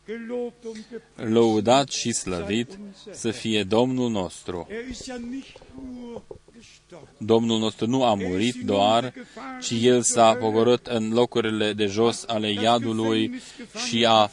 Gelobt 0.07 0.65
und 0.65 0.85
gepriesen. 0.91 1.33
Lăudat 1.33 1.89
și 1.89 2.11
slăvit 2.11 2.79
să 3.11 3.31
fie 3.31 3.63
Domnul 3.63 4.09
nostru. 4.09 4.67
Er 4.69 4.89
ist 4.89 5.05
ja 5.05 5.15
nicht 5.15 5.59
nur 5.75 6.21
gestorben. 6.57 7.13
Domnul 7.17 7.59
nostru 7.59 7.87
nu 7.87 8.03
a 8.03 8.13
murit 8.13 8.55
doar, 8.65 9.13
ci 9.61 9.71
El 9.81 10.01
s-a 10.01 10.35
pogorât 10.35 10.87
în 10.87 11.13
locurile 11.13 11.73
de 11.73 11.85
jos 11.85 12.23
ale 12.27 12.51
iadului 12.51 13.41
și 13.87 14.05
a 14.05 14.31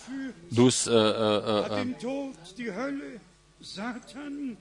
dus, 0.48 0.84
uh, 0.84 0.94
uh, 0.94 1.44
uh, 1.46 1.86
Hat 3.76 4.14
uh, 4.14 4.56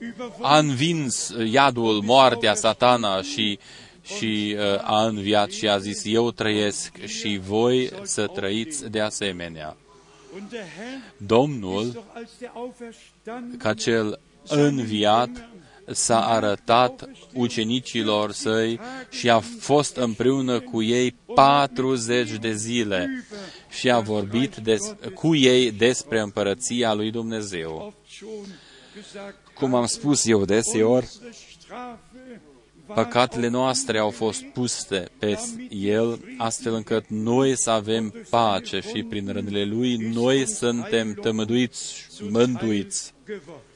den 0.00 0.14
Tod, 0.16 0.30
die 0.30 0.36
Hölle, 0.36 0.36
Satan 0.36 0.40
überwunden. 0.40 0.42
a 0.42 0.58
învins 0.58 1.34
iadul, 1.44 2.02
moartea, 2.02 2.54
satana 2.54 3.22
și, 3.22 3.58
și 4.02 4.56
uh, 4.58 4.62
a 4.82 5.06
înviat 5.06 5.50
și 5.50 5.68
a 5.68 5.78
zis, 5.78 6.02
eu 6.04 6.30
trăiesc 6.30 7.04
și 7.04 7.40
voi 7.46 7.90
să 8.02 8.26
trăiți 8.26 8.90
de 8.90 9.00
asemenea. 9.00 9.76
Und 10.34 10.50
der 10.50 10.60
Herr 10.60 11.26
Domnul, 11.26 11.84
ist 11.84 11.92
doch 11.92 12.04
als 12.14 12.30
der 12.38 12.50
Auferstandene 12.54 13.56
ca 13.58 13.74
cel 13.74 14.20
înviat, 14.48 15.48
s-a 15.90 16.26
arătat 16.26 17.08
ucenicilor 17.32 18.32
săi 18.32 18.80
și 19.10 19.30
a 19.30 19.40
fost 19.40 19.96
împreună 19.96 20.60
cu 20.60 20.82
ei 20.82 21.14
40 21.34 22.30
de 22.30 22.52
zile 22.52 23.26
și 23.68 23.90
a 23.90 24.00
vorbit 24.00 24.56
des, 24.56 24.94
cu 25.14 25.34
ei 25.34 25.72
despre 25.72 26.20
împărăția 26.20 26.94
lui 26.94 27.10
Dumnezeu. 27.10 27.94
Oft 29.56 29.70
schon 29.70 29.70
gesagt 29.70 29.70
Cum 29.70 29.74
am 29.74 29.86
spus 29.86 30.26
eu 30.26 30.44
deseori, 30.44 31.04
unsere 31.04 31.32
Strafe 31.32 32.16
war 32.86 33.04
păcatele 33.04 33.48
noastre 33.48 33.98
au 33.98 34.10
fost 34.10 34.42
puse 34.42 35.10
pe 35.18 35.38
El, 35.68 36.20
astfel 36.38 36.74
încât 36.74 37.04
noi 37.08 37.56
să 37.56 37.70
avem 37.70 38.26
pace 38.30 38.80
și 38.80 39.02
prin 39.02 39.32
rândele 39.32 39.64
Lui 39.64 39.96
noi 39.96 40.46
suntem 40.46 41.14
tămăduiți, 41.14 42.06
mântuiți. 42.20 43.12
geworden. 43.24 43.74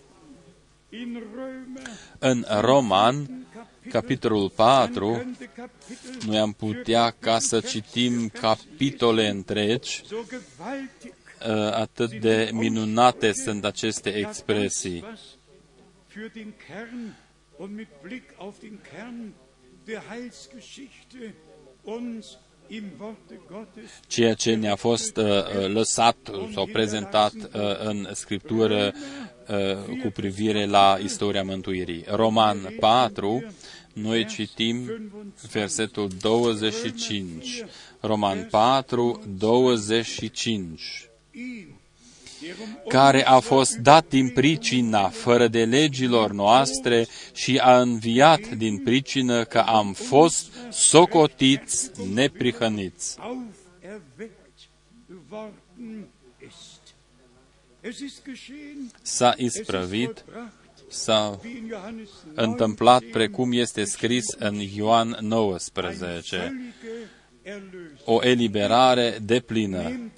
In 0.92 1.22
Römer 1.34 1.90
În 2.18 2.44
Roman, 2.60 3.46
capitolul 3.88 4.50
4, 4.50 5.16
könnte 5.16 5.50
Kapitel 5.56 6.26
noi 6.26 6.38
am 6.38 6.52
putea 6.52 7.14
ca 7.18 7.38
să 7.38 7.60
citim 7.60 8.28
capitole 8.28 9.28
întregi, 9.28 10.02
so 10.06 10.16
gewaltig 10.28 11.12
uh, 11.46 11.72
atât 11.72 12.20
de 12.20 12.50
minunate 12.52 13.32
sunt 13.32 13.64
aceste 13.64 14.10
expresii. 14.10 15.04
Ceea 24.06 24.34
ce 24.34 24.54
ne-a 24.54 24.74
fost 24.76 25.16
uh, 25.16 25.24
uh, 25.24 25.66
lăsat 25.72 26.16
sau 26.54 26.66
prezentat 26.66 27.32
uh, 27.34 27.50
în 27.78 28.08
Scriptură 28.12 28.92
uh, 29.48 29.98
cu 30.02 30.10
privire 30.10 30.66
la 30.66 30.98
istoria 31.02 31.42
mântuirii. 31.42 32.04
Roman 32.08 32.74
4, 32.80 33.44
noi 33.92 34.24
citim 34.24 34.90
versetul 35.52 36.08
25. 36.20 37.64
Roman 38.00 38.46
4, 38.50 39.20
25. 39.38 41.08
Ihn, 42.42 42.54
der 42.56 42.66
um 42.66 42.78
care 42.88 43.26
a 43.26 43.38
fost 43.38 43.76
dat 43.76 44.08
din 44.08 44.28
pricina 44.28 45.08
fără 45.08 45.48
de 45.48 45.64
legilor 45.64 46.30
noastre 46.30 47.06
și 47.34 47.58
a 47.58 47.80
înviat 47.80 48.48
din 48.48 48.78
pricină 48.78 49.44
că 49.44 49.58
am 49.58 49.92
fost 49.92 50.46
socotiți 50.70 51.90
neprihăniți. 52.14 53.16
auferweckt 53.18 54.68
worden 55.30 56.08
ist. 56.38 56.80
Es 57.80 57.98
ist 57.98 58.24
geschehen, 58.24 58.90
S-a 59.02 59.34
es 59.36 59.44
ist 59.44 59.56
isprăvit, 59.56 60.24
vollbracht, 60.26 60.52
s-a 60.88 61.38
wie 61.44 61.56
in 61.56 61.68
Johannes 61.68 62.08
9 62.34 62.46
întâmplat 62.46 63.02
precum 63.02 63.52
este 63.52 63.84
scris 63.84 64.26
în 64.38 64.54
Ioan 64.54 65.16
19. 65.20 66.36
völlige 66.36 67.18
Erlösung. 67.42 68.04
O 68.04 68.22
eliberare 68.22 69.18
deplină. 69.22 70.10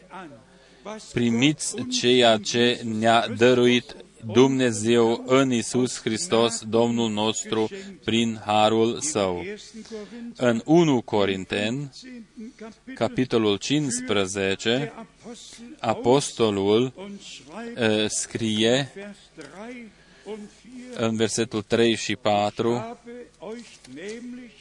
Nehmt 0.82 0.86
an, 0.86 0.92
was 0.92 1.12
Primiți 1.12 1.74
Gott 1.74 1.86
uns 1.86 1.98
ceea 1.98 2.36
ce 2.36 2.80
ne-a 2.84 3.28
dăruit 3.28 3.96
Dumnezeu 4.26 5.24
în 5.26 5.52
Isus 5.52 6.00
Hristos, 6.00 6.62
Domnul 6.68 7.10
nostru, 7.10 7.68
prin 8.04 8.40
harul 8.44 9.00
Său. 9.00 9.36
1. 9.36 9.42
Korinther 9.82 10.48
În 10.48 10.62
1 10.64 11.02
Corinteni, 11.02 11.90
10. 11.92 12.22
Kapitel 12.34 12.94
capitolul 12.94 13.50
der 13.50 13.58
15, 13.58 14.92
Apostel 14.94 15.68
apostolul 15.78 16.92
aus 16.96 17.04
und 17.04 17.20
schreibt 17.20 17.78
uh, 17.78 18.08
scrie 18.08 18.90
Vers 18.94 19.16
3 19.34 19.90
und 20.24 20.48
4 20.94 21.06
în 21.06 21.16
versetul 21.16 21.62
3 21.62 21.96
și 21.96 22.16
4, 22.16 22.78
habe 22.78 23.10
euch 23.38 23.68
nämlich 23.94 24.52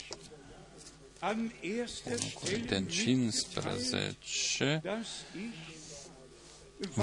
an 1.19 1.51
erster 1.61 2.17
Stelle 2.17 2.32
Corinteni 2.34 2.89
15, 2.89 4.82
dass 4.84 5.26
ich 5.36 5.81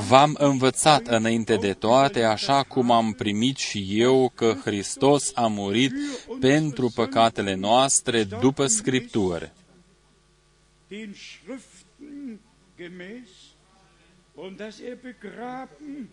V-am 0.08 0.36
învățat 0.38 1.06
înainte 1.06 1.56
de 1.56 1.72
toate, 1.72 2.22
așa 2.22 2.62
cum 2.62 2.90
am 2.90 3.12
primit 3.12 3.56
și 3.56 3.86
eu, 4.00 4.32
că 4.34 4.56
Hristos 4.64 5.32
a 5.34 5.46
murit 5.46 5.92
pentru 6.40 6.92
păcatele 6.94 7.54
noastre 7.54 8.24
după 8.24 8.66
Scripturi, 8.66 9.52
den 10.88 11.14
Schriften 11.14 12.40
gemäß 12.78 13.28
und 14.34 14.56
dass 14.56 14.78
er 14.80 14.96
begraben 15.02 16.08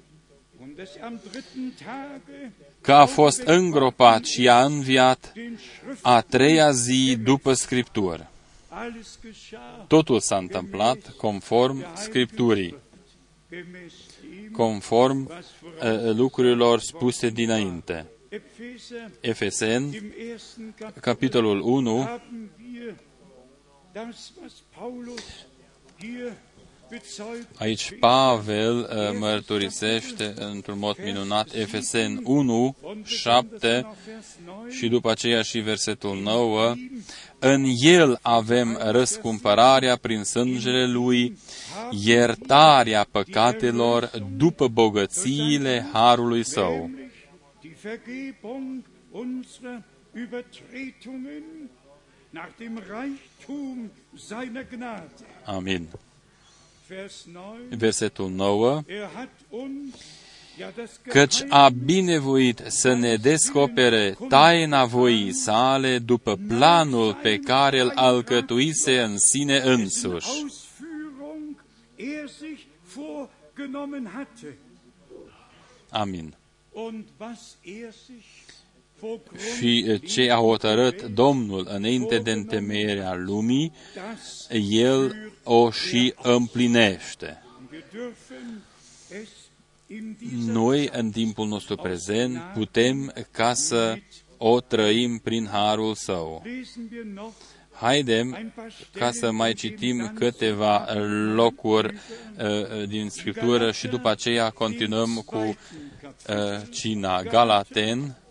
und 0.62 0.76
dass 0.76 0.90
am 1.04 1.20
dritten 1.30 1.74
Tage 1.78 2.52
că 2.82 2.94
a 2.94 3.06
fost 3.06 3.42
îngropat 3.42 4.26
și 4.26 4.50
a 4.50 4.64
înviat 4.64 5.32
den 5.34 5.58
Schriften 5.58 6.12
a 6.12 6.22
treia 6.22 6.72
zi 6.72 7.18
după 7.24 7.54
Scriptură. 7.54 8.30
alles 8.70 9.20
geschah, 9.22 9.86
Totul 9.88 10.20
s-a 10.20 10.38
întâmplat 10.38 10.98
conform 11.18 11.86
Scripturii, 11.96 12.70
gemäß 12.70 12.72
dem, 12.72 12.80
conform 14.54 15.26
was 15.28 15.46
voraus 15.62 16.04
uh, 16.04 16.18
lucrurilor 16.18 16.80
spuse 16.80 17.32
dinainte. 17.32 18.06
Epheser 18.32 19.12
Efeseni, 19.22 19.98
im 19.98 20.12
ersten 20.12 20.74
Kapitel 20.76 21.02
capitolul 21.02 21.62
1, 21.62 22.20
haben 26.90 26.92
wir 26.92 27.00
das, 27.00 27.20
was 27.20 27.28
Paulus 27.28 27.40
hier 27.40 27.40
bezeugt. 27.40 27.62
aici 27.62 27.94
Pavel 28.00 28.78
uh, 28.78 29.18
mărturisește 29.20 30.34
într-un 30.38 30.80
mod 30.80 30.98
minunat 31.04 31.54
Efeseni 31.54 32.22
1, 32.24 32.76
Und 32.82 33.04
besonders 33.04 33.20
7 33.22 33.82
noch 33.84 33.96
Vers 34.06 34.26
9, 34.46 34.70
și 34.70 34.88
după 34.88 35.12
aceea 35.12 35.42
și 35.42 35.60
versetul 35.60 36.18
9, 36.22 36.74
în 37.40 37.66
El 37.80 38.20
avem 38.22 38.78
răscumpărarea 38.82 39.96
prin 39.96 40.24
sângele 40.24 40.86
Lui, 40.88 41.38
iertarea 42.06 43.08
păcatelor 43.12 44.12
după 44.38 44.68
bogățiile 44.68 45.86
Harului 45.94 46.44
Său. 46.44 46.90
nämlich 46.90 47.12
die 47.62 47.76
Vergebung 47.82 48.84
unserer 49.12 49.82
Übertretungen 50.14 51.44
nach 52.30 52.50
dem 52.58 52.82
Reichtum 52.90 53.92
seiner 54.18 54.66
Gnade. 54.72 55.12
Amin. 55.46 55.88
Vers 56.88 57.26
9, 57.26 57.78
Versetul 57.78 58.30
9, 58.30 58.84
er 58.88 59.10
hat 59.14 59.30
uns 59.50 59.96
ja 60.58 60.72
das 60.76 61.00
căci 61.08 61.34
Geheimnis 61.34 61.52
a 61.52 61.70
binevoit 61.70 62.62
să 62.68 62.94
ne 62.94 63.16
descopere 63.16 64.18
taina 64.30 64.86
voii 64.86 65.34
sale 65.34 66.00
după 66.00 66.36
planul 66.48 67.14
pe 67.14 67.38
care 67.38 67.80
îl 67.80 67.92
alcătuise 67.96 69.02
în 69.02 69.18
sine 69.18 69.58
însuși. 69.58 70.28
Ausführung 70.28 71.64
er 71.96 72.30
sich 72.30 72.62
vorgenommen 72.96 74.12
hatte. 74.14 74.58
Amin. 75.90 76.36
Und 79.02 79.22
was 79.32 79.42
er 79.42 79.50
sich 79.50 79.60
vor 79.60 79.60
Și 79.60 79.86
eh, 79.88 80.02
ce 80.08 80.32
a 80.32 80.36
hotărât 80.36 81.02
Domnul 81.02 81.68
înainte 81.70 82.18
de 82.18 82.32
întemeierea 82.32 83.16
lumii, 83.16 83.72
das 83.96 84.48
El 84.70 85.32
o 85.44 85.72
și 85.72 86.14
împlinește. 86.22 87.44
wir 87.72 87.84
dürfen 87.92 88.62
es 89.22 89.30
in 89.88 90.16
dieser 90.20 90.54
Noi, 90.54 90.90
în 90.92 91.12
timpul 91.12 91.48
nostru 91.48 91.76
prezent, 91.76 92.38
putem 92.54 93.14
ca 93.32 93.54
să 93.54 93.98
o 94.38 94.60
trăim 94.60 95.18
prin 95.18 95.48
harul 95.52 95.96
său. 95.96 96.42
lesen 96.46 96.90
wir 96.92 97.04
noch 97.04 97.34
Haidem 97.78 98.34
ein 98.34 98.52
paar 98.56 98.72
ca 98.92 99.12
să 99.12 99.16
Stellen 99.16 99.36
mai 99.36 99.50
in 99.50 99.56
dem 99.56 99.70
citim 99.70 99.98
ganzen 99.98 100.16
câteva 100.16 100.94
locuri 101.34 101.94
uh, 101.94 102.88
din 102.88 103.10
Scriptură 103.10 103.72
și 103.72 103.88
după 103.88 104.10
aceea 104.10 104.50
continuăm 104.50 105.22
cu 105.26 105.38
uh, 105.38 105.56
cina. 106.72 107.24
Galaten, 107.24 107.98
zweites 107.98 107.98
Kapitel, 107.98 108.02
eine 108.02 108.25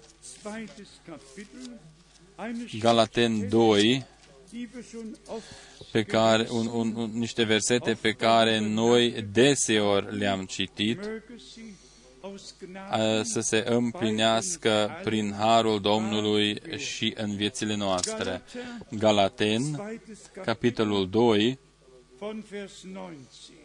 Galaten 2.80 3.50
2, 3.50 4.04
die 4.52 4.68
wir 4.74 4.82
schon 4.82 5.16
oft 5.26 5.92
pe 5.92 6.04
care, 6.04 6.46
un, 6.50 6.66
un, 6.66 6.94
un, 6.96 7.10
niște 7.12 7.44
versete 7.44 7.94
pe 8.00 8.12
care 8.12 8.58
noi 8.58 9.26
deseori 9.32 10.18
le-am 10.18 10.44
citit, 10.44 10.98
möge 10.98 11.38
sie 11.38 11.74
aus 12.20 12.54
Gnade 12.58 13.18
uh, 13.18 13.24
să 13.24 13.40
se 13.40 13.64
împlinească 13.66 15.00
prin 15.04 15.34
harul 15.38 15.80
Domnului 15.80 16.60
și 16.76 17.14
în 17.16 17.36
viețile 17.36 17.76
noastre. 17.76 18.42
Galaten, 18.90 19.62
zweites 19.62 20.18
Kapitel 20.18 20.44
capitolul 20.44 21.08
2, 21.10 21.38
von 21.38 21.48
Vers 21.48 21.58
19. 21.58 21.63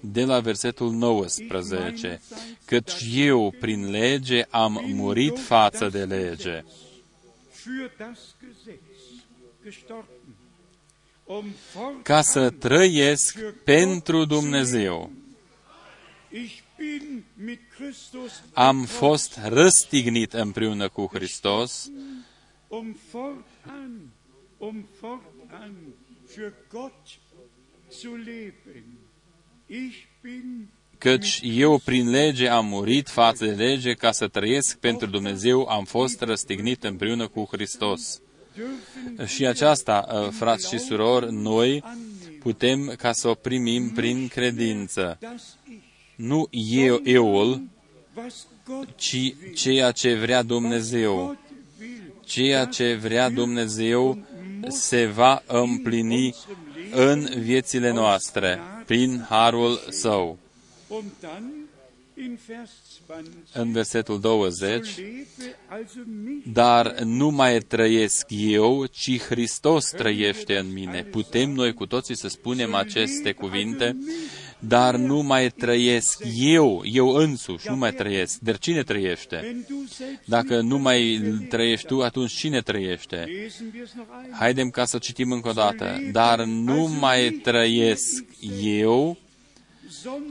De 0.01 0.23
la 0.23 0.39
versetul 0.39 0.91
19, 0.91 2.21
căci 2.65 3.03
eu 3.13 3.53
prin 3.59 3.89
lege 3.89 4.45
am 4.49 4.81
murit 4.93 5.39
față 5.39 5.89
de 5.89 6.03
lege, 6.03 6.63
Für 7.51 7.97
das 7.97 8.35
Gesetz 8.39 8.79
gestorben, 9.63 10.35
um 11.25 11.45
ca 12.03 12.21
să 12.21 12.39
fortan 12.39 12.57
trăiesc 12.59 13.39
pentru 13.63 14.25
Dumnezeu. 14.25 15.11
Ich 16.29 16.61
bin 16.77 17.23
mit 17.33 17.59
Christus 17.75 18.43
Am 18.53 18.85
fost 18.85 19.39
răstignit 19.43 20.33
împreună 20.33 20.89
cu 20.89 21.09
Hristos, 21.13 21.91
um 22.67 22.97
fortan, 23.09 24.11
um 24.57 24.85
fortan 24.99 25.75
für 26.27 26.53
Gott 26.71 27.19
căci 30.97 31.39
eu 31.43 31.77
prin 31.77 32.09
lege 32.09 32.47
am 32.47 32.65
murit 32.65 33.09
față 33.09 33.45
de 33.45 33.51
lege 33.51 33.93
ca 33.93 34.11
să 34.11 34.27
trăiesc 34.27 34.77
pentru 34.77 35.07
Dumnezeu, 35.07 35.67
am 35.67 35.83
fost 35.83 36.21
răstignit 36.21 36.83
împreună 36.83 37.27
cu 37.27 37.47
Hristos. 37.51 38.21
dürfen 38.55 39.27
Și 39.27 39.45
aceasta, 39.45 40.07
uh, 40.11 40.29
frați 40.31 40.67
și 40.69 40.79
surori, 40.79 41.33
noi 41.33 41.83
putem 42.39 42.93
ca 42.97 43.11
să 43.11 43.27
o 43.27 43.33
primim 43.33 43.89
prin 43.89 44.27
credință. 44.27 45.17
dass 45.21 45.57
ich, 45.65 45.77
Nu 46.15 46.47
eu, 46.51 46.99
euul, 47.03 47.61
was 48.15 48.47
Gott 48.65 48.95
ci 48.95 49.33
ceea 49.53 49.91
ce 49.91 50.15
vrea 50.15 50.41
Dumnezeu. 50.41 51.15
Gott 51.15 51.39
will, 51.79 52.13
Ceea 52.25 52.65
ce 52.65 52.93
vrea 52.93 53.29
Dumnezeu 53.29 54.17
se 54.67 55.05
va 55.05 55.43
împlini 55.45 56.35
în 56.91 57.29
viețile 57.41 57.91
noastre, 57.91 58.59
prin 58.85 59.25
harul 59.29 59.79
său. 59.89 60.37
Und 63.09 63.17
dann 63.17 63.25
in 63.25 63.33
Vers 63.43 63.49
20 63.49 63.53
În 63.53 63.71
versetul 63.71 64.19
20, 64.19 64.97
lebe 64.97 65.55
also 65.69 65.99
nicht 66.25 66.45
dar 66.53 66.99
nu 66.99 67.29
mai 67.29 67.59
trăiesc 67.59 68.25
eu, 68.29 68.85
ci 68.85 69.19
Hristos 69.19 69.89
trăiește 69.89 70.57
în 70.57 70.73
mine. 70.73 71.03
Putem 71.03 71.51
noi 71.51 71.73
cu 71.73 71.85
toții 71.85 72.15
să 72.15 72.27
spunem 72.27 72.73
aceste 72.73 73.31
cuvinte, 73.31 73.97
dar 74.59 74.95
nu 74.95 75.21
mai 75.21 75.49
trăiesc 75.49 76.23
eu, 76.35 76.81
eu 76.85 77.09
însuși, 77.09 77.69
nu 77.69 77.75
mai 77.75 77.93
trăiesc. 77.93 78.39
Dar 78.39 78.57
cine 78.57 78.83
trăiește? 78.83 79.39
wenn 79.43 79.65
du 79.69 79.85
selbst 79.89 80.21
Dacă 80.25 80.61
nu 80.61 80.77
mai 80.77 81.21
trăiești 81.49 81.87
tu, 81.87 82.01
atunci 82.01 82.31
cine 82.31 82.61
trăiește? 82.61 83.15
lesen 83.15 83.71
wir 83.73 83.83
es 83.83 83.93
noch 83.95 84.07
einmal. 84.21 84.39
Haidem 84.39 84.69
ca 84.69 84.85
să 84.85 84.97
citim 84.97 85.31
încă 85.31 85.49
o 85.49 85.51
dată. 85.51 86.09
Dar 86.11 86.43
nu 86.43 86.97
mai 86.99 87.29
trăiesc 87.29 88.25
eu, 88.61 88.97
sondern 88.97 89.28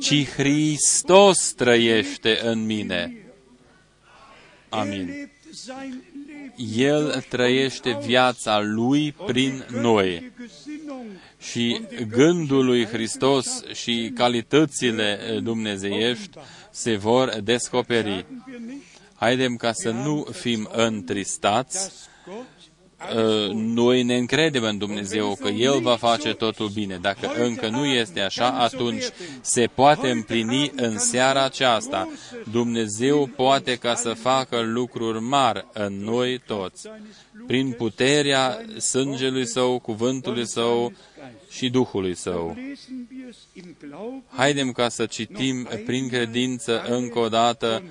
ci 0.00 0.24
Hristos 0.24 1.52
trăiește 1.52 2.40
în 2.42 2.66
mine. 2.66 2.94
er 2.94 4.78
Amin. 4.78 5.06
lebt 5.06 5.54
sein 5.54 6.04
Leben 6.26 6.52
El 6.76 7.24
trăiește 7.28 7.98
viața 8.04 8.60
Lui 8.60 9.12
prin 9.12 9.66
noi 9.70 10.32
Gesinnung 10.40 11.06
și 11.38 11.80
gândul 12.08 12.64
lui 12.64 12.86
Hristos 12.86 13.62
și 13.72 14.12
calitățile 14.14 15.38
dumnezeiești 15.42 16.38
se 16.70 16.96
vor 16.96 17.40
descoperi. 17.40 18.08
sagen 18.08 18.44
wir 18.46 18.58
nicht, 18.58 18.86
Haidem 19.14 19.56
ca 19.56 19.72
să 19.72 19.90
nu 19.90 20.26
fim 20.32 20.68
întristați, 20.72 21.74
dass 21.74 22.08
Gott 22.26 22.57
Uh, 22.57 22.57
noi 23.52 24.02
ne 24.02 24.16
încredem 24.16 24.62
în 24.62 24.78
Dumnezeu 24.78 25.36
că 25.40 25.48
El 25.48 25.80
va 25.80 25.96
face 25.96 26.34
totul 26.34 26.68
bine. 26.68 26.98
Dacă 27.00 27.32
încă 27.36 27.68
nu 27.68 27.84
este 27.84 28.20
așa, 28.20 28.48
atunci 28.48 29.04
se 29.40 29.66
poate 29.66 30.10
împlini 30.10 30.72
în 30.76 30.98
seara 30.98 31.44
aceasta. 31.44 32.08
Dumnezeu 32.50 33.26
poate 33.26 33.76
ca 33.76 33.94
să 33.94 34.12
facă 34.12 34.60
lucruri 34.60 35.20
mari 35.20 35.66
în 35.72 36.04
noi 36.04 36.38
toți, 36.46 36.88
prin 37.46 37.72
puterea 37.72 38.60
sângelui 38.78 39.46
Său, 39.46 39.78
cuvântului 39.78 40.46
Său 40.46 40.92
și 41.50 41.68
Duhului 41.68 42.14
Său. 42.14 42.56
lesen 42.56 43.08
wir 43.10 43.28
es 43.28 43.46
im 43.54 43.76
Glauben 43.80 44.22
Haidem 44.28 44.72
ca 44.72 44.88
să 44.88 45.06
citim 45.06 45.68
prin 45.86 46.08
credință 46.08 46.82
încă 46.88 47.18
o 47.18 47.28
dată 47.28 47.82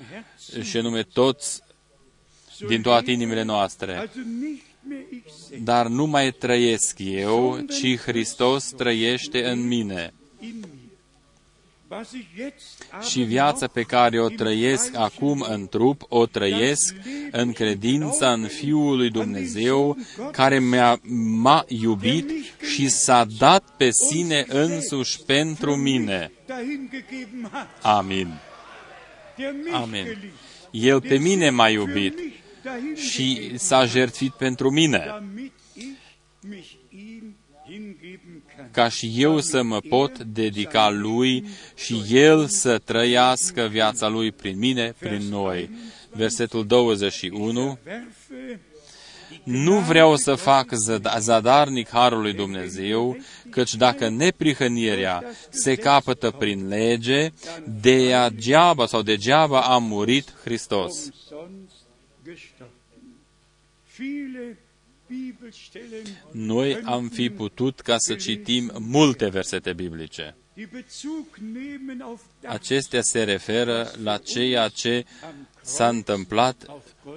și 0.62 0.76
anume 0.76 1.02
toți 1.02 1.62
din 2.68 2.82
toate 2.82 3.10
inimile 3.10 3.42
noastre. 3.42 4.10
Also 4.88 4.94
nicht 4.94 5.12
mehr 5.12 5.22
ich 5.26 5.32
selbst 5.48 5.64
Dar 5.64 5.86
nu 5.86 6.06
mai 6.06 6.30
trăiesc 6.32 6.98
eu, 6.98 7.58
ci 7.80 7.96
Hristos 7.96 8.64
trăiește 8.76 9.44
în 9.48 9.66
mine. 9.66 10.12
in 10.40 10.54
mir. 10.60 10.68
Was 11.90 12.12
ich 12.12 12.26
jetzt 12.36 12.82
Și 13.08 13.18
aber 13.18 13.28
viața 13.30 13.60
noch 13.60 13.72
pe 13.72 13.82
care 13.82 14.20
o 14.20 14.28
im 14.30 14.36
trăiesc 14.36 14.90
Fleisch 14.90 15.12
acum 15.12 15.46
în 15.48 15.68
trup, 15.68 16.02
o 16.08 16.26
trăiesc 16.26 16.94
în 17.30 17.52
credința 17.52 18.32
în 18.32 18.46
Fiul 18.46 18.96
lui 18.96 19.10
Dumnezeu, 19.10 19.96
care 20.32 20.58
mi-a, 20.60 21.00
m-a 21.40 21.64
iubit 21.68 22.30
și 22.74 22.88
s-a 22.88 23.26
dat 23.38 23.64
pe 23.76 23.90
sine 24.08 24.44
însuși 24.48 25.18
pentru 25.26 25.76
mine. 25.76 26.32
dahin 26.46 26.88
gegeben 26.92 27.48
hat. 27.52 27.68
Amin. 27.82 28.28
der 29.36 29.52
mich 29.64 29.74
Amen. 29.74 30.04
geliebt, 30.04 30.34
El 30.70 31.00
pe 31.00 31.08
der 31.08 31.18
mine 31.18 31.44
sich 31.44 31.54
m-a 31.56 31.66
für 31.68 31.72
iubit 31.72 32.14
mich 32.16 32.24
dahin 32.24 32.37
și 32.94 33.34
gegeben 33.34 33.58
s-a 33.58 33.84
jertfit 33.84 34.32
pentru 34.32 34.70
mine, 34.70 35.04
damit 35.06 35.52
ich 35.74 35.86
mich 36.48 36.70
ihm 36.90 37.36
hingeben 37.68 38.42
kann. 38.56 38.68
ca 38.72 38.88
și 38.88 39.12
eu 39.16 39.40
să 39.40 39.62
mă 39.62 39.80
pot 39.80 40.18
dedica 40.18 40.90
Lui 40.90 41.44
și 41.74 42.02
El 42.08 42.46
să 42.46 42.78
trăiască 42.78 43.62
viața 43.70 44.08
Lui 44.08 44.32
prin 44.32 44.58
mine, 44.58 44.94
prin 44.98 45.22
noi. 45.28 45.70
Versetul 46.10 46.66
21. 46.66 47.78
Werfe 47.86 48.60
Nu 49.44 49.78
vreau 49.78 50.16
să 50.16 50.34
fac 50.34 50.68
zăd- 50.74 51.18
zadarnic 51.18 51.88
harul 51.88 52.20
lui 52.20 52.32
Dumnezeu, 52.32 53.16
căci 53.50 53.74
dacă 53.74 54.08
neprihănirea 54.08 55.24
se 55.50 55.74
capătă 55.74 56.30
prin 56.30 56.68
lege, 56.68 57.28
degeaba 57.80 58.86
sau 58.86 59.02
degeaba 59.02 59.60
a 59.60 59.78
murit 59.78 60.32
Hristos. 60.44 61.08
Noi 66.32 66.80
am 66.84 67.08
fi 67.08 67.30
putut 67.30 67.80
ca 67.80 67.98
să 67.98 68.14
citim 68.14 68.72
multe 68.78 69.28
versete 69.28 69.72
biblice. 69.72 70.34
die 70.54 70.68
Bezug 70.72 71.26
nehmen 71.52 72.00
auf 72.00 72.20
das 72.40 72.52
Acestea 72.52 73.02
se 73.02 73.22
referă 73.24 73.90
la 74.02 74.16
ceea 74.16 74.68
ce 74.68 75.04
s-a 75.62 75.88
întâmplat 75.88 76.66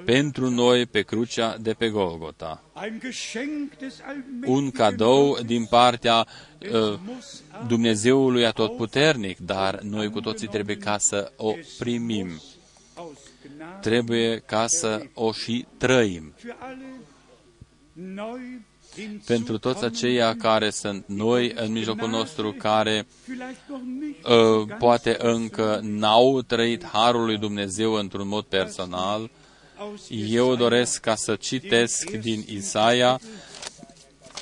pentru 0.05 0.49
noi 0.49 0.85
pe 0.85 1.01
crucea 1.01 1.57
de 1.57 1.73
pe 1.73 1.89
Golgota. 1.89 2.63
ein 2.83 2.99
Geschenk 2.99 3.77
des 3.77 3.99
Un 3.99 4.07
allmächtigen 4.07 4.71
cadou 4.71 5.37
din 5.45 5.65
partea 5.65 6.27
uh, 6.59 6.69
muss 7.05 7.43
Dumnezeului 7.67 8.45
Atotputernic, 8.45 9.37
dar 9.39 9.79
noi 9.81 10.09
cu 10.09 10.19
toții 10.21 10.47
trebuie 10.47 10.77
ca 10.77 10.97
să 10.97 11.31
o 11.35 11.53
primim. 11.79 12.41
Aus 13.43 13.53
Gnade 13.55 13.89
Trebuie 13.89 14.37
ca 14.45 14.67
să 14.67 15.01
o 15.13 15.31
și 15.31 15.65
trăim. 15.77 16.33
für 16.37 16.55
alle 16.59 16.85
neu 17.93 18.39
Pentru 19.25 19.57
toți 19.57 19.83
aceia 19.83 20.35
care 20.35 20.69
sunt 20.69 21.03
noi 21.07 21.51
în 21.55 21.71
mijlocul 21.71 22.09
nostru, 22.09 22.51
care 22.51 23.07
vielleicht 23.23 23.69
noch 23.69 23.81
nicht 23.99 24.25
uh, 24.25 24.75
poate 24.77 25.15
încă 25.19 25.79
n-au 25.83 26.41
trăit 26.41 26.85
Harul 26.85 27.25
lui 27.25 27.37
Dumnezeu 27.37 27.93
într-un 27.93 28.27
mod 28.27 28.43
personal, 28.43 29.29
aus 29.77 30.01
eu 30.09 30.55
doresc 30.55 30.99
ca 30.99 31.15
să 31.15 31.35
citesc 31.35 32.09
din 32.11 32.43
Isaia 32.47 33.19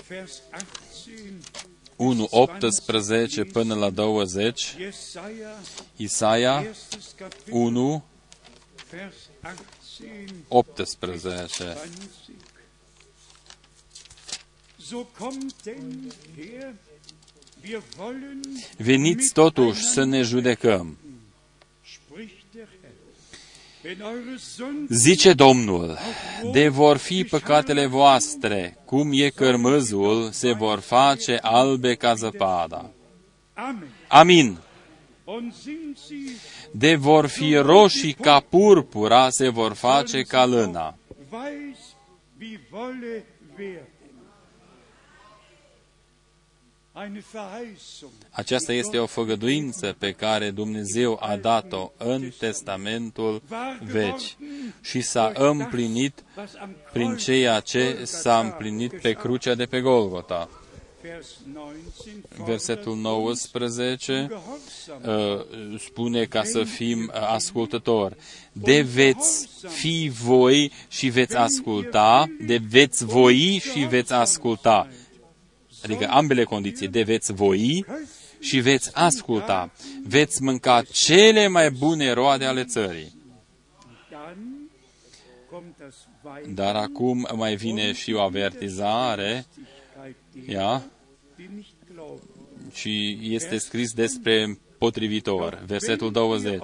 Vers 0.08 0.42
18 0.52 1.60
1, 1.96 2.28
18 2.30 3.44
până 3.44 3.76
la 3.76 3.90
20, 3.90 4.76
Jesaja 4.80 5.60
Isaia 5.96 6.64
erstes 6.68 7.14
Kapitel 7.18 7.54
1, 7.54 7.90
Vers 7.90 8.04
18 8.92 10.46
18. 10.48 10.98
20 11.00 11.78
So 14.78 15.06
kommt 15.18 15.54
denn 15.66 16.12
her 16.38 16.74
wir 17.62 17.82
wollen 17.98 18.42
Veniți 18.78 19.34
totuși 19.34 19.82
să 19.82 20.04
ne 20.04 20.22
judecăm. 20.22 20.98
spricht 21.82 22.44
der 22.54 22.68
Herr 22.82 22.94
wenn 23.84 24.00
eure 24.00 24.38
Sünden 24.38 24.88
Zice 24.98 25.34
Domnul, 25.34 25.98
de 26.52 26.68
vor 26.68 26.98
fi 26.98 27.24
păcatele 27.24 27.86
voastre, 27.86 28.78
cum 28.86 29.10
e 29.14 29.30
cărmâzul, 29.30 30.32
se 30.32 30.52
vor 30.52 30.80
face 30.80 31.38
albe 31.42 31.96
ca 31.96 32.14
zăpada. 32.14 32.90
Amen 33.54 33.90
Amin. 34.08 34.58
Und 36.74 36.82
sind 36.82 36.82
sie 36.82 36.88
De 36.88 36.96
vor 36.96 37.28
fi 37.28 37.56
roșii 37.56 38.14
ca 38.14 38.40
purpura, 38.40 39.30
se 39.30 39.50
vor 39.50 39.74
face 39.74 40.24
ca 40.24 40.46
lâna. 40.46 40.96
weiß 41.30 41.96
wie 42.40 42.60
Wolle 42.72 43.24
werden. 43.58 43.88
Eine 46.96 47.22
Verheißung 47.32 48.12
Aceasta 48.32 48.74
este 48.74 48.98
o 48.98 49.06
făgăduință 49.06 49.96
pe 50.00 50.12
care 50.12 50.52
Dumnezeu 50.52 51.18
a 51.22 51.36
dat-o 51.36 51.92
în 51.98 52.32
Testamentul 52.40 53.42
vechi 53.82 54.38
și 54.82 55.02
s-a 55.02 55.32
împlinit 55.36 56.24
was 56.38 56.54
am 56.62 56.76
prin 56.92 57.06
Kreuz 57.06 57.24
ceea 57.24 57.60
ce 57.60 58.04
s-a 58.04 58.40
împlinit 58.40 59.02
pe 59.02 59.12
crucea 59.12 59.56
de 59.56 59.66
pe 59.66 59.82
Golgota. 59.82 60.50
Vers 61.02 61.38
19 61.54 62.44
Versetul 62.46 62.96
19 62.96 64.30
Gehorsam 64.30 65.02
uh, 65.72 65.80
spune 65.80 66.26
ca 66.26 66.44
să 66.44 66.64
fim 66.64 67.12
uh, 67.14 67.22
ascultători. 67.22 68.16
De 68.52 68.82
veți 68.82 69.50
fi 69.68 70.12
voi 70.24 70.72
și 70.88 71.10
veți 71.10 71.36
asculta, 71.36 72.26
de 72.46 72.62
veți 72.70 73.06
voi 73.06 73.62
și 73.72 73.80
veți 73.80 74.14
asculta. 74.14 74.88
Adică 75.84 76.08
ambele 76.10 76.44
condiții, 76.44 76.88
de 76.88 77.02
veți 77.04 77.34
voi 77.34 77.86
și 78.40 78.60
veți 78.60 78.96
asculta. 78.96 79.72
Veți 80.04 80.44
mânca 80.44 80.82
cele 80.92 81.48
mai 81.48 81.72
bune 81.72 82.12
roade 82.12 82.46
ale 82.46 82.64
țării. 82.64 83.18
dann 84.12 84.70
kommt 85.50 85.78
das 85.80 86.08
Wein 86.24 86.56
Dar 86.56 86.76
acum 86.76 87.28
mai 87.36 87.56
vine 87.56 87.94
și 87.94 88.14
o 88.14 88.22
avertizare, 88.22 89.46
ia, 90.48 90.84
die 91.36 91.50
nicht 91.56 91.74
glauben. 91.94 92.20
și 92.74 93.20
este 93.22 93.58
scris 93.58 93.92
despre 93.92 94.60
potrivitor, 94.78 95.64
versetul 95.66 96.12
20. 96.12 96.58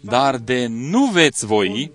Dar 0.00 0.38
de 0.38 0.66
nu 0.66 1.06
veți 1.06 1.46
voi 1.46 1.92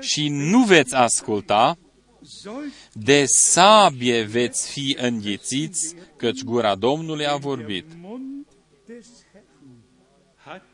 și 0.00 0.28
nu 0.28 0.62
veți 0.64 0.94
asculta, 0.94 1.78
Sollt 2.22 2.72
de 2.92 3.24
sabie 3.26 4.22
veți 4.22 4.70
fi 4.70 4.96
înghițiți, 5.00 5.94
căci 6.16 6.42
gura 6.42 6.74
Domnului 6.74 7.26
a 7.26 7.36
vorbit. 7.36 7.86
der 7.88 7.96
Mund 8.00 8.46
des 8.86 9.06
Herrn 9.32 9.46
hat 10.44 10.66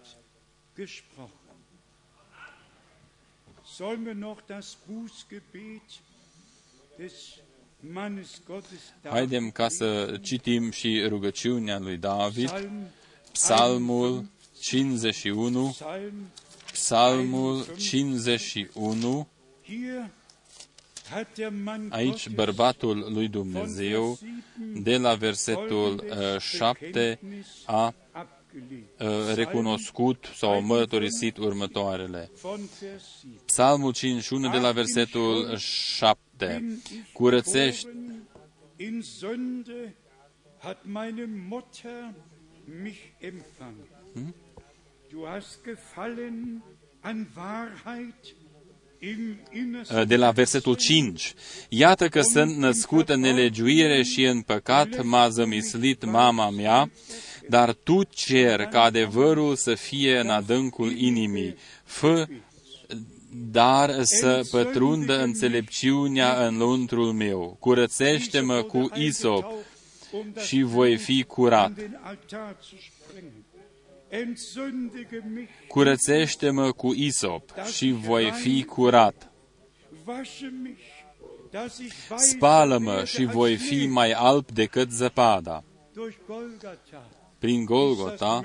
gesprochen. 0.76 1.30
Sollen 3.64 4.04
wir 4.04 4.14
noch 4.14 4.40
das 4.46 4.76
Bußgebet 4.86 6.00
des 6.98 7.12
Mannes 7.12 7.22
Gottes 7.28 7.41
Haidem 9.02 9.50
ca 9.50 9.68
să 9.68 10.18
citim 10.22 10.70
și 10.70 11.04
rugăciunea 11.08 11.78
lui 11.78 11.96
David, 11.96 12.48
Psalm, 12.48 12.90
Psalmul 13.32 14.24
51, 14.60 15.68
Psalm, 15.68 16.12
Psalmul 16.72 17.66
51, 17.76 19.28
hier 19.64 20.10
hat 21.10 21.34
der 21.34 21.50
Mann 21.50 21.88
aici 21.90 22.28
Gottes 22.28 22.32
bărbatul 22.34 22.98
lui 23.12 23.28
von 23.28 23.30
Dumnezeu, 23.30 24.04
Vers 24.04 24.18
7 24.18 24.80
de 24.82 24.96
la 24.96 25.14
versetul 25.14 26.04
7, 26.38 27.18
a 27.64 27.94
abgelegt. 28.12 28.14
uh, 28.14 28.41
recunoscut 29.34 30.32
sau 30.36 30.62
mărturisit 30.62 31.36
următoarele. 31.36 32.30
Von 32.40 32.60
Vers 32.80 33.04
7. 33.20 33.42
Psalmul 33.44 33.92
51 33.92 34.50
de 34.50 34.58
la 34.58 34.72
versetul 34.72 35.56
7. 35.56 36.78
Curățește, 37.12 37.88
Geboren 37.88 38.12
in 38.76 39.02
Sünde 39.02 39.94
hat 40.58 40.78
meine 40.84 41.28
Mutter 41.48 42.14
mich 42.82 43.00
empfangen. 43.20 44.34
Du 45.10 45.26
hast 45.26 45.62
gefallen 45.64 46.62
an 47.00 47.26
Wahrheit 47.36 48.34
im 48.98 49.38
innersten 49.52 50.06
de 50.06 50.16
la 50.16 50.30
versetul 50.30 50.74
5. 50.76 51.34
Iată 51.68 52.08
că 52.08 52.20
sunt 52.20 52.56
născut 52.56 53.08
în 53.08 53.20
nelegiuire 53.20 54.02
și 54.02 54.24
în 54.24 54.40
păcat 54.40 55.02
m-a 55.02 55.28
zămislit 55.28 56.04
mama 56.04 56.50
mea, 56.50 56.90
dar 57.48 57.72
tu 57.72 58.02
cer 58.02 58.60
ca 58.60 58.82
adevărul 58.82 59.56
să 59.56 59.74
fie 59.74 60.18
în 60.18 60.28
adâncul 60.30 60.96
inimii. 60.96 61.56
Fă 61.84 62.26
dar 63.50 64.02
să 64.02 64.46
pătrundă 64.50 65.22
înțelepciunea 65.22 66.46
în 66.46 66.56
lăuntrul 66.56 67.12
meu. 67.12 67.56
Curățește-mă 67.60 68.62
cu 68.62 68.90
isop 68.94 69.44
um 70.12 70.26
das 70.34 70.44
și 70.44 70.62
voi 70.62 70.96
fi 70.96 71.18
an 71.18 71.26
curat. 71.26 71.72
den 71.72 72.00
Altar 72.02 72.56
zu 72.62 72.76
sprengen. 72.76 73.44
Entsündige 74.08 75.22
mich, 75.34 75.50
Curățește-mă 75.68 76.72
cu 76.72 76.92
isop 76.94 77.50
și 77.72 77.90
voi 77.90 78.30
fi 78.30 78.64
curat. 78.64 79.32
wasche 80.06 80.52
mich, 80.62 80.80
dass 81.50 81.78
ich 81.78 81.94
weißer 82.10 82.16
Spală-mă 82.16 82.90
werde 82.90 83.06
și 83.06 83.22
als 83.22 83.32
voi 83.32 83.56
fi 83.56 83.64
Schnee. 83.64 83.88
mai 83.88 84.12
alb 84.12 84.50
decât 84.50 84.90
zăpada. 84.90 85.64
Durch 87.42 87.64
Golgatha 87.64 88.40
Prin 88.40 88.44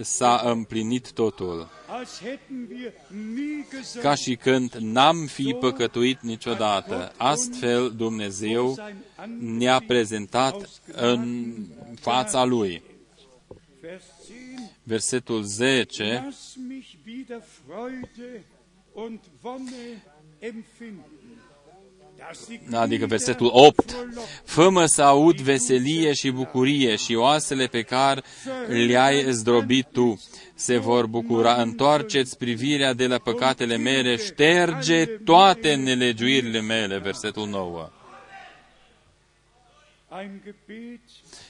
s-a 0.00 0.42
împlinit 0.44 1.12
totul. 1.12 1.68
als 1.86 2.20
hätten 2.22 2.68
wir 2.70 2.92
nie 3.34 3.66
gesündigt. 3.70 4.02
ca 4.02 4.14
și 4.14 4.36
când 4.36 4.74
n-am 4.80 5.26
fi 5.26 5.56
păcătuit 5.60 6.20
niciodată. 6.20 7.12
Astfel 7.16 7.92
Dumnezeu 7.96 8.76
ne-a 9.40 9.82
prezentat 9.86 10.82
în 10.92 11.54
fața 12.00 12.44
Lui. 12.44 12.82
Vers 13.80 14.04
10. 14.26 14.70
versetul 14.82 15.42
10, 15.42 16.28
adică 22.72 22.84
Glieder 22.84 23.06
versetul 23.06 23.50
8, 23.52 23.90
frohlocken. 23.90 24.22
Fă-mă 24.44 24.86
să 24.86 25.02
aud 25.02 25.40
veselie 25.40 26.12
și 26.12 26.30
bucurie 26.30 26.96
și 26.96 27.14
oasele 27.14 27.66
pe 27.66 27.82
care 27.82 28.22
le-ai 28.66 29.32
zdrobit 29.32 29.86
tu 29.92 30.20
se 30.54 30.76
vor 30.78 31.06
bucura. 31.06 31.54
Întoarceți 31.54 32.38
privirea 32.38 32.92
de 32.92 33.06
la 33.06 33.18
păcatele 33.18 33.76
mele, 33.76 34.16
șterge 34.16 35.06
toate 35.06 35.74
nelegiuirile 35.74 36.60
mele. 36.60 36.98
Versetul 36.98 37.48
9. 37.48 37.90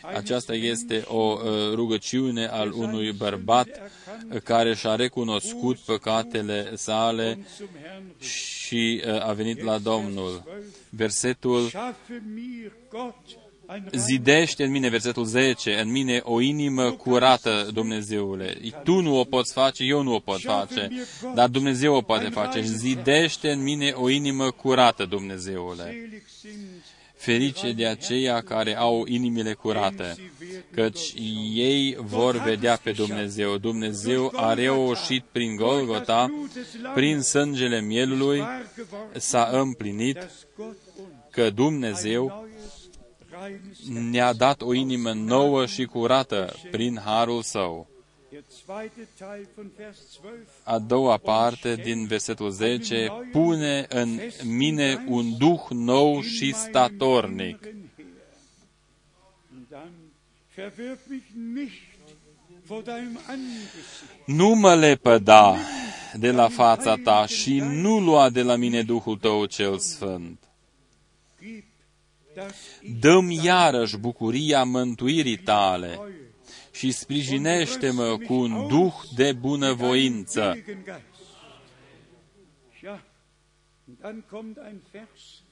Ein 0.09 0.25
Gebet 0.25 0.49
eines 0.49 0.55
Aceasta 0.55 0.55
este 0.55 1.05
o 1.07 1.39
uh, 1.43 1.75
rugăciune 1.75 2.47
al 2.47 2.73
unui 2.73 3.13
bărbat 3.13 3.69
uh, 3.69 4.41
care 4.41 4.75
și-a 4.75 4.95
recunoscut 4.95 5.79
păcatele 5.79 6.77
sale 6.77 7.35
und 7.37 7.47
zum 7.57 7.69
Herrn 7.83 8.05
ruft. 8.19 8.31
și 8.31 9.03
uh, 9.07 9.29
a 9.29 9.33
venit 9.33 9.63
la 9.63 9.79
Domnul. 9.79 10.43
Versetul 10.91 11.67
Schaffe 11.67 12.23
mir, 12.35 12.73
Gott, 12.91 13.17
ein 13.71 13.89
Zidește 13.93 14.65
în 14.65 14.71
mine, 14.71 14.89
versetul 14.89 15.25
10, 15.25 15.81
în 15.81 15.91
mine 15.91 16.21
o 16.25 16.41
inimă 16.41 16.91
curată, 16.91 17.69
Dumnezeule. 17.73 18.59
Tu 18.85 19.01
nu 19.01 19.19
o 19.19 19.25
poți 19.25 19.53
face, 19.53 19.85
eu 19.85 20.03
nu 20.03 20.15
o 20.15 20.19
pot 20.19 20.41
face, 20.41 20.91
dar 21.35 21.49
Dumnezeu 21.49 21.95
o 21.95 22.01
poate 22.01 22.29
face. 22.29 22.61
Zidește 22.61 23.51
în 23.51 23.63
mine 23.63 23.91
o 23.91 24.09
inimă 24.09 24.51
curată, 24.51 25.05
Dumnezeule. 25.05 26.11
Selig 27.21 27.55
sind, 27.55 27.57
Ferice 27.57 27.73
de 27.73 27.87
aceia 27.87 28.41
care 28.41 28.77
au 28.77 29.05
inimile 29.07 29.53
curate, 29.53 30.17
căci 30.71 31.15
ei 31.55 31.97
vor 32.01 32.37
vedea 32.43 32.77
pe 32.77 32.93
Dumnezeu. 32.93 33.57
Dumnezeu 33.57 34.33
a 34.35 34.55
reușit 34.55 35.25
prin 35.33 35.57
Golgota, 35.57 36.47
prin 36.95 37.21
sângele 37.21 37.81
mielului, 37.81 38.39
wahr 38.39 38.67
geworden, 38.77 39.21
s-a 39.21 39.49
împlinit 39.53 40.15
dass 40.15 40.47
Gott 40.57 40.77
uns 40.99 41.17
că 41.31 41.51
Dumnezeu 41.51 42.27
neues, 42.27 42.89
reines 43.41 44.11
ne-a 44.11 44.33
dat 44.33 44.63
o 44.63 44.75
inimă 44.75 45.13
nouă 45.13 45.67
și 45.67 45.85
curată 45.85 46.55
prin 46.71 47.01
harul 47.05 47.43
său. 47.43 47.98
Der 48.31 48.43
zweite 48.47 49.07
Teil 49.19 49.47
von 49.57 49.71
Vers 49.77 50.19
12. 50.21 50.47
A 50.65 50.79
doua 50.79 51.17
parte 51.17 51.75
din 51.77 52.07
versetul 52.07 52.51
10, 52.51 53.09
pune 53.33 53.87
în 53.89 54.21
mine 54.45 55.05
un 55.07 55.39
duh 55.39 55.61
nou 55.71 56.21
și 56.21 56.55
statornic. 56.55 57.59
Und 59.55 59.67
dann 59.71 59.91
verwirf 60.55 60.99
mich 61.09 61.25
nicht 61.55 61.89
vor 62.67 62.83
deinem 62.83 63.19
Angesicht. 63.29 64.27
Nu 64.27 64.49
mă 64.49 64.75
lepăda 64.75 65.57
de 66.15 66.31
la 66.31 66.49
fața 66.49 66.97
ta 66.97 67.27
și 67.27 67.59
nu 67.59 68.01
lua 68.01 68.31
de 68.31 68.43
la 68.43 68.57
mine 68.57 68.83
Duhul 68.83 69.17
tău 69.17 69.45
cel 69.45 69.79
sfânt. 69.79 70.39
Gib, 71.41 71.65
dass 72.35 72.55
ich 72.83 72.99
Dăm 73.01 73.31
iarăși 73.31 73.97
bucuria 73.97 74.65
mântuirii 74.65 75.39
tale 75.39 75.99
și 76.79 76.91
sprijinește-mă 76.91 78.19
cu 78.27 78.35
un 78.35 78.67
duh 78.69 78.95
de 79.17 79.33
bunăvoință. 79.33 80.41
Heiligen 80.41 80.83
Geist. 80.85 81.03
Ja, 82.83 83.03
und 83.89 83.97
dann 84.01 84.25
kommt 84.31 84.57
ein 84.59 84.83
Vers, 84.93 85.43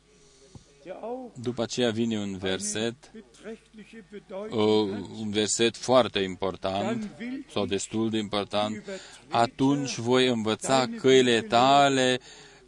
der 0.84 0.94
auch 1.02 1.32
După 1.42 1.62
aceea 1.62 1.90
vine 1.90 2.18
un 2.18 2.38
verset, 2.38 2.94
beträchtliche 3.12 3.96
uh, 3.98 4.04
Bedeutung 4.10 4.92
hat. 4.92 5.18
un 5.18 5.30
verset 5.30 5.76
foarte 5.76 6.18
important, 6.18 7.00
Dann 7.00 7.10
will 7.18 7.44
sau 7.52 7.66
destul 7.66 8.10
de 8.10 8.18
important, 8.18 8.82
atunci 9.28 9.96
voi 9.96 10.26
învăța 10.28 10.86
căile 11.00 11.40
tale 11.40 12.20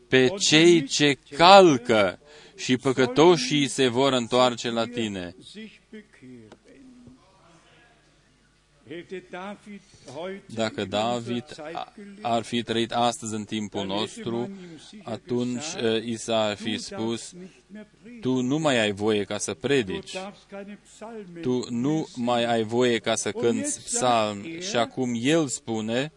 pe 0.08 0.28
cei 0.38 0.84
ce 0.84 1.18
calcă 1.36 2.18
și 2.56 2.76
păcătoșii 2.76 3.68
se 3.68 3.88
vor 3.88 4.12
întoarce 4.12 4.70
la 4.70 4.86
tine. 4.86 5.34
Dacă 10.46 10.80
in 10.80 10.88
David 10.88 11.42
unserer 11.42 11.54
Zeit 11.54 11.74
a- 11.74 11.92
gelebt, 11.96 12.18
ar 12.24 12.42
fi 12.42 12.62
trăit 12.62 12.92
astăzi 12.92 13.34
în 13.34 13.44
timpul 13.44 13.80
dann 13.86 13.90
hätte 13.90 14.00
nostru, 14.00 14.36
man 14.36 14.50
ihm 14.50 14.78
sicher 14.88 15.12
atunci 15.12 15.74
gesagt, 15.74 15.96
uh, 15.96 16.04
i 16.04 16.16
s-ar 16.16 16.54
du 16.54 16.62
fi 16.62 16.70
darfst 16.70 16.86
spus, 16.86 17.32
nicht 17.32 17.52
mehr 17.72 17.86
predigen. 18.02 18.20
tu 18.20 18.40
nu 18.40 18.58
mai 18.58 18.78
ai 18.78 18.92
voie 18.92 19.24
ca 19.24 19.38
să 19.38 19.52
Du 19.52 19.58
predici, 19.60 20.12
darfst 20.12 20.42
keine 20.50 20.78
Psalmen 20.94 21.42
tu 21.42 21.66
nu 21.70 21.92
mehr 21.94 22.06
mai 22.16 22.44
ai 22.44 22.62
voie 22.62 22.98
ca 22.98 23.14
să 23.14 23.32
cânți 23.32 23.84
psalmi. 23.84 24.60
Și 24.60 24.76
acum 24.76 25.10
el 25.22 25.46
spune, 25.48 26.12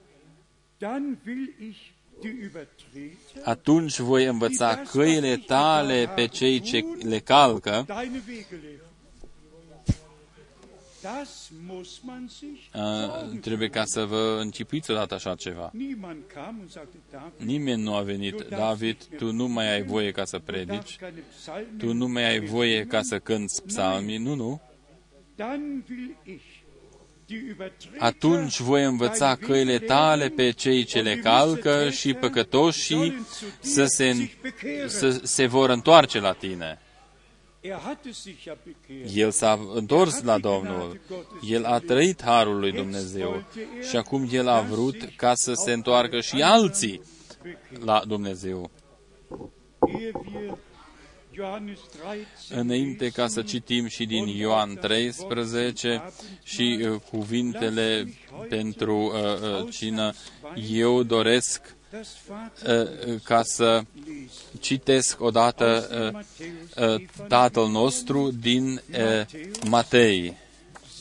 Dann 0.78 1.18
will 1.26 1.54
ich 1.70 1.78
die 2.22 2.30
Übertreter, 2.50 3.42
atunci 3.44 4.00
voi 4.00 4.26
învăța 4.26 4.82
căile 4.92 5.38
tale 5.38 6.12
pe 6.16 6.28
cei 6.28 6.60
ce 6.60 6.84
le 7.04 7.20
calcă, 7.20 7.86
sorgen. 12.28 13.40
trebuie 13.40 13.70
ca 13.70 13.84
să 13.86 14.06
vă 14.06 14.38
închipuiți 14.42 14.92
odată 14.92 15.14
așa 15.14 15.36
ceva. 15.36 15.70
Niemand 15.74 16.18
kam 16.34 16.58
und 16.60 16.70
sagte, 16.70 16.98
David, 17.12 17.48
Nimeni 17.48 17.82
nu 17.82 17.96
a 17.96 18.02
venit, 18.02 18.46
David, 18.50 18.98
tu 19.18 19.32
nu 19.32 19.48
mai 19.48 19.74
ai 19.74 19.84
voie 19.84 20.12
ca 20.12 20.26
să 20.26 20.38
du 20.38 20.44
darfst 20.52 20.68
predici, 20.68 20.98
keine 21.00 21.24
Psalmen 21.38 21.78
tu 21.78 21.94
nu 21.94 22.08
mai 22.08 22.24
ai 22.24 22.40
voie 22.40 22.86
ca 22.86 23.02
să 23.02 23.20
cânți 23.20 23.64
psalmii, 23.64 24.18
nu, 24.18 24.36
nu. 24.36 24.62
Dann 25.36 25.84
will 25.90 26.16
ich 26.24 26.62
die 27.26 27.38
Übertreter, 27.50 28.02
Atunci 28.02 28.60
voi 28.60 28.84
învăța 28.84 29.36
deine 29.36 29.54
căile 29.54 29.72
Wege 29.72 29.86
tale 29.86 30.24
lehren 30.24 30.36
pe 30.36 30.52
cei 30.52 30.84
ce 30.84 31.02
le 31.02 31.16
calcă 31.16 31.90
și 31.90 32.14
păcătoșii 32.14 33.28
să 33.60 33.86
se, 33.86 34.30
să 34.88 35.20
se 35.24 35.46
vor 35.46 35.70
întoarce 35.70 36.20
la 36.20 36.34
tine. 36.34 36.80
El 39.16 39.32
s-a 39.32 39.60
întors 39.74 40.22
la 40.22 40.38
Domnul. 40.38 41.00
El 41.48 41.66
a 41.66 41.80
trăit 41.80 42.24
harul 42.24 42.60
lui 42.60 42.72
Dumnezeu 42.72 43.44
și 43.90 43.96
acum 43.96 44.30
el 44.32 44.48
a 44.48 44.62
vrut 44.62 45.10
ca 45.16 45.32
să 45.36 45.54
se 45.54 45.72
întoarcă 45.72 46.20
și 46.20 46.42
alții 46.42 47.02
la 47.84 48.04
Dumnezeu. 48.08 48.72
Ehe 49.88 50.12
wir 50.14 50.58
Johannes 51.34 51.80
13 51.92 52.60
Înainte 52.60 53.10
ca 53.10 53.28
să 53.28 53.42
citim 53.42 53.88
și 53.88 54.06
din 54.06 54.28
Ioan 54.28 54.76
13 54.76 56.04
și 56.44 56.80
uh, 56.82 57.02
cuvintele 57.12 58.14
pentru 58.50 58.96
uh, 58.98 59.64
uh, 59.64 59.72
cină, 59.72 60.14
eu 60.72 61.04
doresc 61.04 61.62
das 61.62 61.66
Vater 61.66 61.76
uh, 61.76 61.81
ca 63.24 63.44
să 63.44 63.84
citesc 64.60 65.22
odată 65.22 65.88
uh, 66.78 66.90
uh, 66.90 67.04
Tatăl 67.28 67.68
nostru 67.68 68.32
din 68.32 68.82
uh, 68.92 69.26
Matei. 69.70 70.38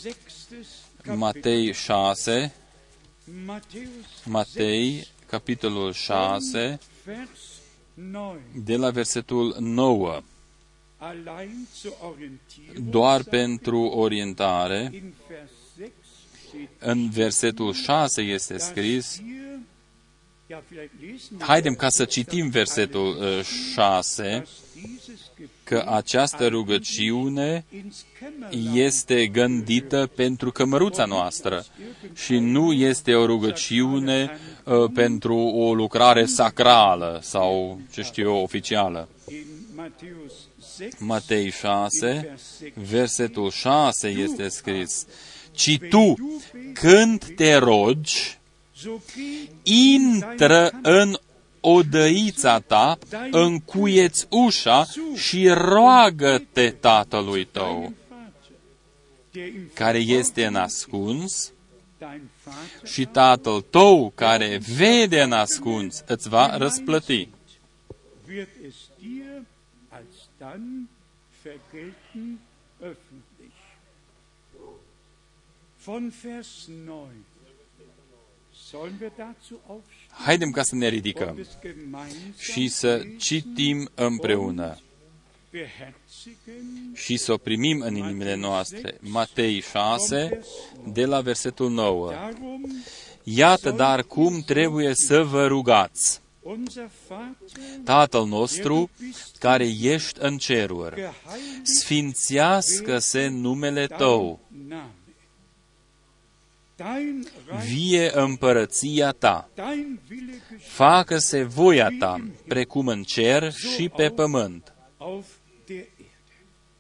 sechstes 0.01 0.67
Matei 1.05 1.73
6, 1.73 2.53
Matthäus 3.47 4.25
Matei, 4.25 5.07
capitolul 5.27 5.93
6, 5.93 6.79
Vers 7.05 7.29
9. 7.95 8.37
de 8.65 8.77
la 8.77 8.91
versetul 8.91 9.57
9. 9.59 10.21
Allein 10.97 11.67
zur 11.75 11.93
Orientierung 12.01 12.91
Doar 12.91 13.17
sagt 13.17 13.29
pentru 13.29 13.81
orientare, 13.81 14.91
in 14.93 15.13
Vers 15.29 15.51
6 15.77 15.93
steht, 16.49 16.69
în 16.79 17.11
versetul 17.11 17.73
6 17.73 18.23
este 18.23 18.55
dass 18.57 18.67
scris, 18.67 19.23
haidem 21.39 21.73
das, 21.73 21.81
ca 21.81 21.89
să 21.89 22.05
citim 22.05 22.49
versetul 22.49 23.17
uh, 23.21 23.45
6, 23.75 24.23
dass 24.23 24.49
dieses 24.75 25.31
Gebet 25.37 25.51
că 25.65 25.85
această 25.87 26.49
rugăciune 26.49 27.65
ins 27.85 28.05
Kämmerlein 28.19 28.85
este 28.87 29.27
gândită 29.27 30.11
pentru 30.15 30.51
cămăruța 30.51 31.05
noastră 31.05 31.65
și 32.15 32.39
nu 32.39 32.73
este 32.73 33.15
o 33.15 33.27
rugăciune 33.27 34.39
uh, 34.65 34.91
pentru 34.95 35.37
o 35.37 35.75
lucrare 35.75 36.25
sacrală 36.25 37.21
sau, 37.23 37.81
ce 37.93 38.03
știu 38.03 38.29
eu, 38.29 38.43
oficială. 38.43 39.09
in 39.29 39.47
Matthäus 39.77 40.33
6, 40.79 40.97
Matei 40.99 41.51
6, 41.51 41.99
Vers 42.01 42.57
6 42.59 42.73
versetul 42.75 43.51
6 43.51 44.09
este 44.09 44.49
scris, 44.49 45.07
Ci 45.53 45.79
tu, 45.89 46.15
când 46.73 47.25
te 47.37 47.55
rogi, 47.55 48.13
so 48.13 48.19
geh 48.23 48.40
intră 49.63 50.71
în 50.83 51.19
odăița 51.61 52.59
ta, 52.59 52.99
încuieți 53.31 54.27
ușa 54.31 54.87
și 55.15 55.49
roagă-te 55.49 56.71
tatălui 56.71 57.45
tău, 57.45 57.65
deinem 57.73 57.93
Vater, 58.09 58.53
der 59.33 59.47
im 59.47 59.71
care 59.75 59.99
este 59.99 60.47
în 60.47 60.55
ascuns, 60.55 61.53
dein 61.99 62.31
Vater 62.45 62.89
și 62.89 63.05
tatăl 63.05 63.61
tău, 63.61 64.13
care 64.15 64.61
vede 64.77 65.23
în 65.23 65.33
ascuns, 65.33 66.03
îți 66.07 66.29
va 66.29 66.57
răsplăti. 66.57 67.29
wird 68.31 68.49
es 68.63 68.91
dir 69.01 69.45
alsdann 69.91 70.89
vergelten 71.43 72.39
öffentlich. 72.81 73.53
Von 75.79 76.11
Vers 76.11 76.69
9 76.69 77.09
Haidem 80.11 80.51
ca 80.51 80.63
să 80.63 80.75
ne 80.75 80.87
und 80.87 80.95
ridicăm 80.95 81.39
es 81.39 81.49
gemeinsam 81.63 82.35
și 82.39 82.69
să 82.69 82.97
lesen 82.97 83.19
citim 83.19 83.91
împreună. 83.95 84.79
Beherzigen 85.51 86.93
și 86.95 87.17
să 87.17 87.33
o 87.33 87.37
primim 87.37 87.81
în 87.81 87.97
inimile 87.97 88.35
noastre. 88.35 88.99
Matei 89.01 89.61
6, 89.61 90.41
de 90.93 91.05
la 91.05 91.21
versetul 91.21 91.71
9. 91.71 92.11
darum, 92.11 92.83
Iată 93.23 93.71
dar 93.71 94.03
cum 94.03 94.41
trebuie 94.41 94.95
să 94.95 95.23
vă 95.23 95.47
rugați. 95.47 96.21
unser 96.43 96.91
Vater, 97.09 97.27
Tatăl 97.85 98.27
nostru, 98.27 98.91
care 99.39 99.67
ești 99.81 100.19
în 100.21 100.39
ceruri, 100.39 100.95
geheiligt 100.95 101.67
sfințească-se 101.67 103.29
numele 103.29 103.87
Tău, 103.87 104.41
vie 107.67 108.11
împărăția 108.15 109.11
Ta, 109.11 109.49
dein 109.55 110.01
Wille 110.11 110.33
geschieht 110.33 110.73
facă-se 110.73 111.43
voia 111.43 111.89
Ta, 111.99 112.21
precum 112.49 112.87
în 112.87 113.03
cer 113.03 113.53
și 113.53 113.89
pe 113.89 114.09
pământ. 114.09 114.73
auf 114.99 115.27
der 115.67 115.77
Erde. 115.77 115.87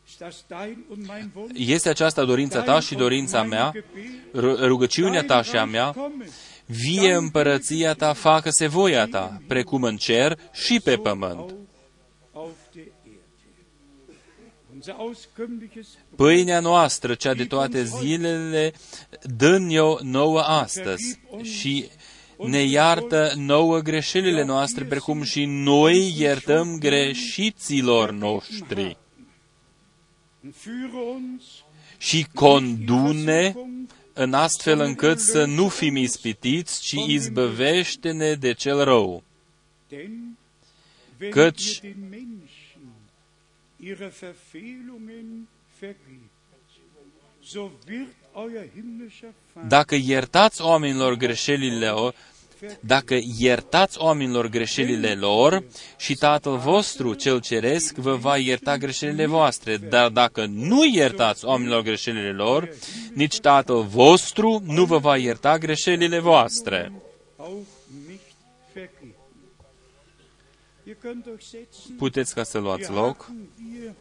Ist 0.09 0.19
das 0.19 0.45
dein 0.49 0.85
und 0.91 1.07
mein 1.07 1.31
Wunsch? 1.35 1.55
Este 1.69 1.89
aceasta 1.89 2.25
dorința 2.25 2.63
Ta 2.63 2.81
și 2.81 2.95
dorința 2.95 3.43
mea, 3.43 3.73
ru- 4.33 4.55
rugăciunea 4.67 5.23
Ta 5.23 5.43
și 5.43 5.57
a 5.57 5.65
mea, 5.65 5.95
vie 6.67 7.13
împărăția 7.15 7.95
Ta, 7.95 8.13
facă-se 8.13 8.67
voia 8.67 9.07
Ta, 9.07 9.41
precum 9.47 9.83
în 9.83 9.97
cer 9.97 10.39
și 10.53 10.81
pe 10.85 10.97
pământ. 10.97 11.55
Pâinea 16.17 16.61
noastră, 16.61 17.15
cea 17.15 17.35
de 17.35 17.45
toate 17.45 17.85
zilele, 17.85 18.73
dă-ne-o 19.37 19.97
nouă 20.03 20.41
astăzi 20.41 21.21
și 21.43 21.89
ne 22.37 22.63
iartă 22.63 23.33
nouă 23.37 23.79
greșelile 23.79 24.45
noastre, 24.45 24.85
precum 24.85 25.23
și 25.23 25.45
noi 25.45 26.15
iertăm 26.19 26.79
greșiților 26.79 28.11
noștri. 28.11 28.97
und 30.43 30.55
führe 30.55 31.15
uns 31.15 31.43
Și 31.99 32.27
condune 32.35 33.57
în 34.13 34.35
astfel 34.35 34.81
încât 34.81 35.19
să 35.19 35.45
nu 35.45 35.69
fim 35.69 35.97
ispitiți, 35.97 36.81
ci 36.81 36.97
izbăvește-ne 37.07 38.35
de 38.35 38.53
cel 38.53 38.85
rău. 38.85 39.23
Denn 39.89 40.39
wenn 41.21 41.33
Căci- 41.33 41.81
Dacă 49.69 49.95
iertați 49.95 50.63
oamenilor 50.63 51.15
greșelile 51.15 51.89
lor, 51.89 52.15
dacă 52.81 53.19
iertați 53.39 53.99
oamenilor 53.99 54.47
greșelile 54.49 55.15
lor 55.15 55.65
și 55.97 56.15
Tatăl 56.15 56.57
vostru 56.57 57.15
cel 57.15 57.41
ceresc 57.41 57.95
vă 57.95 58.15
va 58.15 58.37
ierta 58.37 58.77
greșelile 58.77 59.27
voastre, 59.27 59.77
dar 59.77 60.09
dacă 60.09 60.47
nu 60.47 60.85
iertați 60.85 61.45
oamenilor 61.45 61.83
greșelile 61.83 62.33
lor, 62.33 62.75
nici 63.15 63.39
Tatăl 63.39 63.83
vostru 63.83 64.63
nu 64.67 64.85
vă 64.85 64.99
va 64.99 65.17
ierta 65.17 65.59
greșelile 65.59 66.19
voastre. 66.19 66.93
Puteți 71.97 72.35
ca 72.35 72.43
să 72.43 72.59
luați 72.59 72.91
Wir 72.91 73.01
loc. 73.01 73.23
haben 73.23 73.49
hier 73.73 73.95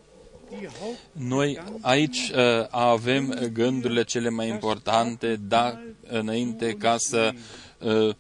die 0.50 0.70
Haupt 0.80 0.98
Noi 1.12 1.60
aici 1.82 2.32
uh, 2.36 2.68
avem 2.70 3.50
gândurile 3.54 4.04
cele 4.04 4.30
mai 4.30 4.48
importante, 4.50 5.36
da, 5.36 5.82
înainte 6.08 6.74
ca 6.74 6.98
să 6.98 7.34
uh, 7.80 8.16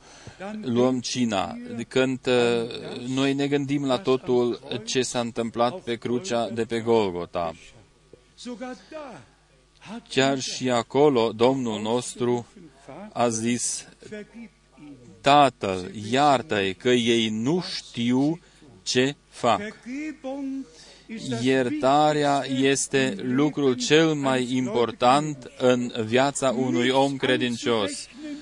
luăm 0.61 0.99
cina. 0.99 1.57
Când 1.87 2.19
uh, 2.27 3.07
noi 3.07 3.33
ne 3.33 3.47
gândim 3.47 3.85
la 3.85 3.97
totul 3.97 4.59
ce 4.83 5.01
s-a 5.01 5.19
întâmplat 5.19 5.79
pe 5.79 5.95
crucea 5.95 6.49
de 6.49 6.65
pe 6.65 6.79
Golgota, 6.79 7.55
sogar 8.35 8.77
da 8.91 9.21
hat 9.79 10.07
chiar 10.09 10.33
dieser 10.33 10.53
și 10.53 10.69
acolo 10.69 11.31
Domnul 11.31 11.81
nostru 11.81 12.45
Vater 12.87 13.09
a 13.13 13.29
zis, 13.29 13.87
vergib 14.09 14.49
ihnen. 14.77 14.97
Tatăl, 15.21 15.91
iartă-i 16.11 16.73
că 16.73 16.89
ei 16.89 17.29
nu 17.29 17.61
știu 17.61 18.39
ce 18.89 19.15
fac. 19.29 19.57
Vergebung 19.59 20.65
ist 21.07 21.29
das 21.29 21.43
Iertarea 21.43 22.37
wichtigste 22.39 22.67
este 22.67 23.15
im 23.19 23.35
lucrul 23.35 23.69
Leben 23.69 23.85
cel 23.85 24.13
mai 24.13 24.37
eines 24.39 24.51
important 24.51 25.51
în 25.57 25.91
viața 26.05 26.49
unui 26.51 26.81
Nichts 26.83 26.97
om 26.97 27.17
credincios. 27.17 27.91
anzurechnen, 27.91 28.37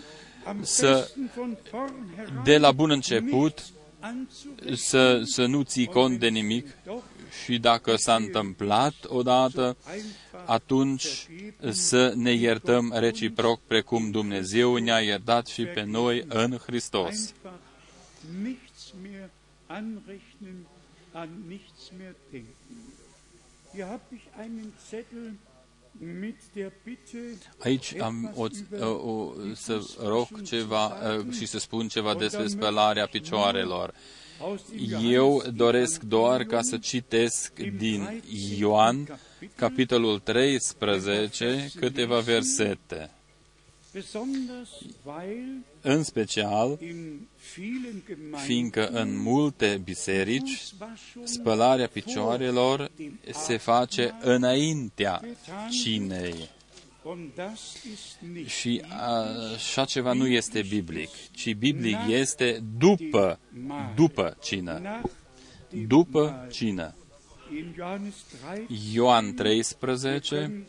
am 0.46 0.64
Să- 0.64 0.88
besten 1.00 1.32
von 1.36 1.58
vornherein 1.72 2.44
De 2.44 2.58
la 2.58 2.72
bun 2.72 2.90
început 2.90 3.54
nichts 3.56 3.72
anzurechnen, 4.00 4.76
să, 4.76 5.22
să 5.24 5.46
nu 5.46 5.62
ții 5.62 5.86
cont 5.86 6.20
de 6.20 6.28
nimic 6.28 6.68
doch 6.86 7.04
și 7.44 7.58
dacă 7.60 7.96
s-a 7.96 8.16
întâmplat 8.16 8.94
odată, 9.08 9.78
einfach 9.94 10.42
atunci 10.46 11.08
să 11.70 12.14
ne 12.16 12.34
iertăm 12.34 12.94
reciproc 12.96 13.60
precum 13.68 14.12
Dumnezeu 14.12 14.76
ne-a 14.76 15.00
iertat 15.00 15.48
și 15.48 15.64
pe 15.66 15.84
noi 15.84 16.24
în 16.28 16.58
Hristos. 16.66 17.34
Einfach 19.70 20.06
nichts 20.08 20.42
mehr 20.42 20.56
anrechnen, 20.58 20.66
an 21.14 21.48
nichts 21.48 21.92
mehr 21.92 22.14
denken. 22.32 22.94
Hier 23.74 23.88
habe 23.88 24.04
ich 24.12 24.22
einen 24.38 24.74
Zettel 24.90 25.38
mit 26.00 26.36
der 26.56 26.72
Bitte, 26.86 27.38
Aici 27.60 28.00
am 28.00 28.32
o, 28.36 28.48
o, 28.80 28.86
o, 28.86 29.34
să 29.56 29.82
rog 30.00 30.42
ceva 30.44 30.86
uh, 30.88 31.34
și 31.34 31.46
să 31.46 31.60
spun 31.60 31.88
ceva 31.88 32.16
despre 32.16 32.48
spălarea 32.48 33.08
picioarelor. 33.08 33.94
aus 34.40 34.62
dem 34.70 35.12
Eu 35.12 35.44
doresc 35.54 36.02
doar 36.02 36.44
ca 36.44 36.62
să 36.62 36.78
citesc 36.78 37.60
din 37.60 38.24
Ioan, 38.58 39.20
capitolul 39.56 40.20
13, 40.20 41.72
câteva 41.76 42.20
versete. 42.20 43.12
Besonders 45.88 45.96
weil 45.96 45.98
În 45.98 46.04
special, 46.04 46.78
in 46.82 47.28
vielen 47.56 48.04
Gemeinden 48.08 48.40
fiindcă 48.40 48.88
în 48.88 49.18
multe 49.22 49.82
biserici, 49.84 50.60
Fußwaschung 50.60 51.24
spălarea 51.24 51.88
picioarelor 51.88 52.92
se 53.32 53.58
face 53.58 54.16
înaintea 54.22 55.22
cinei. 55.70 56.50
und 57.04 57.30
das 57.36 57.60
ist 57.94 58.18
nicht 58.34 58.50
Și 58.50 58.82
așa 59.58 59.86
ceva 59.86 60.14
nu 60.14 60.28
este 60.28 60.62
biblic, 60.70 61.10
ci 61.32 61.54
biblic 61.56 61.98
este 62.10 62.64
după, 62.78 63.40
după 63.96 64.38
cină. 64.44 64.80
nach 64.84 65.10
După 65.88 66.48
cină. 66.52 66.96
in 67.58 67.74
Johannes 67.76 68.14
3 68.68 68.68
Ioan 68.94 69.34
13, 69.34 70.36
von 70.36 70.48
Vers 70.48 70.54
1 70.54 70.66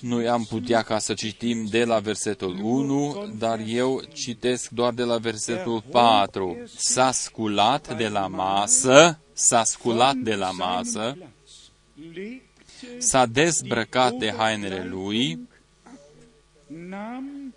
Noi 0.00 0.28
am 0.28 0.44
putea 0.44 0.82
ca 0.82 0.98
să 0.98 1.14
citim 1.14 1.64
de 1.64 1.84
la 1.84 1.98
versetul 1.98 2.58
1, 2.62 3.34
dar 3.38 3.60
eu 3.66 4.02
citesc 4.12 4.70
doar 4.70 4.92
de 4.92 5.02
la 5.02 5.18
versetul 5.18 5.82
4. 5.90 6.56
S-a 6.76 7.12
sculat 7.12 7.96
de 7.96 8.08
la 8.08 8.26
masă, 8.26 9.18
s-a 9.32 9.64
sculat 9.64 10.14
de 10.14 10.34
la 10.34 10.50
masă, 10.50 11.16
legte 12.14 12.40
s-a 12.98 13.26
dezbrăcat 13.26 14.12
de 14.12 14.32
hainele 14.32 14.84
lui, 14.84 15.48
nahm 16.66 17.54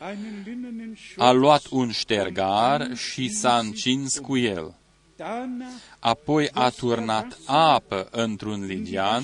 einen 0.00 0.42
linnenen 0.44 0.96
Schurz, 0.96 1.28
a 1.28 1.32
luat 1.32 1.66
un 1.70 1.90
ștergar 1.90 2.96
și 2.96 3.28
s-a 3.28 3.58
încins 3.58 4.18
cu 4.18 4.36
el. 4.36 4.74
Danach 5.16 5.82
Apoi 5.98 6.48
a 6.52 6.70
turnat 6.70 7.38
apă 7.46 8.08
într-un 8.10 8.66
ligian 8.66 9.22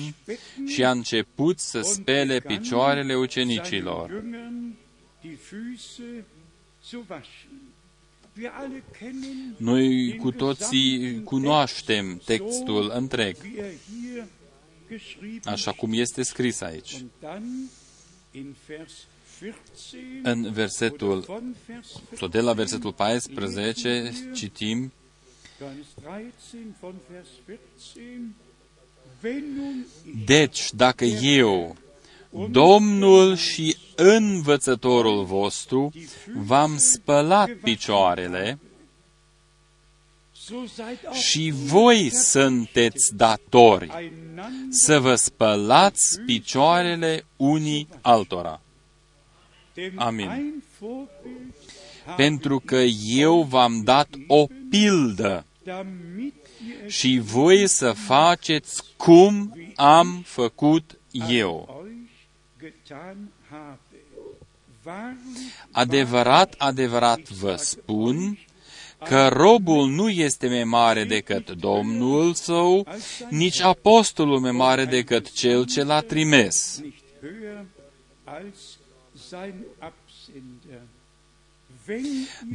și 0.67 0.83
a 0.83 0.91
început 0.91 1.59
să 1.59 1.81
spele 1.81 2.39
picioarele 2.39 3.15
ucenicilor. 3.15 4.09
seinen 4.09 4.31
Jüngern 4.31 4.81
die 5.23 5.37
Füße 5.37 6.25
zu 6.83 7.05
waschen. 7.09 7.71
Wir 8.35 8.51
alle 8.53 8.83
kennen 8.99 9.55
Noi 9.57 10.17
cu 10.17 10.31
toții 10.31 11.23
cunoaștem 11.23 12.21
textul 12.25 12.91
întreg, 12.95 13.35
wie 13.43 13.61
er 13.61 13.71
hier 13.89 14.25
geschrieben 14.89 15.53
așa 15.53 15.71
cum 15.71 15.93
este 15.93 16.23
scris 16.23 16.61
aici. 16.61 16.93
Und 16.93 17.09
dann 17.19 17.69
in 18.31 18.55
Vers 18.67 18.93
14 19.39 20.21
În 20.23 20.51
versetul, 20.51 21.17
oder 21.17 21.25
von 21.25 21.55
Vers 21.65 21.87
14, 21.91 22.15
sau 22.15 22.27
de 22.27 22.39
la 22.39 22.53
versetul 22.53 22.93
14, 22.93 24.13
citim, 24.33 24.91
Deci, 30.25 30.73
dacă 30.73 31.05
eu, 31.05 31.75
Domnul 32.49 33.35
și 33.35 33.77
învățătorul 33.95 35.23
vostru, 35.23 35.91
v-am 36.33 36.77
spălat 36.77 37.49
picioarele 37.49 38.59
so 40.45 40.65
seid 40.67 40.99
auch 41.05 41.15
și 41.15 41.51
voi 41.55 42.09
sunteți 42.09 43.15
datori 43.15 43.91
einander 43.95 44.67
să 44.69 44.99
vă 44.99 45.15
spălați 45.15 46.19
picioarele 46.25 47.25
unii 47.35 47.87
altora. 48.01 48.61
denn 49.73 49.93
Amin. 49.95 50.29
ein 50.29 50.63
Vorbild 50.79 51.53
pentru 52.15 52.59
că 52.65 52.81
eu 53.05 53.41
v-am 53.41 53.83
dat 53.83 54.07
o 54.27 54.47
pildă 54.69 55.25
damit 55.27 55.31
ihr 55.33 55.43
es 55.43 55.52
și 56.87 57.19
voi 57.23 57.67
să 57.67 57.91
faceți 57.91 58.83
cum 58.97 59.57
am 59.75 60.21
făcut 60.25 60.97
eu. 61.29 61.83
euch 62.63 62.73
getan 62.87 63.31
habe. 63.49 63.79
Wahrlich, 64.85 65.53
Adevărat, 65.71 66.55
adevărat 66.57 67.29
vă 67.29 67.55
spun 67.55 68.39
că 69.03 69.27
robul 69.27 69.89
nu 69.89 70.09
este 70.09 70.47
mai 70.47 70.63
mare 70.63 71.03
decât 71.03 71.49
Domnul 71.49 72.33
său, 72.33 72.87
nici 73.29 73.61
apostolul 73.61 74.39
mai 74.39 74.51
mare 74.51 74.85
decât 74.85 75.31
cel 75.31 75.65
ce 75.65 75.83
l-a 75.83 75.99
trimis. 76.01 76.81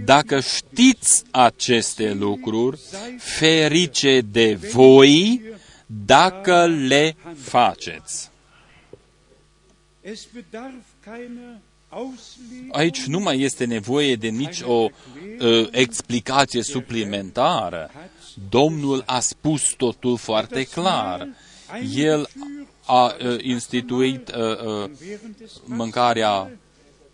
Dacă 0.05 0.41
știți 0.41 1.23
aceste 1.31 2.13
lucruri, 2.13 2.81
ferice 3.19 4.21
de 4.21 4.55
voi 4.55 5.43
dacă 5.87 6.67
le 6.67 7.17
faceți. 7.37 8.31
es 10.01 10.27
bedarf 10.33 10.85
keiner 11.05 11.59
Auslegung, 11.89 12.77
Aici 12.77 13.05
nu 13.05 13.21
mai 13.21 13.41
este 13.41 13.65
nevoie 13.65 14.17
de 14.17 14.29
nici 14.29 14.61
o 14.61 14.89
uh, 15.41 15.69
explicație 15.71 16.63
suplimentară. 16.63 17.91
Domnul 18.49 19.03
a 19.07 19.21
spus 19.21 19.63
totul 19.77 20.17
foarte 20.17 20.63
clar. 20.65 21.29
El 21.95 22.29
a 22.85 23.05
uh, 23.05 23.37
instituit 23.43 24.29
uh, 24.29 24.37
uh, 24.37 24.91
während 25.01 25.37
des 25.39 25.61
mâncarea 25.65 26.51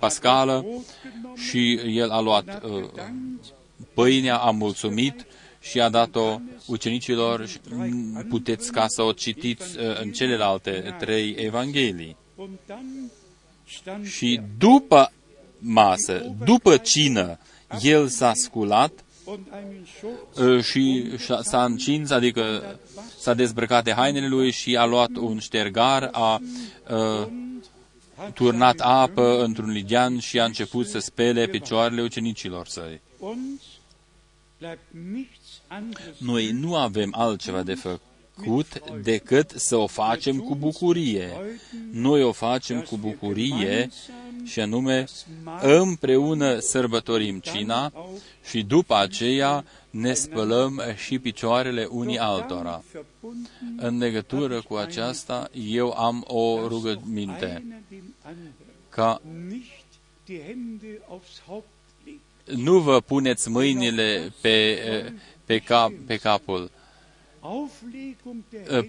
pascală 0.05 0.61
Brot 0.61 0.83
genommen, 1.03 1.43
și 1.49 1.81
el 1.99 2.11
a 2.11 2.21
luat 2.21 2.63
uh, 2.65 2.71
gedankt, 2.71 3.45
pâinea, 3.95 4.37
a 4.37 4.51
mulțumit 4.51 5.27
și 5.61 5.81
a 5.81 5.89
dat-o 5.89 6.39
ucenicilor. 6.67 7.47
și, 7.47 7.59
mm, 7.71 8.27
Puteți 8.29 8.73
ca 8.73 8.85
să 8.89 9.03
o 9.03 9.13
citiți 9.13 9.79
uh, 9.79 10.01
în 10.03 10.13
celelalte 10.13 10.95
trei 10.99 11.35
evanghelii. 11.39 12.17
und 12.37 12.51
dann 12.67 13.11
stand 13.81 14.07
Și 14.07 14.41
după 14.59 15.13
masă, 15.59 16.35
după 16.45 16.77
cină, 16.77 17.39
el 17.83 18.09
s-a 18.09 18.33
sculat 18.35 18.93
und 19.25 19.39
einen 19.53 19.87
Schurz 19.97 20.49
uh, 20.57 20.63
și 20.65 21.11
și-a- 21.25 21.41
s-a 21.43 21.65
încins, 21.65 22.11
adică 22.11 22.65
s-a 23.19 23.35
dezbrăcat 23.35 23.85
de 23.85 23.93
hainele 23.93 24.29
lui 24.29 24.51
și 24.51 24.77
a 24.77 24.85
luat 24.85 25.11
un 25.17 25.39
ștergar, 25.39 26.09
a 26.13 26.41
uh, 26.91 27.27
turnat 28.35 28.81
apă 28.81 29.43
într-un 29.43 29.71
ligian 29.71 30.19
și 30.19 30.41
a 30.41 30.45
început 30.45 30.87
să 30.87 30.99
spele 30.99 31.47
picioarele 31.47 32.03
ucenicilor 32.03 32.67
săi. 32.67 33.01
uns 33.19 33.61
bleibt 34.59 34.83
nichts 34.91 35.61
anderes 35.69 36.19
Noi 36.19 36.51
nu 36.51 36.77
avem 36.77 37.15
altceva 37.17 37.63
de 37.63 37.75
făcut 37.75 38.91
decât 39.03 39.51
să 39.51 39.77
o 39.77 39.87
facem 39.87 40.39
cu 40.39 40.55
bucurie. 40.55 41.33
Noi 41.93 42.23
o 42.23 42.33
facem 42.33 42.81
cu 42.81 42.97
bucurie 42.97 43.91
și 44.45 44.61
anume 44.61 45.05
împreună 45.61 46.59
sărbătorim 46.59 47.39
cina 47.39 47.93
și 48.49 48.63
după 48.63 48.95
aceea 48.97 49.65
ne 49.91 50.13
spălăm 50.13 50.83
și 50.97 51.19
picioarele 51.19 51.85
unii 51.91 52.19
altora. 52.19 52.83
verbunden, 52.93 53.51
În 53.77 53.99
legătură 53.99 54.63
cu 54.63 54.75
aceasta, 54.75 55.49
eu 55.53 55.91
am 55.91 56.25
o 56.27 56.69
rugăminte 56.69 57.45
einer 57.45 57.83
dem 57.89 58.15
anderen 58.23 58.53
ca 58.89 59.21
nicht 59.49 59.85
die 60.25 60.41
Hände 60.47 61.01
aufs 61.09 61.43
Haupt 61.47 61.67
legt. 62.05 62.59
nu 62.59 62.79
vă 62.79 63.01
puneți 63.01 63.51
mâinile 63.51 64.33
pe, 64.41 64.79
pe, 65.45 65.59
cap, 65.59 65.93
pe 66.07 66.17
capul. 66.17 66.71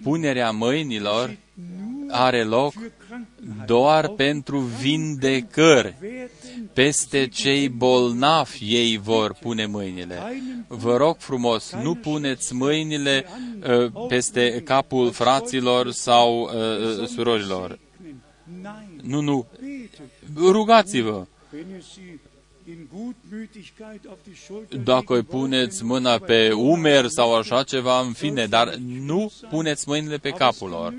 Punerea 0.02 0.50
mâinilor 0.50 1.36
nur 1.54 2.10
are 2.10 2.44
loc 2.44 2.72
für 2.72 2.90
Krankenheiten. 3.08 3.66
doar 3.66 4.08
pentru 4.08 4.58
vindecări. 4.58 5.94
Werden 6.00 6.70
Peste 6.72 7.26
cei 7.26 7.68
bolnavi 7.68 8.74
ei 8.74 8.96
vor 8.98 9.34
pune 9.40 9.66
mâinile. 9.66 10.22
Vă 10.68 10.96
rog 10.96 11.16
frumos, 11.18 11.72
nu 11.82 11.94
puneți 11.94 12.54
mâinile 12.54 13.24
uh, 13.68 14.06
peste 14.08 14.62
capul 14.64 15.10
fraților 15.10 15.90
sau 15.90 16.40
uh, 16.42 17.06
surorilor. 17.06 17.78
Nein, 18.62 19.00
Nu, 19.02 19.20
nu. 19.20 19.46
betet, 19.60 20.00
Rugați-vă. 20.36 21.26
Wenn 22.66 22.78
ihr 22.78 22.78
sie 22.78 22.82
in 22.82 22.88
Gutmütigkeit 22.88 24.06
auf 24.06 24.18
die 24.24 24.34
Schulter 24.34 24.78
Dacă 24.78 25.12
îi 25.12 25.20
legen 25.20 25.26
wollt, 25.32 25.48
puneți 25.48 25.84
mâna 25.84 26.18
pe 26.18 26.52
umer 26.52 27.06
sau 27.08 27.34
așa 27.34 27.62
ceva, 27.62 28.00
în 28.00 28.12
fine, 28.12 28.46
dar 28.46 28.74
nu 29.04 29.32
puneți 29.50 29.88
mâinile 29.88 30.16
pe 30.16 30.30
capul 30.30 30.68
lor. 30.68 30.94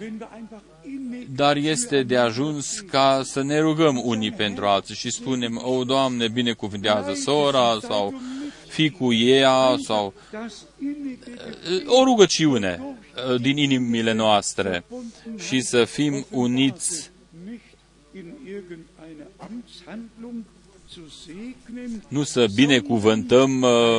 wenn 0.00 0.16
wir 0.18 0.28
einfach 0.34 0.62
inne 0.84 1.26
Dar 1.34 1.56
este 1.56 2.02
de 2.02 2.16
ajuns 2.16 2.80
ca 2.80 3.22
să 3.24 3.42
ne 3.42 3.58
rugăm 3.58 4.00
unii 4.04 4.32
pentru 4.32 4.66
alții 4.66 4.94
și 4.94 5.10
spunem, 5.10 5.60
o, 5.64 5.84
Doamne, 5.84 6.28
binecuvintează 6.28 7.14
sora 7.14 7.78
sau 7.80 8.20
fiicul 8.68 9.14
ea 9.14 9.74
sau 9.86 10.14
das 10.30 10.66
innige 10.80 11.84
o 11.86 12.04
rugăciune 12.04 12.80
uh, 12.82 13.40
din 13.40 13.56
inimile 13.56 14.12
noastre 14.12 14.84
și 15.48 15.60
să 15.60 15.84
fim 15.84 16.26
uniți 16.30 17.10
nicht 20.96 21.26
in 21.28 21.38
irgendeine 21.38 21.52
Amtshandlung 21.52 21.62
zu 21.62 21.62
segnen, 21.64 22.02
nu 22.08 22.22
să 22.22 22.46
binecuvântăm 22.54 23.62
uh, 23.62 23.98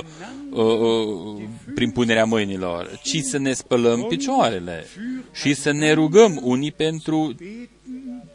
uh, 0.50 0.80
uh, 0.80 1.42
prin 1.76 1.92
punerea 1.92 2.26
mâinilor, 2.26 3.00
ci 3.04 3.20
să 3.22 3.38
ne 3.38 3.54
spălăm 3.54 4.04
picioarele 4.04 4.86
și 5.34 5.54
să 5.54 5.72
ne 5.72 5.92
rugăm 5.92 6.40
unii 6.44 6.72
pentru 6.72 7.36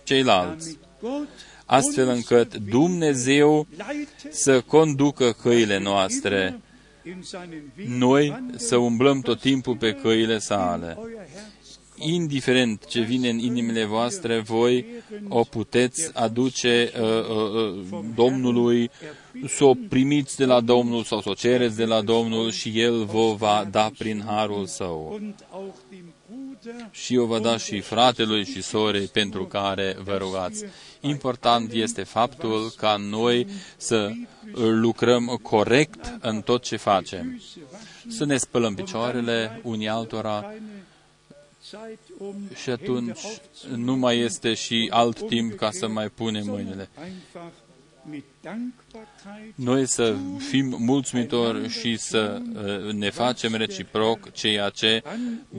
ceilalți, 0.04 0.78
damit 1.00 1.18
Gott 1.18 1.28
astfel 1.64 2.08
încât 2.08 2.56
Dumnezeu 2.56 3.66
leite 3.76 4.30
să 4.30 4.60
conducă 4.60 5.32
căile 5.42 5.78
noastre, 5.78 6.60
in 7.04 7.22
seinen 7.22 7.72
Weg 7.78 7.88
noi 7.88 8.44
să 8.56 8.76
umblăm 8.76 9.20
tot 9.20 9.40
timpul 9.40 9.76
pe 9.76 9.92
căile 9.92 10.38
sale. 10.38 10.98
Euer 12.00 12.10
Herz 12.10 12.14
Indiferent 12.14 12.86
ce 12.86 13.00
vine 13.00 13.28
în 13.28 13.38
inimile 13.38 13.84
voastre, 13.84 14.40
voi 14.40 14.86
o 15.28 15.42
puteți 15.42 16.10
aduce 16.14 16.92
uh, 17.00 17.02
uh, 17.02 17.90
uh, 17.90 18.04
Domnului, 18.14 18.90
să 19.46 19.64
o 19.64 19.74
primiți 19.88 20.36
de 20.36 20.44
la 20.44 20.60
Domnul 20.60 21.02
sau 21.04 21.20
să 21.20 21.28
o 21.28 21.34
cereți 21.34 21.76
de 21.76 21.84
la 21.84 22.00
Domnul 22.00 22.50
și 22.50 22.80
El 22.80 23.04
vă 23.04 23.34
va 23.38 23.68
da 23.70 23.90
prin 23.98 24.22
harul 24.26 24.66
său. 24.66 25.18
und 25.20 25.34
auch 25.50 25.76
dem 25.90 26.14
Bruder 26.30 26.88
Și 26.90 27.16
o 27.16 27.26
va 27.26 27.38
da 27.38 27.56
și 27.56 27.80
fratelui 27.80 28.44
și 28.44 28.62
sorei 28.62 29.06
pentru 29.06 29.44
care 29.44 29.96
vă 30.04 30.16
rugați. 30.16 30.64
Important 31.00 31.72
este 31.72 32.02
faptul 32.02 32.72
ca 32.76 32.96
noi 32.96 33.46
să 33.76 34.10
lucrăm 34.54 35.38
corect 35.42 36.18
în 36.20 36.40
tot 36.40 36.62
ce 36.62 36.76
facem. 36.76 37.42
Să 38.08 38.24
ne 38.24 38.36
spălăm 38.36 38.74
picioarele 38.74 39.60
unii 39.62 39.88
altora 39.88 40.40
keine 40.40 40.50
Zeit, 40.50 40.60
um 40.60 40.87
și 42.62 42.70
atunci 42.70 43.20
nu 43.76 43.96
mai 43.96 44.18
este 44.18 44.54
și 44.54 44.88
alt 44.92 45.26
timp 45.26 45.54
ca 45.54 45.70
să 45.70 45.88
mai 45.88 46.08
punem 46.08 46.46
mâinile. 46.46 46.88
einfach 47.04 47.52
mit 48.10 48.24
Dankbarkeit 48.42 49.54
Noi 49.54 49.86
să 49.86 50.16
fim 50.38 50.76
mulțumitori 50.78 51.68
și 51.68 51.96
să 51.96 52.42
uh, 52.54 52.92
ne 52.92 53.10
facem 53.10 53.54
reciproc 53.54 54.32
ceea 54.32 54.68
ce 54.68 55.02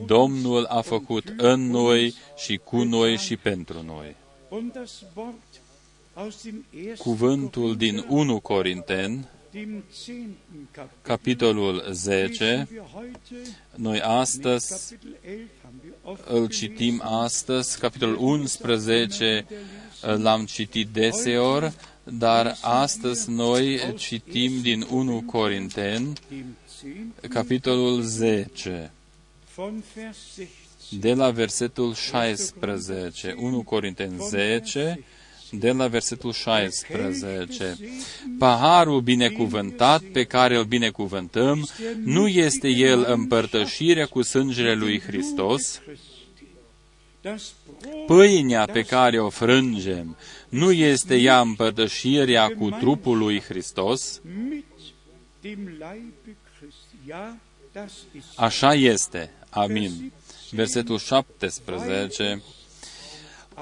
Domnul 0.05 0.65
a 0.65 0.81
făcut 0.81 1.33
în 1.37 1.69
noi 1.69 2.13
și 2.37 2.57
cu 2.63 2.83
noi 2.83 3.17
și 3.17 3.37
pentru 3.37 3.83
noi. 3.85 4.15
und 4.49 4.71
das 4.73 5.03
Wort 5.15 5.61
aus 6.13 6.43
dem 6.43 6.65
ersten 6.73 6.95
Cuvântul 6.95 7.75
din 7.75 8.05
1 8.07 8.39
Corinten, 8.39 9.05
dem 9.05 9.09
zehnten 9.09 9.09
Kapitel, 9.09 9.29
capitolul 11.01 11.83
10, 11.91 12.45
lesen 12.45 12.67
wir 12.71 12.83
heute 12.93 13.57
noi 13.75 14.01
astăzi 14.01 14.95
Kapitel 14.95 15.17
11 15.23 15.47
haben 15.63 15.79
wir 15.83 15.93
oft 16.03 16.27
îl 16.27 16.47
citim 16.47 17.01
astăzi, 17.03 17.79
capitolul 17.79 18.17
11 18.19 19.45
l-am 20.01 20.45
citit 20.45 20.87
deseori, 20.87 21.73
dar 22.03 22.57
astăzi 22.61 23.29
noi 23.29 23.93
citim 23.97 24.61
din 24.61 24.85
1 24.89 25.21
Corinten, 25.21 26.13
dem 26.29 26.57
10. 27.21 27.33
capitolul 27.33 28.01
10, 28.01 28.91
von 29.55 29.83
Vers 29.95 30.17
16. 30.35 30.99
de 30.99 31.13
la 31.13 31.31
versetul 31.31 31.93
16. 31.93 33.35
1 33.37 33.61
Corinten 33.61 34.19
10, 34.29 35.03
de 35.51 35.71
la 35.71 35.87
versetul 35.87 36.33
16. 36.33 37.77
Paharul 38.37 39.01
binecuvântat 39.01 40.01
pe 40.01 40.23
care 40.23 40.57
îl 40.57 40.63
binecuvântăm 40.63 41.67
nu 42.03 42.27
este 42.27 42.67
el 42.67 43.05
împărtășirea 43.07 44.05
cu 44.05 44.21
sângele 44.21 44.73
lui 44.73 44.99
Hristos, 44.99 45.81
Das 47.21 47.53
Brot, 47.81 48.05
Pâinea 48.05 48.65
pe 48.65 48.81
care 48.81 49.19
o 49.19 49.29
frângem 49.29 50.17
nu 50.49 50.71
este 50.71 51.15
ea 51.15 51.39
împărtășirea 51.39 52.47
cu 52.47 52.69
trupul 52.69 53.17
lui 53.17 53.41
Hristos? 53.41 54.21
mit 54.49 54.65
dem 55.41 55.65
Leibe 55.65 56.37
Christi. 56.59 56.95
Ja, 57.07 57.37
das 57.71 57.91
ist 58.15 58.25
Așa 58.35 58.73
este. 58.73 59.31
Amin. 59.49 60.11
Versetul 60.51 60.97
17. 60.97 62.41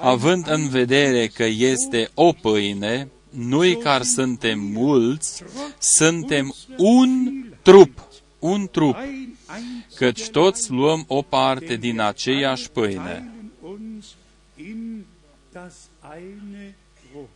Având 0.00 0.48
în 0.48 0.68
vedere 0.68 1.26
că 1.26 1.44
este 1.44 2.10
o 2.14 2.32
pâine, 2.32 3.08
noi 3.30 3.76
care 3.76 4.04
suntem 4.04 4.60
mulți, 4.60 5.42
suntem 5.78 6.54
un 6.76 7.42
trup, 7.62 8.08
un 8.38 8.68
trup, 8.70 8.96
ein 8.96 9.36
einziger 9.56 9.88
căci 9.94 10.28
toți 10.28 10.70
luăm 10.70 11.04
o 11.06 11.22
parte 11.22 11.76
din 11.76 12.00
aceeași 12.00 12.70
pâine. 12.70 13.00
teilen 13.00 13.32
uns 13.62 14.14
in 14.56 15.04
das 15.52 15.74
eine 16.14 16.74
Brot. 17.12 17.28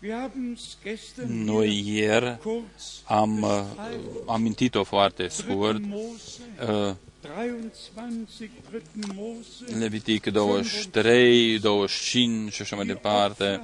Wir 0.00 0.14
haben 0.14 0.52
es 0.56 0.76
gestern 0.82 1.44
Noi 1.44 1.82
hier 1.82 2.02
ieri 2.02 2.38
kurz 2.42 3.02
am 3.04 3.42
uh, 3.42 3.64
amintit-o 4.26 4.84
foarte 4.84 5.26
3. 5.26 5.30
scurt, 5.30 5.82
Mose 5.84 6.40
uh, 6.60 6.66
23, 6.66 6.66
3. 6.66 6.90
Mose, 6.90 6.94
Levitic 9.78 10.26
23, 10.26 11.58
25 11.58 12.52
și 12.52 12.62
așa 12.62 12.76
mai 12.76 12.86
departe, 12.86 13.60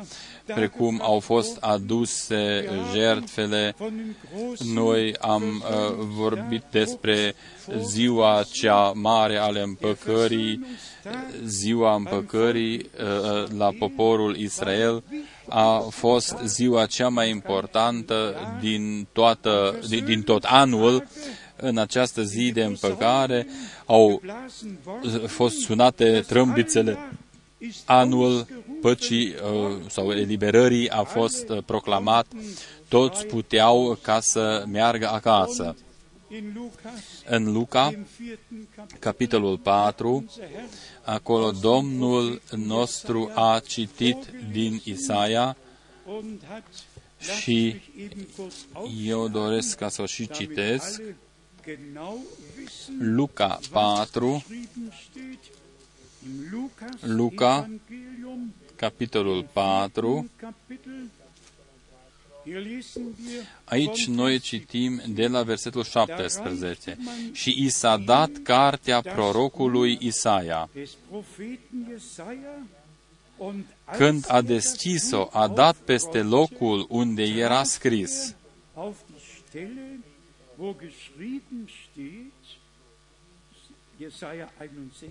precum 0.47 1.01
au 1.03 1.21
fost 1.21 1.57
aduse 1.61 2.69
jertfele 2.95 3.75
von 3.79 3.97
den 3.97 4.17
großen 4.35 4.73
Noi 4.73 5.17
am 5.21 5.43
uh, 5.43 5.95
vorbit 5.99 6.63
despre 6.71 7.35
ziua 7.83 8.45
cea 8.53 8.93
mare 8.95 9.37
ale 9.37 9.61
împăcării, 9.61 10.67
ziua 11.45 11.95
împăcării 11.95 12.77
uh, 12.77 13.49
la 13.57 13.71
poporul 13.79 14.37
Israel 14.37 15.03
a 15.49 15.79
fost 15.79 16.37
ziua 16.45 16.87
cea 16.87 17.09
mai 17.09 17.31
importantă 17.31 18.35
din, 18.61 19.07
toată, 19.13 19.79
din, 19.89 20.05
din 20.05 20.23
tot 20.23 20.45
anul. 20.45 21.07
În 21.65 21.79
această 21.79 22.23
zi 22.23 22.53
de 22.53 22.65
împăcare 22.65 23.47
au 23.87 24.21
geblasen 24.21 24.79
worden, 24.87 25.27
fost 25.27 25.59
sunate 25.59 26.21
trâmbițele. 26.27 26.99
ist 27.59 27.83
Anul 27.85 28.47
păcii 28.81 29.29
uh, 29.29 29.77
sau 29.89 30.13
eliberării 30.13 30.91
a 30.91 31.03
fost 31.03 31.49
uh, 31.49 31.59
proclamat. 31.67 32.27
Toți 32.89 33.27
puteau 33.27 33.99
ca 34.03 34.21
să 34.21 34.65
meargă 34.69 35.09
acasă. 35.09 35.77
in 36.35 36.53
Lukas, 36.55 37.03
În 37.27 37.53
Luca, 37.53 37.91
im 37.93 38.07
vierten 38.19 38.69
Kapitel, 38.77 38.99
capitolul 38.99 39.59
4, 39.59 40.09
unser 40.15 40.45
Herr 40.45 40.65
acolo 41.05 41.51
Domnul 41.51 42.41
nostru 42.57 43.31
a 43.35 43.63
citit 43.67 44.17
din 44.53 44.81
Isaia 44.85 45.57
und 46.07 46.41
hat, 46.49 46.63
lasst 47.19 47.41
și 47.41 47.55
mich 47.55 47.89
eben 47.99 48.27
kurz 48.37 48.67
eu 49.05 49.29
doresc 49.29 49.77
ca 49.77 49.89
să 49.89 50.03
o 50.03 50.07
și 50.07 50.27
damit 50.27 50.37
citesc. 50.37 51.03
Alle 51.63 51.77
genau 51.77 52.19
wissen, 52.57 53.17
Luca 53.17 53.59
4, 53.61 54.09
geschrieben 54.13 54.93
steht, 54.93 55.51
im 56.23 56.51
Lukas 56.51 57.03
Luca, 57.03 57.59
Evangelium, 57.59 58.53
capitolul 58.77 59.45
4. 59.55 60.25
Kapitel, 60.39 61.11
hier 62.45 62.61
lesen 62.61 63.15
wir 63.19 63.47
Aici 63.67 64.07
von 64.07 64.15
noi 64.15 64.33
Vers 64.33 64.45
citim 64.45 65.03
de 65.07 65.29
la 65.29 65.43
versetul 65.43 65.85
17. 65.85 66.99
Și 67.33 67.55
i 67.59 67.69
s-a 67.69 67.97
dat 67.97 68.31
cartea 68.43 69.01
prorocului 69.01 69.99
Isaia. 70.01 70.69
des 70.75 70.91
Propheten 71.11 71.87
Jesaja 71.89 72.67
und 73.37 73.65
Când 73.97 74.25
a 74.29 74.35
als 74.35 74.49
er 74.49 74.55
deschis-o, 74.55 75.29
a 75.33 75.49
dat 75.49 75.77
peste 75.77 76.23
locul 76.23 76.87
unde 76.89 77.23
era 77.23 77.65
scris. 77.65 78.35
Auf 80.59 80.77
die 80.79 80.91
Stelle, 80.91 81.17
wo 81.17 81.19
geschrieben 81.19 81.69
steht, 81.69 82.33
Jesaja 83.99 84.49
61, 84.59 85.11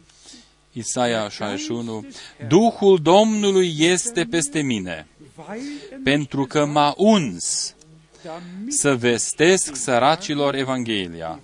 Isaia 0.73 1.29
61. 1.29 2.15
Duhul 2.47 2.99
Domnului 3.01 3.75
este 3.79 4.25
peste 4.25 4.61
mine, 4.61 5.07
weil 5.35 5.59
er 5.91 5.97
mich 5.97 6.03
pentru 6.03 6.45
că 6.45 6.65
m-a 6.65 6.93
uns 6.97 7.75
damit 8.23 8.73
să 8.73 8.95
vestesc 8.95 9.75
săracilor 9.75 10.55
Evanghelia. 10.55 11.39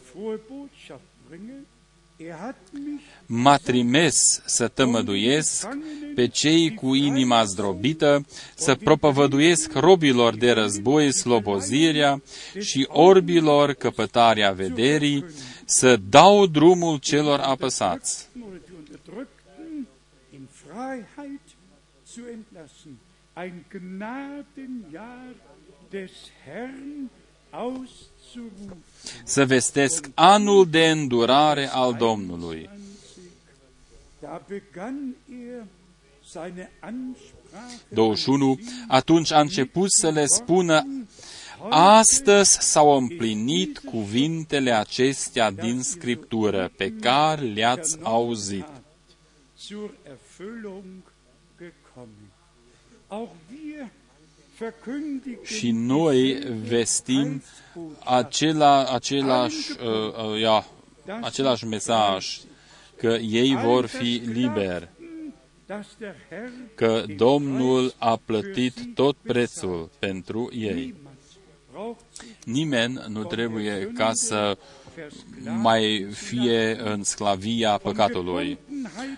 Frohe 3.27 3.35
Botschaft 3.35 3.35
bringe, 3.35 3.35
er 3.35 3.35
hat 3.35 3.35
mich 3.35 3.35
M-a 3.43 3.57
trimis 3.57 4.41
să 4.45 4.67
tămăduiesc 4.67 5.67
pe 6.15 6.27
cei 6.27 6.73
cu 6.73 6.93
inima 6.93 7.43
zdrobită, 7.43 8.25
să 8.55 8.75
propovăduiesc 8.75 9.73
robilor 9.73 10.35
de 10.35 10.51
război 10.51 11.13
slobozirea 11.13 12.21
și 12.59 12.87
orbilor 12.89 13.73
căpătarea 13.73 14.51
vederii, 14.51 15.25
să 15.65 15.99
dau 16.09 16.45
drumul 16.45 16.97
celor 16.97 17.39
apăsați. 17.39 18.27
oder 18.47 18.59
die 18.65 18.75
Unterdrückten 18.75 19.87
in 20.33 20.47
Freiheit 20.51 21.41
zu 22.13 22.21
entlassen. 22.31 22.97
Ein 23.35 23.65
Gnadenjahr 23.69 25.35
des 25.89 26.11
Herrn 26.45 27.09
auszurufen. 27.49 28.77
Să 29.23 29.45
vestesc 29.45 30.09
anul 30.13 30.69
de 30.69 30.89
îndurare 30.89 31.69
al 31.71 31.93
Domnului. 31.93 32.69
21. 37.89 38.59
Atunci 38.87 39.31
a 39.31 39.39
început 39.39 39.91
să 39.91 40.09
le 40.09 40.25
spună, 40.25 40.85
Astăzi 41.69 42.57
s-au 42.59 42.97
împlinit 42.97 43.77
cuvintele 43.77 44.71
acestea 44.71 45.51
din 45.51 45.81
Scriptură 45.81 46.71
pe 46.77 46.91
care 46.91 47.41
le-ați 47.41 47.97
auzit. 48.01 48.65
zur 49.67 49.91
Erfüllung 50.03 51.01
gekommen. 51.57 52.31
Auch 53.07 53.31
wir 53.51 53.89
verkündigen 54.57 55.43
Și 55.43 55.71
noi 55.71 56.33
vestim 56.67 57.43
acela, 58.03 58.85
același, 58.85 59.71
uh, 59.71 60.31
uh, 60.31 60.41
ia, 60.41 60.65
același 61.21 61.65
mesaj, 61.65 62.39
că 62.97 63.17
ei 63.21 63.55
vor 63.63 63.85
fi 63.85 64.21
liberi, 64.25 64.89
dass 65.65 65.87
der 65.99 66.15
Herr 66.29 66.49
că 66.75 67.03
Domnul 67.15 67.93
a 67.97 68.19
plătit 68.25 68.95
tot 68.95 69.15
prețul 69.15 69.89
pentru 69.99 70.49
ei. 70.53 70.75
niemand 70.75 70.95
braucht 71.71 72.05
sich 72.11 72.27
Nimeni 72.45 73.03
nu 73.07 73.23
trebuie 73.23 73.91
ca 73.95 74.11
să 74.13 74.57
versklavt 74.95 75.61
mai 75.61 76.07
fie 76.11 76.79
în 76.83 77.03
sclavia 77.03 77.77
păcatului. 77.77 78.57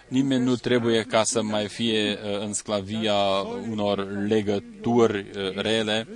Nimeni 0.07 0.43
nu 0.43 0.55
trebuie 0.55 1.01
ca 1.01 1.23
să 1.23 1.41
mai 1.41 1.67
fie 1.67 2.11
uh, 2.11 2.41
în 2.41 2.53
sclavia 2.53 3.15
unor 3.69 4.25
legături 4.27 5.17
uh, 5.17 5.55
rele, 5.55 6.07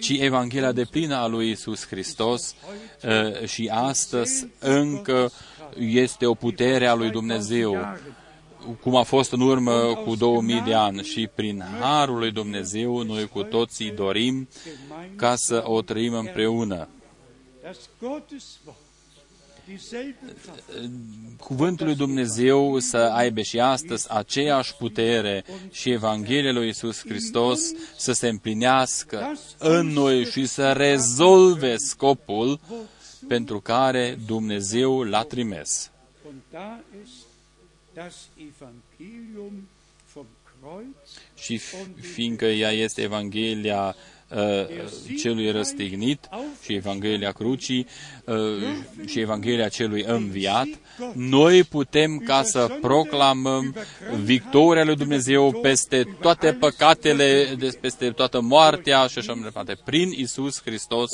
ci 0.00 0.10
Evanghelia 0.10 0.72
de 0.72 0.84
plină 0.90 1.16
a 1.16 1.26
lui 1.26 1.50
Isus 1.50 1.86
Hristos 1.86 2.54
uh, 3.04 3.46
și 3.46 3.70
astăzi 3.72 4.46
încă 4.58 5.30
este 5.78 6.26
o 6.26 6.34
putere 6.34 6.86
a 6.86 6.94
lui 6.94 7.10
Dumnezeu, 7.10 7.76
cum 8.80 8.96
a 8.96 9.02
fost 9.02 9.32
în 9.32 9.40
urmă 9.40 10.00
cu 10.04 10.14
2000 10.14 10.62
de 10.66 10.74
ani 10.74 11.02
și 11.02 11.28
prin 11.34 11.64
harul 11.80 12.18
lui 12.18 12.30
Dumnezeu 12.30 13.02
noi 13.02 13.28
cu 13.28 13.42
toții 13.42 13.90
dorim 13.90 14.48
ca 15.16 15.34
să 15.36 15.62
o 15.66 15.82
trăim 15.82 16.14
împreună. 16.14 16.88
das 17.62 17.88
Gotteswort 18.00 18.76
dieselbe 19.70 20.34
Kraft 20.42 21.40
cuvântul 21.40 21.86
lui 21.86 21.94
Dumnezeu 21.94 22.78
să 22.78 22.96
aibă 22.96 23.40
și 23.40 23.60
astăzi 23.60 24.06
aceeași 24.08 24.74
putere 24.74 25.44
și 25.70 25.90
Evanghelia 25.90 26.52
lui 26.52 26.68
Isus 26.68 27.00
Hristos 27.00 27.60
să 27.96 28.12
se 28.12 28.28
împlinească 28.28 29.38
în 29.58 29.86
noi 29.86 30.24
și 30.24 30.46
să 30.46 30.72
rezolve 30.72 31.76
scopul 31.76 32.60
pentru 33.30 33.60
care 33.60 34.18
Dumnezeu 34.26 35.02
l-a 35.02 35.22
trimis. 35.22 35.90
und 36.26 36.40
da 36.50 36.80
ist 37.04 37.12
das 37.94 38.28
Evangelium 38.36 39.68
vom 40.14 40.26
Kreuz 40.44 40.86
Și 41.34 41.60
fiindcă 42.14 42.44
ea 42.46 42.70
este 42.70 43.02
Evanghelia 43.02 43.86
uh, 43.86 43.94
celui 45.18 45.50
răstignit 45.50 46.28
și 46.62 46.74
Evanghelia 46.74 47.32
crucii 47.32 47.86
uh, 48.24 48.36
și 49.06 49.20
Evanghelia 49.20 49.68
celui 49.68 50.04
înviat, 50.06 50.68
noi 51.14 51.64
putem 51.64 52.18
ca 52.18 52.42
să 52.42 52.78
proclamăm 52.80 53.74
victoria 54.22 54.84
lui 54.84 54.96
Dumnezeu 54.96 55.52
peste 55.52 56.16
toate 56.20 56.52
păcatele, 56.52 57.54
des- 57.58 57.74
peste 57.74 58.10
toată 58.10 58.40
moartea 58.40 59.06
și 59.06 59.18
așa 59.18 59.32
mai 59.32 59.42
departe, 59.42 59.76
prin 59.84 60.10
Isus 60.10 60.62
Hristos, 60.62 61.10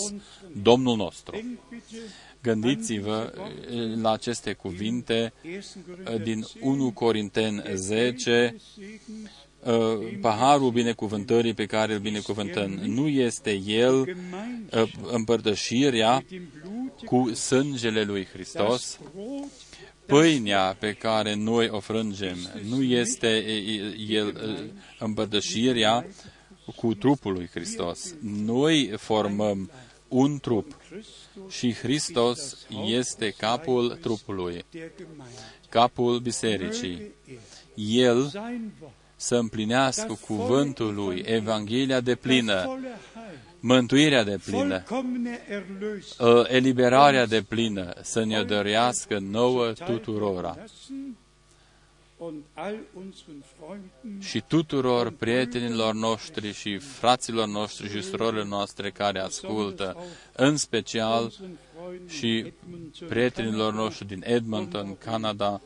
Domnul 0.62 0.96
nostru. 0.96 1.58
Gândiți-vă 2.42 3.32
uh, 3.36 4.00
la 4.00 4.12
aceste 4.12 4.52
cuvinte 4.52 5.32
uh, 5.44 6.22
din 6.22 6.46
1 6.60 6.90
Corinteni 6.90 7.62
10, 7.74 8.54
uh, 8.54 8.84
paharul 10.20 10.70
binecuvântării 10.70 11.54
pe 11.54 11.66
care 11.66 11.92
îl 11.92 11.98
binecuvântăm. 11.98 12.70
Nu 12.70 13.08
este 13.08 13.62
el 13.66 13.94
uh, 13.94 14.92
împărtășirea 15.10 16.24
cu 17.04 17.34
sângele 17.34 18.02
lui 18.02 18.26
Hristos, 18.32 18.98
pâinea 20.06 20.76
pe 20.78 20.92
care 20.92 21.34
noi 21.34 21.68
o 21.68 21.80
frângem 21.80 22.36
nu 22.68 22.82
este 22.82 23.26
e, 23.26 23.72
e, 23.72 23.96
el 24.08 24.28
e, 24.28 24.70
împărtășirea 24.98 26.06
cu 26.76 26.94
trupul 26.94 27.32
lui 27.32 27.48
Hristos. 27.52 28.14
Noi 28.20 28.92
formăm 28.96 29.70
un 30.08 30.38
trup 30.38 30.76
și 31.48 31.72
Hristos 31.72 32.66
este 32.86 33.30
capul 33.30 33.98
trupului, 34.00 34.64
capul 35.68 36.18
bisericii. 36.18 37.10
El 37.74 38.32
să 39.16 39.36
împlinească 39.36 40.18
cuvântul 40.26 40.94
lui, 40.94 41.22
Evanghelia 41.26 42.00
de 42.00 42.14
plină, 42.14 42.78
mântuirea 43.60 44.24
de 44.24 44.38
plină, 44.44 44.82
uh, 46.18 46.44
eliberarea 46.46 47.26
de 47.26 47.42
plină, 47.42 47.92
să 48.02 48.24
ne 48.24 48.42
dărească 48.42 49.18
nouă 49.18 49.72
tuturora. 49.72 50.56
și 54.20 54.42
tuturor 54.48 55.10
prietenilor 55.10 55.94
noștri 55.94 56.52
și 56.52 56.78
fraților 56.78 57.46
noștri 57.46 57.90
și 57.90 58.02
surorilor 58.02 58.44
noastre 58.44 58.90
care 58.90 59.20
ascultă, 59.20 59.96
în 60.32 60.56
special 60.56 61.32
și 62.08 62.52
prietenilor 63.08 63.72
noștri 63.72 64.06
din 64.06 64.22
Edmonton, 64.26 64.96
Canada, 64.98 65.60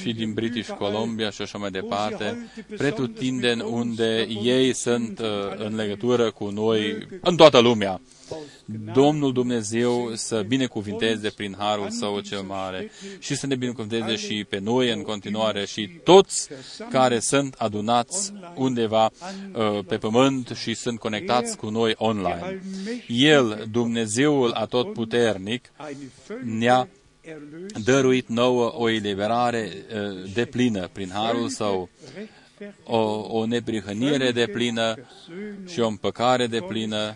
și 0.00 0.12
din 0.12 0.32
British 0.32 0.68
Columbia 0.68 1.30
și 1.30 1.42
așa 1.42 1.58
mai 1.58 1.70
departe, 1.70 2.50
pretutindeni 2.76 3.62
unde 3.62 4.26
ei 4.42 4.72
sunt 4.72 5.18
uh, 5.18 5.26
în 5.56 5.74
legătură 5.74 6.30
cu 6.30 6.48
noi 6.48 7.06
în 7.20 7.36
toată 7.36 7.58
lumea. 7.58 8.00
Domnul 8.92 9.32
Dumnezeu 9.32 10.10
să 10.14 10.44
binecuvinteze 10.48 11.30
prin 11.30 11.54
harul 11.58 11.90
său 11.90 12.20
cel 12.20 12.40
mare 12.40 12.90
și 13.18 13.34
să 13.34 13.46
ne 13.46 13.54
binecuvinteze 13.54 14.16
și 14.16 14.44
pe 14.48 14.58
noi 14.58 14.92
în 14.92 15.02
continuare 15.02 15.66
și 15.66 15.90
toți 16.04 16.48
care 16.90 17.18
sunt 17.18 17.54
adunați 17.58 18.32
undeva 18.54 19.10
uh, 19.52 19.84
pe 19.86 19.96
pământ 19.96 20.52
și 20.54 20.74
sunt 20.74 20.98
conectați 20.98 21.56
cu 21.56 21.68
noi 21.68 21.94
online. 21.96 22.62
El, 23.06 23.66
Dumnezeul 23.70 24.52
atotputernic, 24.52 25.72
ne-a 26.44 26.88
dăruit 27.84 28.28
nouă 28.28 28.72
o 28.76 28.88
eliberare 28.88 29.72
uh, 29.72 30.32
de 30.32 30.44
plină 30.44 30.88
prin 30.92 31.10
harul 31.10 31.48
său, 31.48 31.88
o, 32.84 32.98
o 33.38 33.46
neprihănire 33.46 34.30
de 34.30 34.46
plină 34.46 34.94
și 35.66 35.80
o 35.80 35.86
împăcare 35.86 36.46
de 36.46 36.60
plină, 36.60 37.14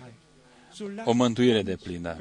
o 1.05 1.13
mântuire 1.13 1.63
de 1.63 1.77
plină. 1.83 2.17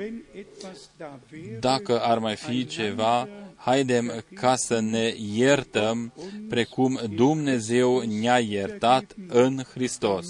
Dacă 1.59 2.01
ar 2.01 2.19
mai 2.19 2.35
fi 2.35 2.65
ceva, 2.65 3.27
haidem 3.55 4.23
ca 4.33 4.55
să 4.55 4.79
ne 4.79 5.13
iertăm 5.33 6.13
precum 6.49 6.99
Dumnezeu 7.15 7.99
ne-a 7.99 8.39
iertat 8.39 9.15
în 9.27 9.63
Hristos 9.73 10.27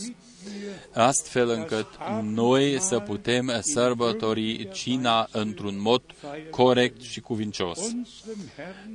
astfel 0.93 1.49
încât 1.49 1.87
noi 2.21 2.79
să 2.79 2.99
putem 2.99 3.51
sărbători 3.61 4.69
cina 4.71 5.27
într-un 5.31 5.81
mod 5.81 6.01
corect 6.49 7.01
și 7.01 7.19
cuvincios. 7.19 7.79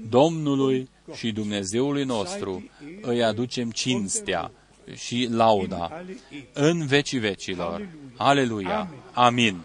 Domnului 0.09 0.89
și 1.15 1.33
Dumnezeului 1.33 2.05
nostru 2.05 2.71
îi 3.03 3.25
aducem 3.25 3.71
cinstea 3.71 4.51
și 4.95 5.29
lauda 5.31 6.05
în 6.53 6.87
vecii 6.87 7.19
vecilor. 7.19 7.89
Aleluia! 8.17 8.95
Amin! 9.13 9.65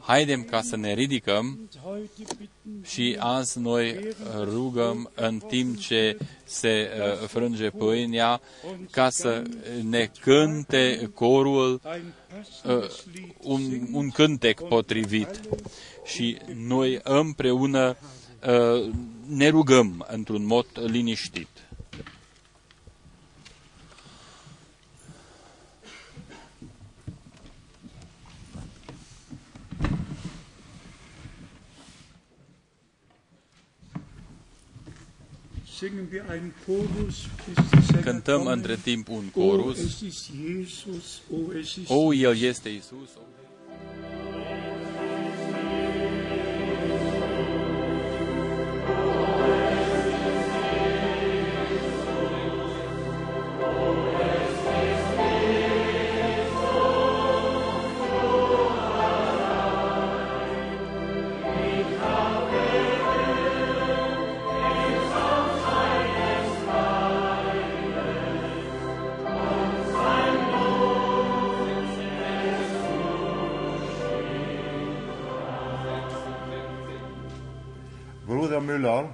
Haidem 0.00 0.42
ca 0.44 0.62
să 0.62 0.76
ne 0.76 0.94
ridicăm 0.94 1.70
și 2.82 3.16
azi 3.18 3.58
noi 3.58 4.08
rugăm 4.42 5.10
în 5.14 5.38
timp 5.38 5.78
ce 5.78 6.18
se 6.44 6.88
uh, 6.98 7.26
frânge 7.28 7.70
pâinea 7.70 8.40
ca 8.90 9.10
să 9.10 9.42
ne 9.82 10.10
cânte 10.20 11.10
corul 11.14 11.80
uh, 12.64 12.88
un, 13.42 13.60
un 13.92 14.10
cântec 14.10 14.60
potrivit 14.60 15.40
și 16.04 16.38
noi 16.54 17.00
împreună 17.02 17.96
uh, 18.46 18.90
ne 19.26 19.48
rugăm 19.48 20.06
într-un 20.10 20.46
mod 20.46 20.66
liniștit. 20.86 21.48
Cântăm 38.02 38.38
kommen. 38.38 38.56
între 38.56 38.76
timp 38.76 39.08
un 39.08 39.24
O, 39.34 39.40
chorus. 39.40 39.78
es 39.78 40.00
ist 40.00 40.30
Jesus, 40.44 41.22
o, 41.32 41.58
es 41.58 41.76
ist 41.76 41.90
O, 41.90 42.12
El 42.12 42.42
este 42.42 42.68
Isus. 42.68 42.90
Bruder 42.90 43.33
Müller, 78.76 79.04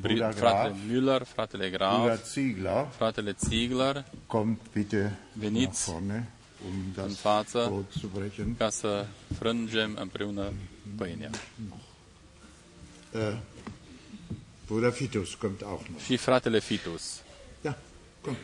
Bri- 0.00 0.14
Bruder 0.14 0.34
Graf, 0.34 0.72
Müller, 0.88 1.24
fratele 1.24 1.68
Bruder 1.68 2.06
Graf, 2.08 2.22
Ziegler, 2.24 2.86
fratele 2.96 3.34
Ziegler, 3.38 4.04
kommt 4.26 4.60
bitte 4.72 5.02
nach 5.32 5.42
Veniți 5.42 5.90
vorne, 5.90 6.28
um 6.66 6.74
das 6.94 7.16
față 7.16 7.66
Brot 7.68 7.90
zu 7.98 8.06
brechen. 8.14 8.54
ca 8.56 8.70
să 8.70 9.06
frângem 9.38 9.96
împreună 10.00 10.52
pâinea. 10.96 11.30
Äh, 13.14 13.36
Bruder 14.66 14.92
Fitus 14.92 15.34
kommt 15.34 15.62
auch 15.62 15.88
noch. 15.88 16.00
Și 16.02 16.16
fratele 16.16 16.58
Fitus. 16.60 17.22
Ja, 17.64 17.78
komm. 18.20 18.36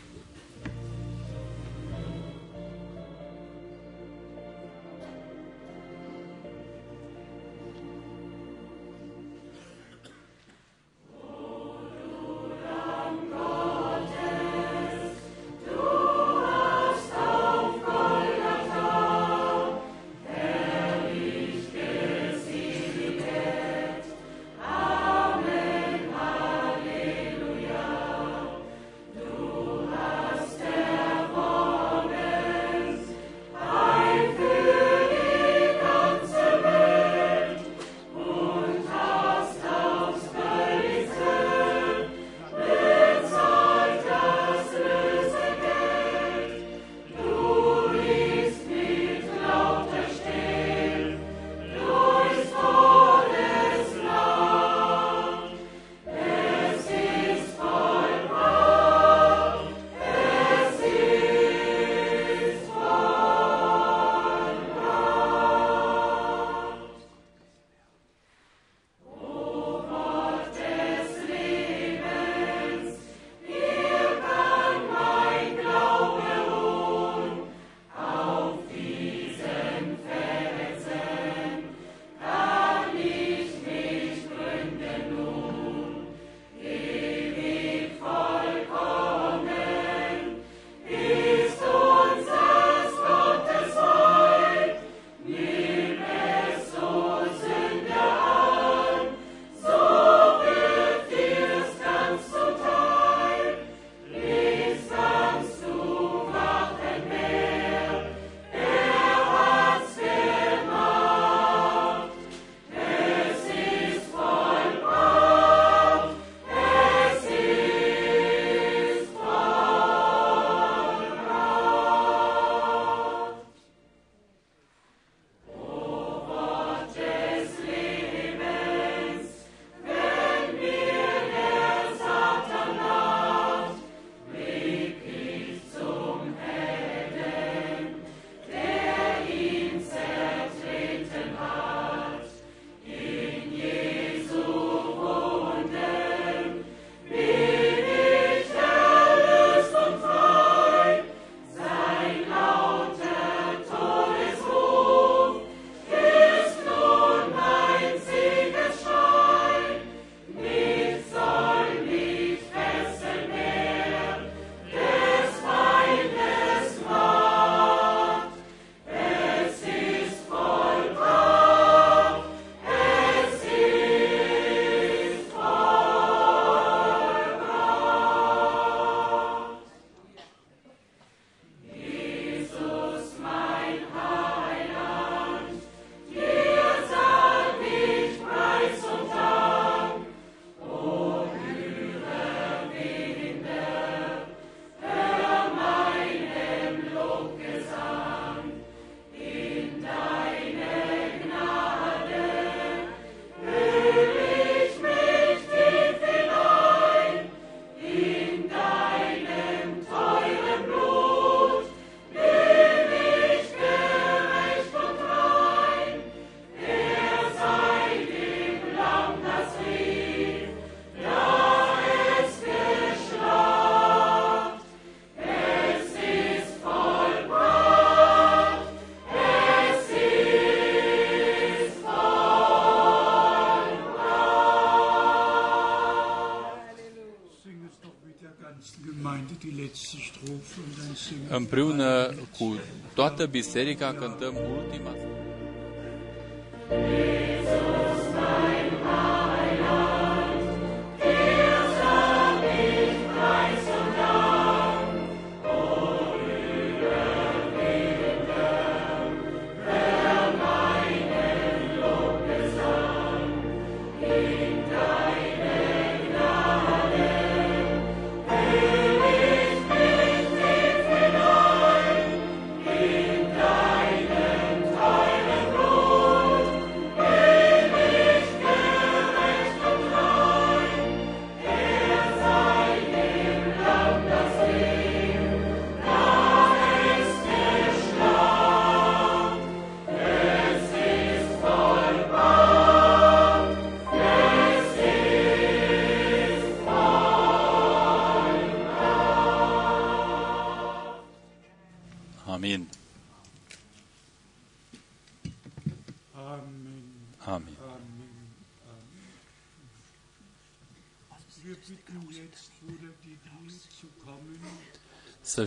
Împreună 241.28 242.14
cu 242.38 242.56
toată 242.94 243.26
biserica 243.26 243.94
cântăm 243.98 244.34
ultima. 244.56 245.01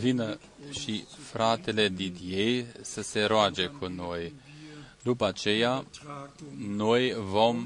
Vină 0.06 0.38
și 0.80 1.04
fratele 1.32 1.90
Didier 1.90 2.66
să 2.82 3.02
se 3.02 3.24
roage 3.24 3.66
cu 3.66 3.88
noi. 3.88 4.34
După 5.04 5.26
aceea, 5.26 5.86
noi 6.68 7.16
vom 7.32 7.66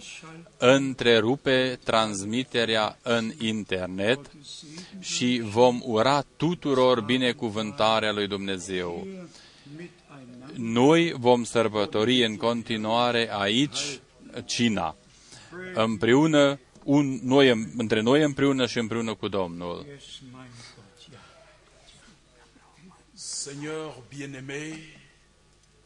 întrerupe 0.58 1.80
transmiterea 1.84 2.98
în 3.02 3.32
internet 3.40 4.20
și 5.00 5.42
vom 5.44 5.82
ura 5.84 6.24
tuturor 6.38 7.02
binecuvântarea 7.02 8.12
lui 8.12 8.28
Dumnezeu. 8.28 9.08
Noi 10.56 11.14
vom 11.18 11.44
sărbători 11.44 12.26
în 12.26 12.38
continuare 12.38 13.30
aici 13.32 14.00
cina, 14.46 14.96
împreună, 15.74 16.60
un, 16.84 17.20
noi, 17.24 17.72
între 17.78 18.02
noi 18.02 18.24
împreună 18.24 18.66
și 18.66 18.78
împreună 18.78 19.14
cu 19.14 19.28
Domnul. 19.28 19.86
Seigneur 23.44 23.94
bien-aimé, 24.12 24.74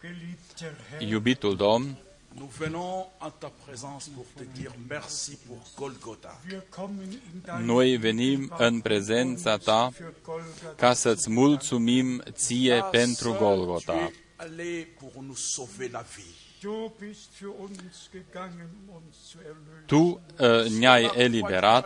Geliebter 0.01 0.71
Herr, 0.91 1.03
Iubitul 1.03 1.55
Domn, 1.55 1.93
nous 2.35 2.47
venons 2.47 3.05
à 3.21 3.29
ta 3.29 3.51
présence 3.51 4.09
pour 4.09 4.25
te 4.35 4.43
dire 4.43 4.71
merci 4.89 5.37
pour 5.45 5.59
Golgotha. 5.77 6.31
wir 6.49 6.63
kommen 6.71 7.11
in 7.11 7.41
deine 7.45 7.63
noi 7.65 7.97
venim 7.97 8.53
în 8.57 8.81
prezența 8.81 9.57
ta 9.57 9.91
für 9.93 10.13
Golgatha. 10.23 10.73
ca 10.75 10.93
să-ți 10.93 11.29
mulțumim 11.29 12.23
ție 12.31 12.77
Ta 12.77 12.83
pentru 12.85 13.29
sœur, 13.31 13.37
Golgota. 13.37 13.93
tu 13.93 13.99
es 14.03 14.13
allé 14.37 14.87
pour 14.99 15.11
nous 15.23 15.37
sauver 15.53 15.89
la 15.91 16.01
vie. 16.15 16.33
Du 16.61 16.91
bist 17.07 17.29
für 17.39 17.53
uns 17.59 18.09
gegangen, 18.11 18.69
um 18.87 18.95
uns 18.95 19.15
zu 19.29 19.37
erlösen. 19.37 19.85
Tu 19.85 19.95
uh, 19.95 20.79
ne-ai 20.79 21.03
Par 21.05 21.15
la 21.15 21.21
eliberat, 21.23 21.85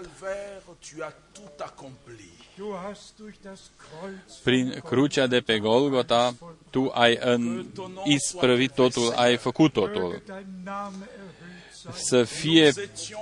croix 2.58 2.64
du 2.64 2.64
Calvaire, 2.64 2.64
tu 2.64 2.64
as 2.64 2.64
tout 2.64 2.64
accompli. 2.64 2.64
Du 2.64 2.74
hast 2.74 3.18
durch 3.18 3.38
das 3.44 3.72
Kreuz 3.78 4.42
prin 4.44 4.80
crucea 4.84 5.28
de 5.28 5.42
pe 5.42 5.60
Golgota, 5.60 6.36
tu 6.70 6.92
ai 6.94 7.18
în 7.22 7.66
isprăvit 8.04 8.72
totul, 8.72 9.14
ai 9.16 9.38
făcut 9.38 9.74
totul. 9.74 10.12
möge 10.12 10.26
dein 10.26 10.46
Name 10.64 10.96
erhöht 10.96 11.58
sein. 11.74 11.94
Să 11.96 12.24
fie 12.24 12.74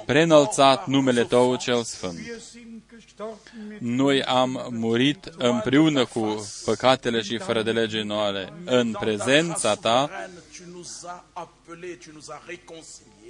prenălțat 0.06 0.88
numele 0.88 1.24
Tău 1.24 1.56
cel 1.56 1.84
Sfânt. 1.84 2.18
Wir 2.18 2.40
sind 2.40 2.82
gestorben 2.90 3.68
mit 3.70 3.82
Noi 3.82 4.24
am 4.24 4.68
murit 4.72 5.26
împreună 5.38 6.06
cu 6.06 6.48
păcatele 6.66 7.22
și 7.22 7.38
fără 7.38 7.64
de 7.64 7.72
lege 7.72 8.02
noale. 8.02 8.54
În 8.66 8.92
Dans 8.92 8.94
ta 8.94 9.00
prezența 9.00 9.70
grâce 9.70 9.82
Ta, 9.82 10.10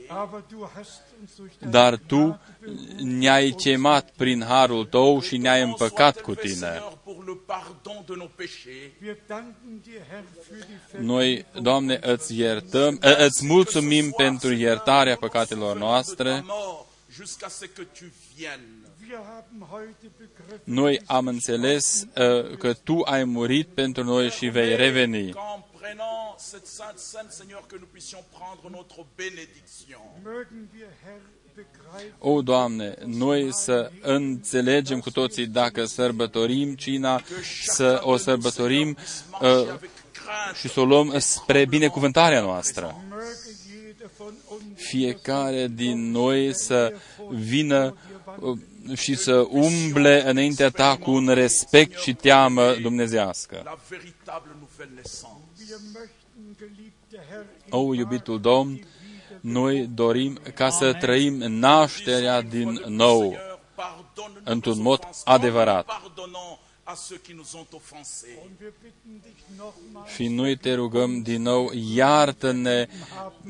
souveraine, 0.07 0.11
tu 0.11 0.11
nous 0.11 0.13
as 0.13 0.21
appelés, 0.21 0.45
tu 0.49 0.55
nous 0.55 0.63
as 0.63 0.73
réconciliés. 0.75 0.77
aber 0.77 0.77
du 0.77 0.79
hast 0.79 1.01
uns 1.21 1.35
durch 1.37 1.51
deine 1.59 1.71
dar 1.71 1.97
Tu 1.97 2.15
Gnade 2.15 2.37
berufen. 2.61 3.17
ne-ai 3.19 3.51
chemat 3.63 4.09
prin 4.17 4.41
harul 4.43 4.85
Tău 4.85 5.21
și 5.21 5.37
ne-ai 5.37 5.59
Ton 5.61 5.69
soit 5.69 5.81
împăcat 5.81 6.21
cu 6.21 6.31
élevé, 6.31 6.41
Tine. 6.47 6.55
Seigneur, 6.65 6.97
pour 7.03 7.23
le 7.25 7.33
pardon 7.45 8.03
de 8.07 8.13
nos 8.15 8.29
péchés. 8.35 8.91
Wir 9.03 9.17
danken 9.27 9.81
dir, 9.83 10.01
Herr, 10.09 10.23
für 10.47 10.65
die 10.65 10.99
Noi, 11.05 11.45
Doamne, 11.61 11.99
îți 12.01 12.37
iertăm, 12.37 12.99
ă, 13.03 13.15
îți 13.25 13.45
mulțumim 13.45 14.11
pentru 14.11 14.53
iertarea 14.53 15.15
păcatelor 15.15 15.77
noastre. 15.77 16.45
Jusqu'à 17.21 17.47
ce 17.59 17.65
que 17.75 17.83
tu 17.99 18.05
viennes. 18.37 18.83
Wir 19.09 19.19
haben 19.33 19.67
heute 19.71 20.11
begriffen, 20.17 20.59
Noi 20.63 21.01
am 21.05 21.27
înțeles 21.27 22.07
uh, 22.17 22.57
că 22.57 22.73
Tu 22.73 22.99
ai 23.03 23.23
murit 23.23 23.67
pentru 23.67 24.03
noi 24.03 24.29
și 24.29 24.45
vei 24.47 24.75
reveni. 24.75 25.33
Qu'en 25.85 25.91
prenant 25.91 26.35
cette 26.37 26.67
sainte 26.67 26.97
scène, 26.97 27.27
Seigneur, 27.29 27.67
que 27.67 27.75
nous 27.75 27.85
puissions 27.85 28.23
prendre 28.31 28.69
notre 28.71 29.05
bénédiction. 29.17 29.99
mögen 30.23 30.67
wir, 30.73 30.87
Herr, 31.03 31.21
begreifen, 31.55 32.13
O, 32.19 32.41
Doamne, 32.41 32.95
noi 33.05 33.53
să 33.53 33.91
înțelegem 34.01 34.99
cu 34.99 35.11
toții 35.11 35.47
dacă 35.47 35.85
sărbătorim 35.85 36.75
cina, 36.75 37.21
să 37.63 37.99
o 38.03 38.17
sărbătorim 38.17 38.89
uh, 38.89 39.39
Avec 39.39 39.89
crainte, 40.11 40.57
și 40.59 40.69
să 40.69 40.79
o 40.79 40.85
luăm 40.85 41.19
spre 41.19 41.65
binecuvântarea 41.65 42.41
noastră. 42.41 43.03
möge 43.09 43.51
jeder 43.67 44.09
von 44.17 44.33
uns 44.49 44.81
Fiecare 44.81 45.67
din 45.67 46.11
noi 46.11 46.55
să 46.55 46.93
vină 47.29 47.97
uh, 48.39 48.57
și 48.97 49.15
să 49.15 49.47
umble 49.49 50.29
înaintea 50.29 50.69
Ta 50.69 50.97
cu 50.97 51.11
un 51.11 51.27
respect 51.27 51.99
și 51.99 52.13
teamă 52.13 52.73
dumnezească. 52.81 53.79
La 55.69 55.77
véritable 55.77 55.95
nouvelle 55.95 55.95
naissance. 55.95 55.95
Wir 55.95 56.01
möchten, 56.01 56.55
geliebter 56.59 57.19
Herr, 57.29 57.45
O, 57.69 57.93
iubitul 57.93 58.41
Domn, 58.41 58.85
noi 59.41 59.89
dorim 59.93 60.39
ca 60.55 60.69
să 60.69 60.93
trăim 60.93 61.33
nașterea 61.33 62.41
din 62.41 62.81
nou, 62.87 63.19
Seigneur, 63.19 63.59
pardonne-nous 63.75 64.41
într-un 64.43 64.73
nos 64.75 64.83
mod 64.83 64.99
offenses, 64.99 65.21
adevărat. 65.25 65.85
pardonnons 65.85 66.57
à 66.87 66.93
ceux 67.07 67.19
qui 67.25 67.33
nous 67.35 67.53
ont 67.55 67.71
offensés. 67.73 68.37
und 68.43 68.51
wir 68.61 68.73
bitten 68.81 69.21
dich 69.23 69.43
nochmal, 69.57 70.07
Și 70.15 70.27
noi 70.27 70.55
te 70.57 70.73
rugăm 70.73 71.21
din 71.21 71.41
nou, 71.41 71.71
iartă-ne 71.93 72.87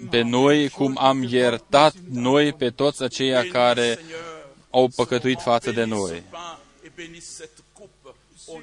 pe 0.09 0.21
noi 0.21 0.69
cum 0.69 0.97
am 0.99 1.23
iertat 1.23 1.93
noi 2.11 2.53
pe 2.53 2.69
toți 2.69 3.03
aceia 3.03 3.43
care 3.51 3.93
Seigneur, 3.93 4.47
au 4.69 4.87
păcătuit 4.95 5.39
față 5.41 5.71
de 5.71 5.83
bénis 5.83 5.97
noi. 5.97 6.15
ce 6.15 6.23
pain 6.31 6.57
et 6.83 6.95
bénis 6.95 7.25
cette 7.35 7.61
coupe. 7.73 8.15
Au 8.47 8.61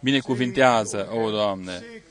Binecuvintează, 0.00 1.08
o 1.12 1.30
Doamne, 1.30 1.72
segne 1.72 1.82
das 1.88 1.90
Brot 1.90 2.03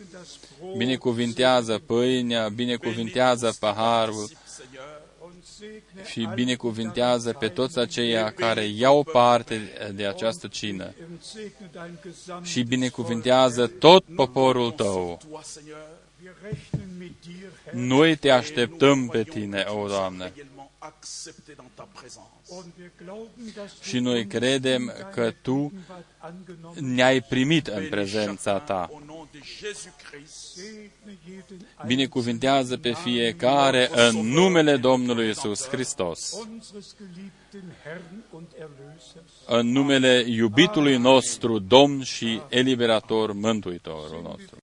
binecuvintează 0.78 1.78
pâinea, 1.86 2.48
binecuvintează 2.48 3.56
paharul 3.60 4.30
Seigneur, 4.46 5.02
und 5.24 5.34
segne 5.60 6.04
și 6.06 6.30
binecuvintează 6.36 7.34
pe 7.40 7.48
toți 7.48 7.80
aceia 7.80 8.32
care 8.32 8.66
iau 8.66 9.04
parte 9.04 9.62
de 9.96 10.06
această 10.08 10.48
cină 10.48 10.84
und 11.10 11.22
segne 11.22 11.70
dein 11.72 11.98
gesamtes 12.04 12.50
și 12.52 12.62
binecuvintează 12.64 13.68
tot 13.68 14.04
poporul 14.16 14.72
tău. 14.72 15.20
toi, 15.30 15.40
Seigneur, 15.44 15.78
Wir 16.24 16.34
rechnen 16.44 16.90
mit 17.00 17.14
dir, 17.22 17.50
Herr, 17.66 17.76
Noi 17.76 18.16
te 18.16 18.30
așteptăm 18.30 19.08
pe 19.08 19.24
tine, 19.24 19.66
o 19.68 19.88
Doamne, 19.88 20.32
réellement 20.36 20.70
accepté 20.80 21.54
dans 21.58 21.70
ta 21.76 21.88
présence. 21.94 22.28
und 22.48 22.66
wir 22.80 22.92
glauben, 23.06 23.54
dass 23.56 23.72
du 23.82 23.84
și 23.90 24.00
noi 24.00 24.26
credem 24.28 24.94
că 25.14 25.32
Tu 25.42 25.72
Gegenwart 25.72 26.06
angenommen 26.18 26.94
ne-ai 26.96 27.22
primit 27.22 27.68
în 27.68 27.74
Bénis 27.76 27.90
prezența 27.90 28.52
chacun 28.52 28.66
Ta. 28.66 28.90
Au 29.34 29.40
nom 29.40 29.42
de 29.42 29.66
Jésus-Christ. 29.66 30.54
segne 30.56 31.18
jeden 31.28 31.68
Binecuvintează 31.88 32.78
pe 32.78 32.94
fiecare 32.94 33.90
în 33.92 34.16
numele 34.32 34.78
Domnului 34.78 35.30
Isus 35.30 35.68
Hristos, 35.68 36.32
unseres 36.52 36.96
geliebten 36.98 37.76
Herrn 37.84 38.24
und 38.32 38.48
Erlösers. 38.60 39.46
în 39.48 39.72
numele 39.72 40.24
iubitului 40.28 40.98
nostru 40.98 41.60
Domn 41.60 42.04
și 42.04 42.42
eliberator 42.50 43.32
Mântuitorul 43.34 44.22
nostru. 44.24 44.52